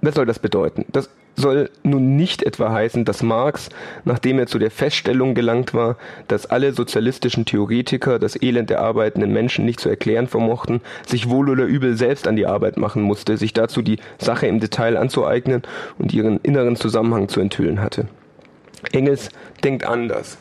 Was 0.00 0.14
soll 0.14 0.26
das 0.26 0.38
bedeuten? 0.38 0.86
Das 0.90 1.08
soll 1.36 1.70
nun 1.82 2.16
nicht 2.16 2.42
etwa 2.42 2.72
heißen, 2.72 3.04
dass 3.04 3.22
Marx, 3.22 3.68
nachdem 4.04 4.38
er 4.38 4.46
zu 4.46 4.58
der 4.58 4.70
Feststellung 4.70 5.34
gelangt 5.34 5.74
war, 5.74 5.96
dass 6.28 6.46
alle 6.46 6.72
sozialistischen 6.72 7.44
Theoretiker 7.44 8.18
das 8.18 8.40
Elend 8.40 8.70
der 8.70 8.80
arbeitenden 8.80 9.32
Menschen 9.32 9.64
nicht 9.64 9.80
zu 9.80 9.88
erklären 9.88 10.26
vermochten, 10.26 10.80
sich 11.06 11.28
wohl 11.28 11.50
oder 11.50 11.64
übel 11.64 11.96
selbst 11.96 12.26
an 12.26 12.36
die 12.36 12.46
Arbeit 12.46 12.78
machen 12.78 13.02
musste, 13.02 13.36
sich 13.36 13.52
dazu 13.52 13.82
die 13.82 13.98
Sache 14.18 14.46
im 14.46 14.60
Detail 14.60 14.96
anzueignen 14.96 15.62
und 15.98 16.12
ihren 16.12 16.40
inneren 16.40 16.76
Zusammenhang 16.76 17.28
zu 17.28 17.40
enthüllen 17.40 17.80
hatte. 17.80 18.08
Engels 18.92 19.28
denkt 19.62 19.84
anders. 19.84 20.38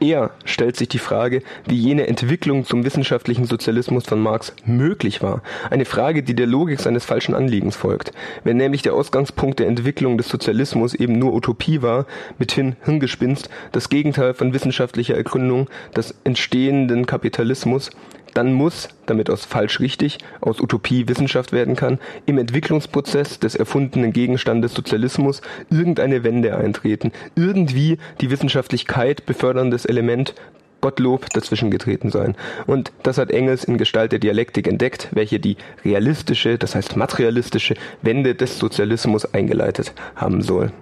Er 0.00 0.30
stellt 0.46 0.76
sich 0.76 0.88
die 0.88 0.98
Frage, 0.98 1.42
wie 1.66 1.76
jene 1.76 2.06
Entwicklung 2.06 2.64
zum 2.64 2.84
wissenschaftlichen 2.84 3.44
Sozialismus 3.44 4.06
von 4.06 4.18
Marx 4.18 4.54
möglich 4.64 5.22
war. 5.22 5.42
Eine 5.68 5.84
Frage, 5.84 6.22
die 6.22 6.34
der 6.34 6.46
Logik 6.46 6.80
seines 6.80 7.04
falschen 7.04 7.34
Anliegens 7.34 7.76
folgt. 7.76 8.12
Wenn 8.42 8.56
nämlich 8.56 8.80
der 8.80 8.94
Ausgangspunkt 8.94 9.58
der 9.58 9.66
Entwicklung 9.66 10.16
des 10.16 10.30
Sozialismus 10.30 10.94
eben 10.94 11.18
nur 11.18 11.34
Utopie 11.34 11.82
war, 11.82 12.06
mithin 12.38 12.76
Hirngespinst, 12.82 13.50
das 13.72 13.90
Gegenteil 13.90 14.32
von 14.32 14.54
wissenschaftlicher 14.54 15.16
Ergründung 15.16 15.68
des 15.94 16.14
entstehenden 16.24 17.04
Kapitalismus, 17.04 17.90
dann 18.34 18.52
muss, 18.52 18.88
damit 19.06 19.30
aus 19.30 19.44
falsch 19.44 19.80
richtig, 19.80 20.18
aus 20.40 20.60
Utopie 20.60 21.08
Wissenschaft 21.08 21.52
werden 21.52 21.76
kann, 21.76 21.98
im 22.26 22.38
Entwicklungsprozess 22.38 23.38
des 23.38 23.54
erfundenen 23.54 24.12
Gegenstandes 24.12 24.74
Sozialismus 24.74 25.42
irgendeine 25.70 26.24
Wende 26.24 26.56
eintreten, 26.56 27.12
irgendwie 27.36 27.98
die 28.20 28.30
Wissenschaftlichkeit 28.30 29.26
beförderndes 29.26 29.84
Element 29.84 30.34
Gottlob 30.80 31.28
dazwischen 31.30 31.70
getreten 31.70 32.10
sein. 32.10 32.36
Und 32.66 32.92
das 33.02 33.18
hat 33.18 33.30
Engels 33.30 33.64
in 33.64 33.78
Gestalt 33.78 34.12
der 34.12 34.18
Dialektik 34.18 34.66
entdeckt, 34.66 35.08
welche 35.12 35.38
die 35.38 35.56
realistische, 35.84 36.58
das 36.58 36.74
heißt 36.74 36.96
materialistische 36.96 37.74
Wende 38.02 38.34
des 38.34 38.58
Sozialismus 38.58 39.32
eingeleitet 39.34 39.92
haben 40.16 40.42
soll. 40.42 40.72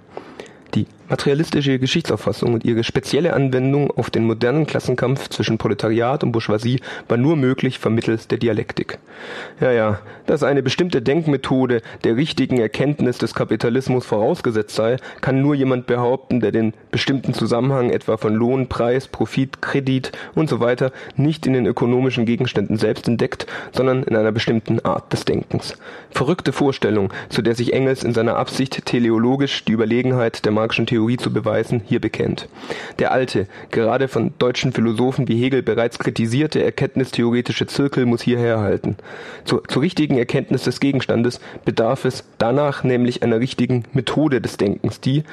Die 0.75 0.85
materialistische 1.09 1.79
Geschichtsauffassung 1.79 2.53
und 2.53 2.65
ihre 2.65 2.83
spezielle 2.83 3.33
Anwendung 3.33 3.91
auf 3.91 4.09
den 4.09 4.25
modernen 4.25 4.67
Klassenkampf 4.67 5.29
zwischen 5.29 5.57
Proletariat 5.57 6.23
und 6.23 6.31
Bourgeoisie 6.31 6.79
war 7.07 7.17
nur 7.17 7.35
möglich 7.35 7.79
vermittels 7.79 8.27
der 8.27 8.37
Dialektik. 8.37 8.99
Ja, 9.59 9.71
ja, 9.71 9.99
dass 10.27 10.43
eine 10.43 10.61
bestimmte 10.61 11.01
Denkmethode 11.01 11.81
der 12.03 12.15
richtigen 12.15 12.59
Erkenntnis 12.59 13.17
des 13.17 13.33
Kapitalismus 13.33 14.05
vorausgesetzt 14.05 14.75
sei, 14.75 14.97
kann 15.21 15.41
nur 15.41 15.55
jemand 15.55 15.87
behaupten, 15.87 16.39
der 16.39 16.51
den 16.51 16.73
bestimmten 16.91 17.33
Zusammenhang 17.33 17.89
etwa 17.89 18.17
von 18.17 18.35
Lohn, 18.35 18.67
Preis, 18.67 19.07
Profit, 19.07 19.61
Kredit 19.61 20.11
und 20.35 20.49
so 20.49 20.59
weiter 20.59 20.91
nicht 21.15 21.47
in 21.47 21.53
den 21.53 21.65
ökonomischen 21.65 22.25
Gegenständen 22.25 22.77
selbst 22.77 23.07
entdeckt, 23.07 23.47
sondern 23.71 24.03
in 24.03 24.15
einer 24.15 24.31
bestimmten 24.31 24.79
Art 24.85 25.11
des 25.11 25.25
Denkens. 25.25 25.75
Verrückte 26.11 26.53
Vorstellung, 26.53 27.11
zu 27.29 27.41
der 27.41 27.55
sich 27.55 27.73
Engels 27.73 28.03
in 28.03 28.13
seiner 28.13 28.35
Absicht 28.35 28.85
teleologisch 28.85 29.65
die 29.65 29.71
Überlegenheit 29.71 30.45
der 30.45 30.51
Marxischen 30.51 30.85
Theorie 30.85 30.98
Theorie 30.99 31.15
zu 31.15 31.31
beweisen, 31.31 31.81
hier 31.85 32.01
bekennt. 32.01 32.49
Der 32.99 33.13
alte, 33.13 33.47
gerade 33.71 34.09
von 34.09 34.33
deutschen 34.37 34.73
Philosophen 34.73 35.29
wie 35.29 35.41
Hegel 35.41 35.63
bereits 35.63 35.97
kritisierte 35.97 36.61
erkenntnistheoretische 36.61 37.67
Zirkel 37.67 38.05
muss 38.05 38.21
hier 38.21 38.37
herhalten. 38.37 38.97
Zur, 39.45 39.63
zur 39.65 39.81
richtigen 39.81 40.17
Erkenntnis 40.17 40.63
des 40.63 40.81
Gegenstandes 40.81 41.39
bedarf 41.63 42.03
es 42.03 42.25
danach 42.37 42.83
nämlich 42.83 43.23
einer 43.23 43.39
richtigen 43.39 43.85
Methode 43.93 44.41
des 44.41 44.57
Denkens, 44.57 44.99
die, 44.99 45.23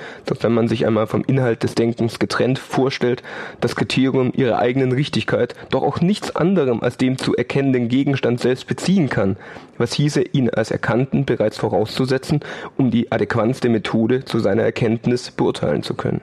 wenn 0.40 0.54
man 0.54 0.68
sich 0.68 0.86
einmal 0.86 1.08
vom 1.08 1.24
Inhalt 1.26 1.64
des 1.64 1.74
Denkens 1.74 2.20
getrennt 2.20 2.60
vorstellt, 2.60 3.24
das 3.60 3.74
Kriterium 3.74 4.32
ihrer 4.36 4.60
eigenen 4.60 4.92
Richtigkeit 4.92 5.56
doch 5.70 5.82
auch 5.82 6.00
nichts 6.00 6.36
anderem 6.36 6.80
als 6.80 6.96
dem 6.96 7.18
zu 7.18 7.34
erkennenden 7.34 7.88
Gegenstand 7.88 8.38
selbst 8.38 8.68
beziehen 8.68 9.08
kann, 9.08 9.36
was 9.78 9.92
hieße, 9.92 10.22
ihn 10.32 10.50
als 10.50 10.70
Erkannten 10.70 11.24
bereits 11.24 11.58
vorauszusetzen, 11.58 12.40
um 12.76 12.90
die 12.90 13.10
adäquatste 13.12 13.68
Methode 13.68 14.24
zu 14.24 14.38
seiner 14.38 14.62
Erkenntnis 14.62 15.30
beurteilen 15.30 15.82
zu 15.82 15.94
können. 15.94 16.20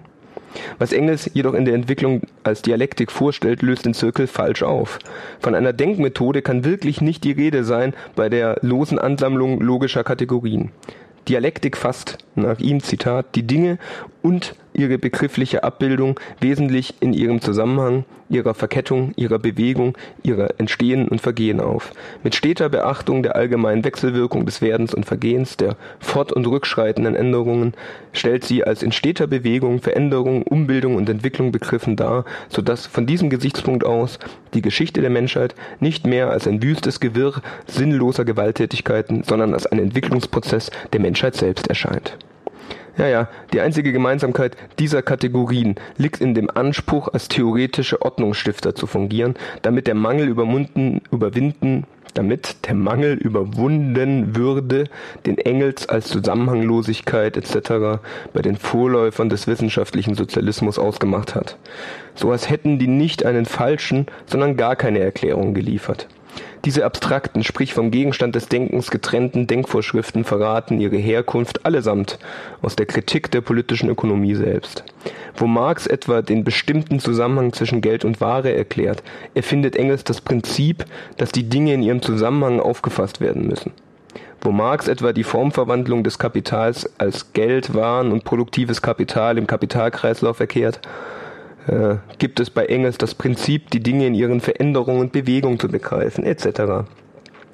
Was 0.77 0.93
Engels 0.93 1.29
jedoch 1.33 1.53
in 1.53 1.65
der 1.65 1.73
Entwicklung 1.73 2.21
als 2.43 2.61
Dialektik 2.61 3.11
vorstellt, 3.11 3.61
löst 3.61 3.85
den 3.85 3.93
Zirkel 3.93 4.27
falsch 4.27 4.63
auf. 4.63 4.99
Von 5.39 5.55
einer 5.55 5.73
Denkmethode 5.73 6.41
kann 6.41 6.63
wirklich 6.63 7.01
nicht 7.01 7.23
die 7.23 7.31
Rede 7.31 7.63
sein 7.63 7.93
bei 8.15 8.29
der 8.29 8.57
losen 8.61 8.99
Ansammlung 8.99 9.61
logischer 9.61 10.03
Kategorien. 10.03 10.71
Dialektik 11.27 11.77
fasst, 11.77 12.17
nach 12.35 12.59
ihm 12.59 12.81
Zitat, 12.81 13.35
die 13.35 13.47
Dinge 13.47 13.77
und 14.21 14.55
ihre 14.73 14.97
begriffliche 14.97 15.63
Abbildung 15.63 16.19
wesentlich 16.39 16.95
in 16.99 17.13
ihrem 17.13 17.41
Zusammenhang, 17.41 18.05
ihrer 18.29 18.53
Verkettung, 18.53 19.13
ihrer 19.15 19.39
Bewegung, 19.39 19.97
ihrer 20.23 20.59
Entstehen 20.59 21.07
und 21.07 21.21
Vergehen 21.21 21.59
auf. 21.59 21.91
Mit 22.23 22.35
steter 22.35 22.69
Beachtung 22.69 23.23
der 23.23 23.35
allgemeinen 23.35 23.83
Wechselwirkung 23.83 24.45
des 24.45 24.61
Werdens 24.61 24.93
und 24.93 25.05
Vergehens, 25.05 25.57
der 25.57 25.75
fort- 25.99 26.33
und 26.33 26.47
rückschreitenden 26.47 27.15
Änderungen, 27.15 27.73
stellt 28.11 28.43
sie 28.43 28.63
als 28.63 28.83
in 28.83 28.91
steter 28.91 29.27
Bewegung, 29.27 29.81
Veränderung, 29.81 30.43
Umbildung 30.43 30.95
und 30.95 31.09
Entwicklung 31.09 31.51
begriffen 31.51 31.95
dar, 31.95 32.25
so 32.49 32.61
dass 32.61 32.85
von 32.85 33.05
diesem 33.05 33.29
Gesichtspunkt 33.29 33.85
aus 33.85 34.19
die 34.53 34.61
Geschichte 34.61 35.01
der 35.01 35.09
Menschheit 35.09 35.55
nicht 35.79 36.07
mehr 36.07 36.29
als 36.29 36.47
ein 36.47 36.61
wüstes 36.61 36.99
Gewirr 36.99 37.41
sinnloser 37.67 38.25
Gewalttätigkeiten, 38.25 39.23
sondern 39.23 39.53
als 39.53 39.65
ein 39.67 39.79
Entwicklungsprozess 39.79 40.71
der 40.91 40.99
Menschheit 40.99 41.35
selbst 41.35 41.67
erscheint. 41.67 42.17
Ja, 42.95 43.07
ja, 43.07 43.27
die 43.51 43.59
einzige 43.59 43.91
Gemeinsamkeit 43.91 44.55
dieser 44.77 45.01
Kategorien 45.01 45.75
liegt 45.97 46.21
in 46.21 46.35
dem 46.35 46.49
Anspruch, 46.51 47.07
als 47.07 47.27
theoretische 47.27 48.01
Ordnungsstifter 48.03 48.75
zu 48.75 48.85
fungieren, 48.85 49.35
damit 49.63 49.87
der 49.87 49.95
Mangel 49.95 50.27
überwunden, 50.27 51.01
überwinden, 51.11 51.85
damit 52.13 52.67
der 52.67 52.75
Mangel 52.75 53.13
überwunden 53.13 54.35
würde, 54.35 54.85
den 55.25 55.39
Engels 55.39 55.89
als 55.89 56.07
Zusammenhanglosigkeit 56.09 57.35
etc. 57.35 57.99
bei 58.31 58.41
den 58.43 58.57
Vorläufern 58.57 59.29
des 59.29 59.47
wissenschaftlichen 59.47 60.13
Sozialismus 60.13 60.77
ausgemacht 60.77 61.33
hat. 61.33 61.57
So 62.13 62.31
als 62.31 62.49
hätten 62.49 62.77
die 62.77 62.87
nicht 62.87 63.25
einen 63.25 63.45
falschen, 63.45 64.05
sondern 64.27 64.55
gar 64.55 64.75
keine 64.75 64.99
Erklärung 64.99 65.55
geliefert. 65.55 66.07
Diese 66.65 66.85
abstrakten, 66.85 67.43
sprich 67.43 67.73
vom 67.73 67.91
Gegenstand 67.91 68.35
des 68.35 68.47
Denkens 68.47 68.89
getrennten 68.89 69.47
Denkvorschriften 69.47 70.23
verraten 70.23 70.79
ihre 70.79 70.95
Herkunft 70.95 71.65
allesamt 71.65 72.19
aus 72.61 72.77
der 72.77 72.85
Kritik 72.85 73.29
der 73.31 73.41
politischen 73.41 73.89
Ökonomie 73.89 74.35
selbst. 74.35 74.85
Wo 75.35 75.45
Marx 75.45 75.87
etwa 75.87 76.21
den 76.21 76.45
bestimmten 76.45 76.99
Zusammenhang 76.99 77.51
zwischen 77.51 77.81
Geld 77.81 78.05
und 78.05 78.21
Ware 78.21 78.55
erklärt, 78.55 79.03
erfindet 79.33 79.75
Engels 79.75 80.05
das 80.05 80.21
Prinzip, 80.21 80.85
dass 81.17 81.33
die 81.33 81.49
Dinge 81.49 81.73
in 81.73 81.83
ihrem 81.83 82.01
Zusammenhang 82.01 82.61
aufgefasst 82.61 83.19
werden 83.19 83.45
müssen. 83.45 83.73
Wo 84.39 84.51
Marx 84.51 84.87
etwa 84.87 85.11
die 85.11 85.23
Formverwandlung 85.25 86.05
des 86.05 86.17
Kapitals 86.17 86.89
als 86.97 87.33
Geld, 87.33 87.73
Waren 87.73 88.13
und 88.13 88.23
produktives 88.23 88.81
Kapital 88.81 89.37
im 89.37 89.47
Kapitalkreislauf 89.47 90.39
erklärt, 90.39 90.79
äh, 91.67 91.95
gibt 92.17 92.39
es 92.39 92.49
bei 92.49 92.65
Engels 92.65 92.97
das 92.97 93.15
Prinzip, 93.15 93.69
die 93.71 93.81
Dinge 93.81 94.07
in 94.07 94.15
ihren 94.15 94.41
Veränderungen 94.41 95.01
und 95.01 95.11
Bewegungen 95.11 95.59
zu 95.59 95.67
begreifen, 95.67 96.23
etc. 96.23 96.85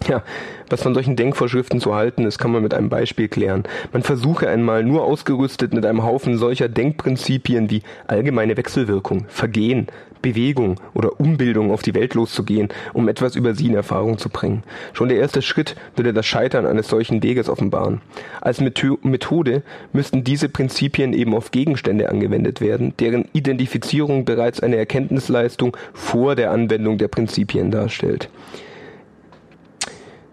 Ja, 0.07 0.24
was 0.70 0.82
von 0.82 0.93
solchen 0.93 1.16
Denkvorschriften 1.16 1.82
zu 1.82 1.93
halten 1.93 2.26
ist, 2.26 2.39
kann 2.39 2.51
man 2.51 2.64
mit 2.64 2.74
einem 2.74 2.89
Beispiel 2.89 3.28
klären. 3.28 3.64
Man 3.91 4.01
versuche 4.01 4.47
einmal 4.47 4.84
nur 4.84 5.03
ausgerüstet 5.03 5.74
mit 5.74 5.86
einem 5.86 6.03
Haufen 6.03 6.38
solcher 6.38 6.70
Denkprinzipien 6.70 7.70
wie 7.70 7.84
allgemeine 8.07 8.55
Wechselwirkung, 8.55 9.26
Vergehen, 9.28 9.88
Bewegung 10.22 10.76
oder 10.93 11.20
Umbildung 11.20 11.72
auf 11.72 11.82
die 11.82 11.93
Welt 11.93 12.13
loszugehen, 12.13 12.70
um 12.93 13.07
etwas 13.07 13.36
über 13.36 13.55
sie 13.55 13.67
in 13.67 13.76
Erfahrung 13.76 14.17
zu 14.17 14.30
bringen. 14.30 14.63
Schon 14.93 15.09
der 15.09 15.20
erste 15.20 15.41
Schritt 15.41 15.76
würde 15.95 16.13
das 16.13 16.26
Scheitern 16.26 16.65
eines 16.65 16.88
solchen 16.88 17.24
Weges 17.24 17.49
offenbaren. 17.49 18.01
Als 18.41 18.61
Methode 18.61 19.63
müssten 19.93 20.24
diese 20.24 20.49
Prinzipien 20.49 21.13
eben 21.13 21.34
auf 21.34 21.51
Gegenstände 21.51 22.09
angewendet 22.09 22.61
werden, 22.61 22.93
deren 22.99 23.28
Identifizierung 23.34 24.26
bereits 24.26 24.59
eine 24.59 24.78
Erkenntnisleistung 24.78 25.76
vor 25.93 26.36
der 26.36 26.51
Anwendung 26.51 26.97
der 26.97 27.07
Prinzipien 27.07 27.72
darstellt. 27.72 28.30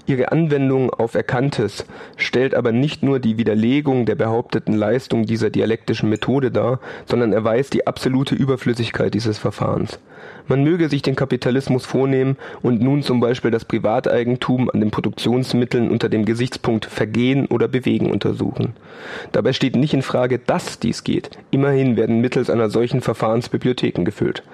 Ihre 0.09 0.31
Anwendung 0.31 0.91
auf 0.91 1.17
Erkanntes 1.17 1.85
stellt 2.17 2.55
aber 2.55 2.71
nicht 2.71 3.03
nur 3.03 3.19
die 3.19 3.39
Widerlegung 3.39 4.07
der 4.07 4.15
behaupteten 4.15 4.75
Leistung 4.75 5.27
dieser 5.27 5.51
dialektischen 5.51 6.09
Methode 6.09 6.53
dar, 6.53 6.79
sondern 7.07 7.33
erweist 7.33 7.75
die 7.75 7.89
absolute 7.89 8.37
Überflüssigkeit 8.37 9.13
dieses 9.15 9.39
Verfahrens. 9.39 9.99
Man 10.49 10.63
möge 10.63 10.89
sich 10.89 11.03
den 11.03 11.17
Kapitalismus 11.17 11.87
vornehmen 11.87 12.37
und 12.63 12.81
nun 12.81 13.03
zum 13.03 13.19
Beispiel 13.19 13.51
das 13.51 13.65
Privateigentum 13.65 14.71
an 14.71 14.79
den 14.79 14.93
Produktionsmitteln 14.93 15.91
unter 15.91 16.09
dem 16.09 16.25
Gesichtspunkt 16.25 16.87
Vergehen 16.87 17.47
oder 17.47 17.67
Bewegen 17.67 18.11
untersuchen. 18.11 18.75
Dabei 19.33 19.53
steht 19.53 19.75
nicht 19.75 19.93
in 19.93 20.03
Frage, 20.03 20.39
dass 20.39 20.79
dies 20.79 21.03
geht. 21.03 21.31
Immerhin 21.51 21.97
werden 21.97 22.21
mittels 22.21 22.49
einer 22.49 22.71
solchen 22.71 23.01
Verfahrens 23.01 23.49
Bibliotheken 23.49 24.05
gefüllt. 24.05 24.45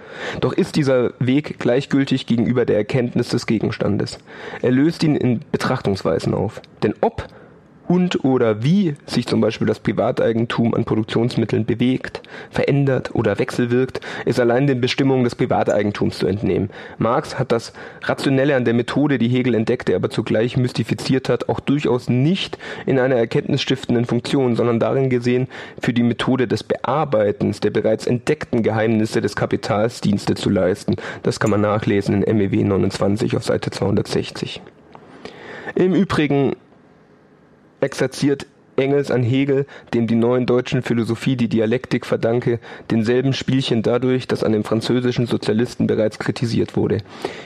Doch 0.40 0.54
ist 0.54 0.76
dieser 0.76 1.12
Weg 1.18 1.58
gleichgültig 1.58 2.26
gegenüber 2.26 2.64
der 2.64 2.76
Erkenntnis 2.76 3.28
des 3.28 3.46
Gegenstandes. 3.46 4.18
Er 4.62 4.70
löst 4.70 5.04
ihn 5.04 5.14
in 5.14 5.41
Betrachtungsweisen 5.50 6.34
auf. 6.34 6.60
Denn 6.82 6.94
ob 7.00 7.28
und 7.92 8.24
oder 8.24 8.62
wie 8.62 8.94
sich 9.06 9.26
zum 9.26 9.40
Beispiel 9.40 9.66
das 9.66 9.80
Privateigentum 9.80 10.74
an 10.74 10.84
Produktionsmitteln 10.84 11.66
bewegt, 11.66 12.22
verändert 12.50 13.14
oder 13.14 13.38
wechselwirkt, 13.38 14.00
ist 14.24 14.40
allein 14.40 14.66
den 14.66 14.80
Bestimmungen 14.80 15.24
des 15.24 15.34
Privateigentums 15.34 16.18
zu 16.18 16.26
entnehmen. 16.26 16.70
Marx 16.96 17.38
hat 17.38 17.52
das 17.52 17.74
Rationelle 18.02 18.56
an 18.56 18.64
der 18.64 18.74
Methode, 18.74 19.18
die 19.18 19.28
Hegel 19.28 19.54
entdeckte, 19.54 19.94
aber 19.94 20.10
zugleich 20.10 20.56
mystifiziert 20.56 21.28
hat, 21.28 21.48
auch 21.48 21.60
durchaus 21.60 22.08
nicht 22.08 22.56
in 22.86 22.98
einer 22.98 23.16
erkenntnisstiftenden 23.16 24.06
Funktion, 24.06 24.56
sondern 24.56 24.80
darin 24.80 25.10
gesehen, 25.10 25.48
für 25.80 25.92
die 25.92 26.02
Methode 26.02 26.48
des 26.48 26.64
Bearbeitens 26.64 27.60
der 27.60 27.70
bereits 27.70 28.06
entdeckten 28.06 28.62
Geheimnisse 28.62 29.20
des 29.20 29.36
Kapitals 29.36 30.00
Dienste 30.00 30.34
zu 30.34 30.50
leisten. 30.50 30.96
Das 31.22 31.40
kann 31.40 31.50
man 31.50 31.60
nachlesen 31.60 32.22
in 32.22 32.38
MEW 32.38 32.64
29 32.64 33.36
auf 33.36 33.44
Seite 33.44 33.70
260. 33.70 34.62
Im 35.74 35.94
Übrigen 35.94 36.56
exerziert 37.80 38.46
Engels 38.76 39.10
an 39.10 39.22
Hegel, 39.22 39.66
dem 39.92 40.06
die 40.06 40.14
neuen 40.14 40.46
deutschen 40.46 40.82
Philosophie 40.82 41.36
die 41.36 41.48
Dialektik 41.48 42.06
verdanke, 42.06 42.58
denselben 42.90 43.32
Spielchen 43.32 43.82
dadurch, 43.82 44.26
dass 44.26 44.44
an 44.44 44.52
den 44.52 44.64
französischen 44.64 45.26
Sozialisten 45.26 45.86
bereits 45.86 46.18
kritisiert 46.18 46.76
wurde. 46.76 46.98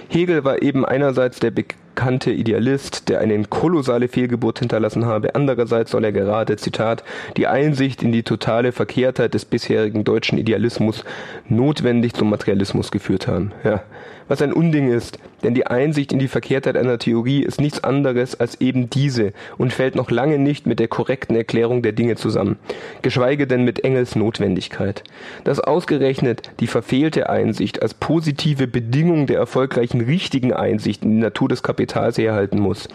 Hegel 0.09 0.45
war 0.45 0.63
eben 0.63 0.85
einerseits 0.85 1.41
der 1.41 1.51
bekannte 1.51 2.31
Idealist, 2.31 3.09
der 3.09 3.21
eine 3.21 3.43
kolossale 3.45 4.09
Fehlgeburt 4.09 4.61
hinterlassen 4.61 5.07
habe, 5.07 5.35
andererseits 5.35 5.91
soll 5.91 6.05
er 6.05 6.13
gerade, 6.13 6.57
Zitat, 6.57 7.03
die 7.37 7.47
Einsicht 7.47 8.03
in 8.03 8.13
die 8.13 8.23
totale 8.23 8.71
Verkehrtheit 8.73 9.35
des 9.35 9.45
bisherigen 9.45 10.05
deutschen 10.05 10.39
Idealismus 10.39 11.05
notwendig 11.49 12.15
zum 12.15 12.31
Materialismus 12.31 12.91
geführt 12.91 13.27
haben. 13.27 13.53
Ja, 13.65 13.83
was 14.29 14.43
ein 14.43 14.53
Unding 14.53 14.91
ist, 14.91 15.19
denn 15.43 15.55
die 15.55 15.67
Einsicht 15.67 16.13
in 16.13 16.19
die 16.19 16.29
Verkehrtheit 16.29 16.77
einer 16.77 16.99
Theorie 16.99 17.43
ist 17.43 17.61
nichts 17.61 17.85
anderes 17.85 18.39
als 18.39 18.61
eben 18.61 18.91
diese 18.91 19.33
und 19.59 19.73
fällt 19.73 19.95
noch 19.95 20.11
lange 20.11 20.39
nicht 20.39 20.67
mit 20.67 20.79
der 20.79 20.89
korrekten 20.89 21.37
Erklärung 21.37 21.83
der 21.83 21.93
Dinge 21.93 22.17
zusammen, 22.17 22.59
geschweige 23.03 23.47
denn 23.47 23.65
mit 23.65 23.85
Engels 23.85 24.17
Notwendigkeit. 24.17 25.05
Dass 25.45 25.61
ausgerechnet 25.61 26.51
die 26.61 26.67
verfehlte 26.67 27.29
Einsicht 27.29 27.83
als 27.83 27.95
positive 27.95 28.67
Bedingung 28.67 29.27
der 29.27 29.39
erfolgreichen 29.39 30.01
richtigen 30.01 30.53
Einsicht 30.53 31.05
in 31.05 31.13
die 31.13 31.19
Natur 31.19 31.49
des 31.49 31.63
Kapitals 31.63 32.19
herhalten 32.19 32.59
muss, 32.59 32.89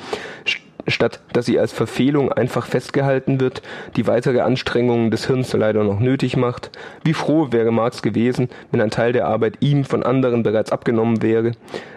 statt 0.88 1.19
dass 1.34 1.45
sie 1.45 1.59
als 1.59 1.71
Verfehlung 1.71 2.32
einfach 2.32 2.65
festgehalten 2.65 3.39
wird, 3.39 3.61
die 3.95 4.07
weitere 4.07 4.41
Anstrengungen 4.41 5.11
des 5.11 5.27
Hirns 5.27 5.53
leider 5.53 5.84
noch 5.84 5.99
nötig 5.99 6.38
macht. 6.38 6.71
Wie 7.03 7.13
froh 7.13 7.47
wäre 7.51 7.71
Marx 7.71 8.01
gewesen, 8.01 8.49
wenn 8.71 8.82
ein 8.82 8.91
Teil 8.91 9.13
der 9.13 9.27
Arbeit 9.27 9.57
ihm 9.61 9.86
von 9.86 10.03
anderen 10.03 10.43
bereits 10.43 10.71
abgenommen 10.71 11.21
wäre, 11.21 11.51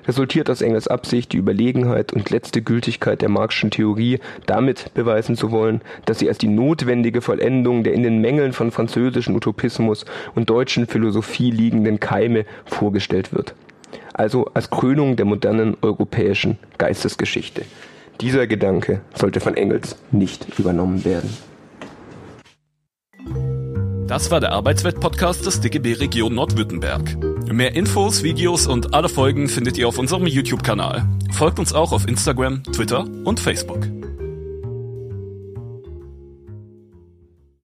resultiert 0.06 0.50
aus 0.50 0.62
Engels 0.62 0.88
Absicht, 0.88 1.32
die 1.32 1.38
Überlegenheit 1.38 2.12
und 2.12 2.30
letzte 2.30 2.62
Gültigkeit 2.62 3.22
der 3.22 3.28
Marxischen 3.28 3.70
Theorie 3.70 4.20
damit 4.46 4.92
beweisen 4.94 5.36
zu 5.36 5.50
wollen, 5.50 5.80
dass 6.04 6.18
sie 6.18 6.28
als 6.28 6.38
die 6.38 6.48
notwendige 6.48 7.20
Vollendung 7.20 7.84
der 7.84 7.94
in 7.94 8.02
den 8.02 8.20
Mängeln 8.20 8.52
von 8.52 8.70
französischen 8.70 9.34
Utopismus 9.34 10.04
und 10.34 10.50
deutschen 10.50 10.86
Philosophie 10.86 11.50
liegenden 11.50 12.00
Keime 12.00 12.44
vorgestellt 12.64 13.32
wird. 13.32 13.54
Also 14.12 14.46
als 14.54 14.70
Krönung 14.70 15.16
der 15.16 15.26
modernen 15.26 15.76
europäischen 15.82 16.58
Geistesgeschichte. 16.78 17.62
Dieser 18.20 18.46
Gedanke 18.46 19.00
sollte 19.14 19.40
von 19.40 19.54
Engels 19.54 19.96
nicht 20.12 20.58
übernommen 20.58 21.04
werden. 21.04 21.30
Das 24.06 24.30
war 24.30 24.38
der 24.38 24.52
Arbeitswelt-Podcast 24.52 25.46
des 25.46 25.60
DGB 25.60 25.94
Region 25.94 26.34
Nordwürttemberg. 26.34 27.16
Mehr 27.50 27.74
Infos, 27.74 28.22
Videos 28.22 28.66
und 28.66 28.94
alle 28.94 29.08
Folgen 29.08 29.48
findet 29.48 29.78
ihr 29.78 29.88
auf 29.88 29.98
unserem 29.98 30.26
YouTube-Kanal. 30.26 31.08
Folgt 31.32 31.58
uns 31.58 31.72
auch 31.72 31.92
auf 31.92 32.06
Instagram, 32.06 32.62
Twitter 32.64 33.06
und 33.24 33.40
Facebook. 33.40 33.88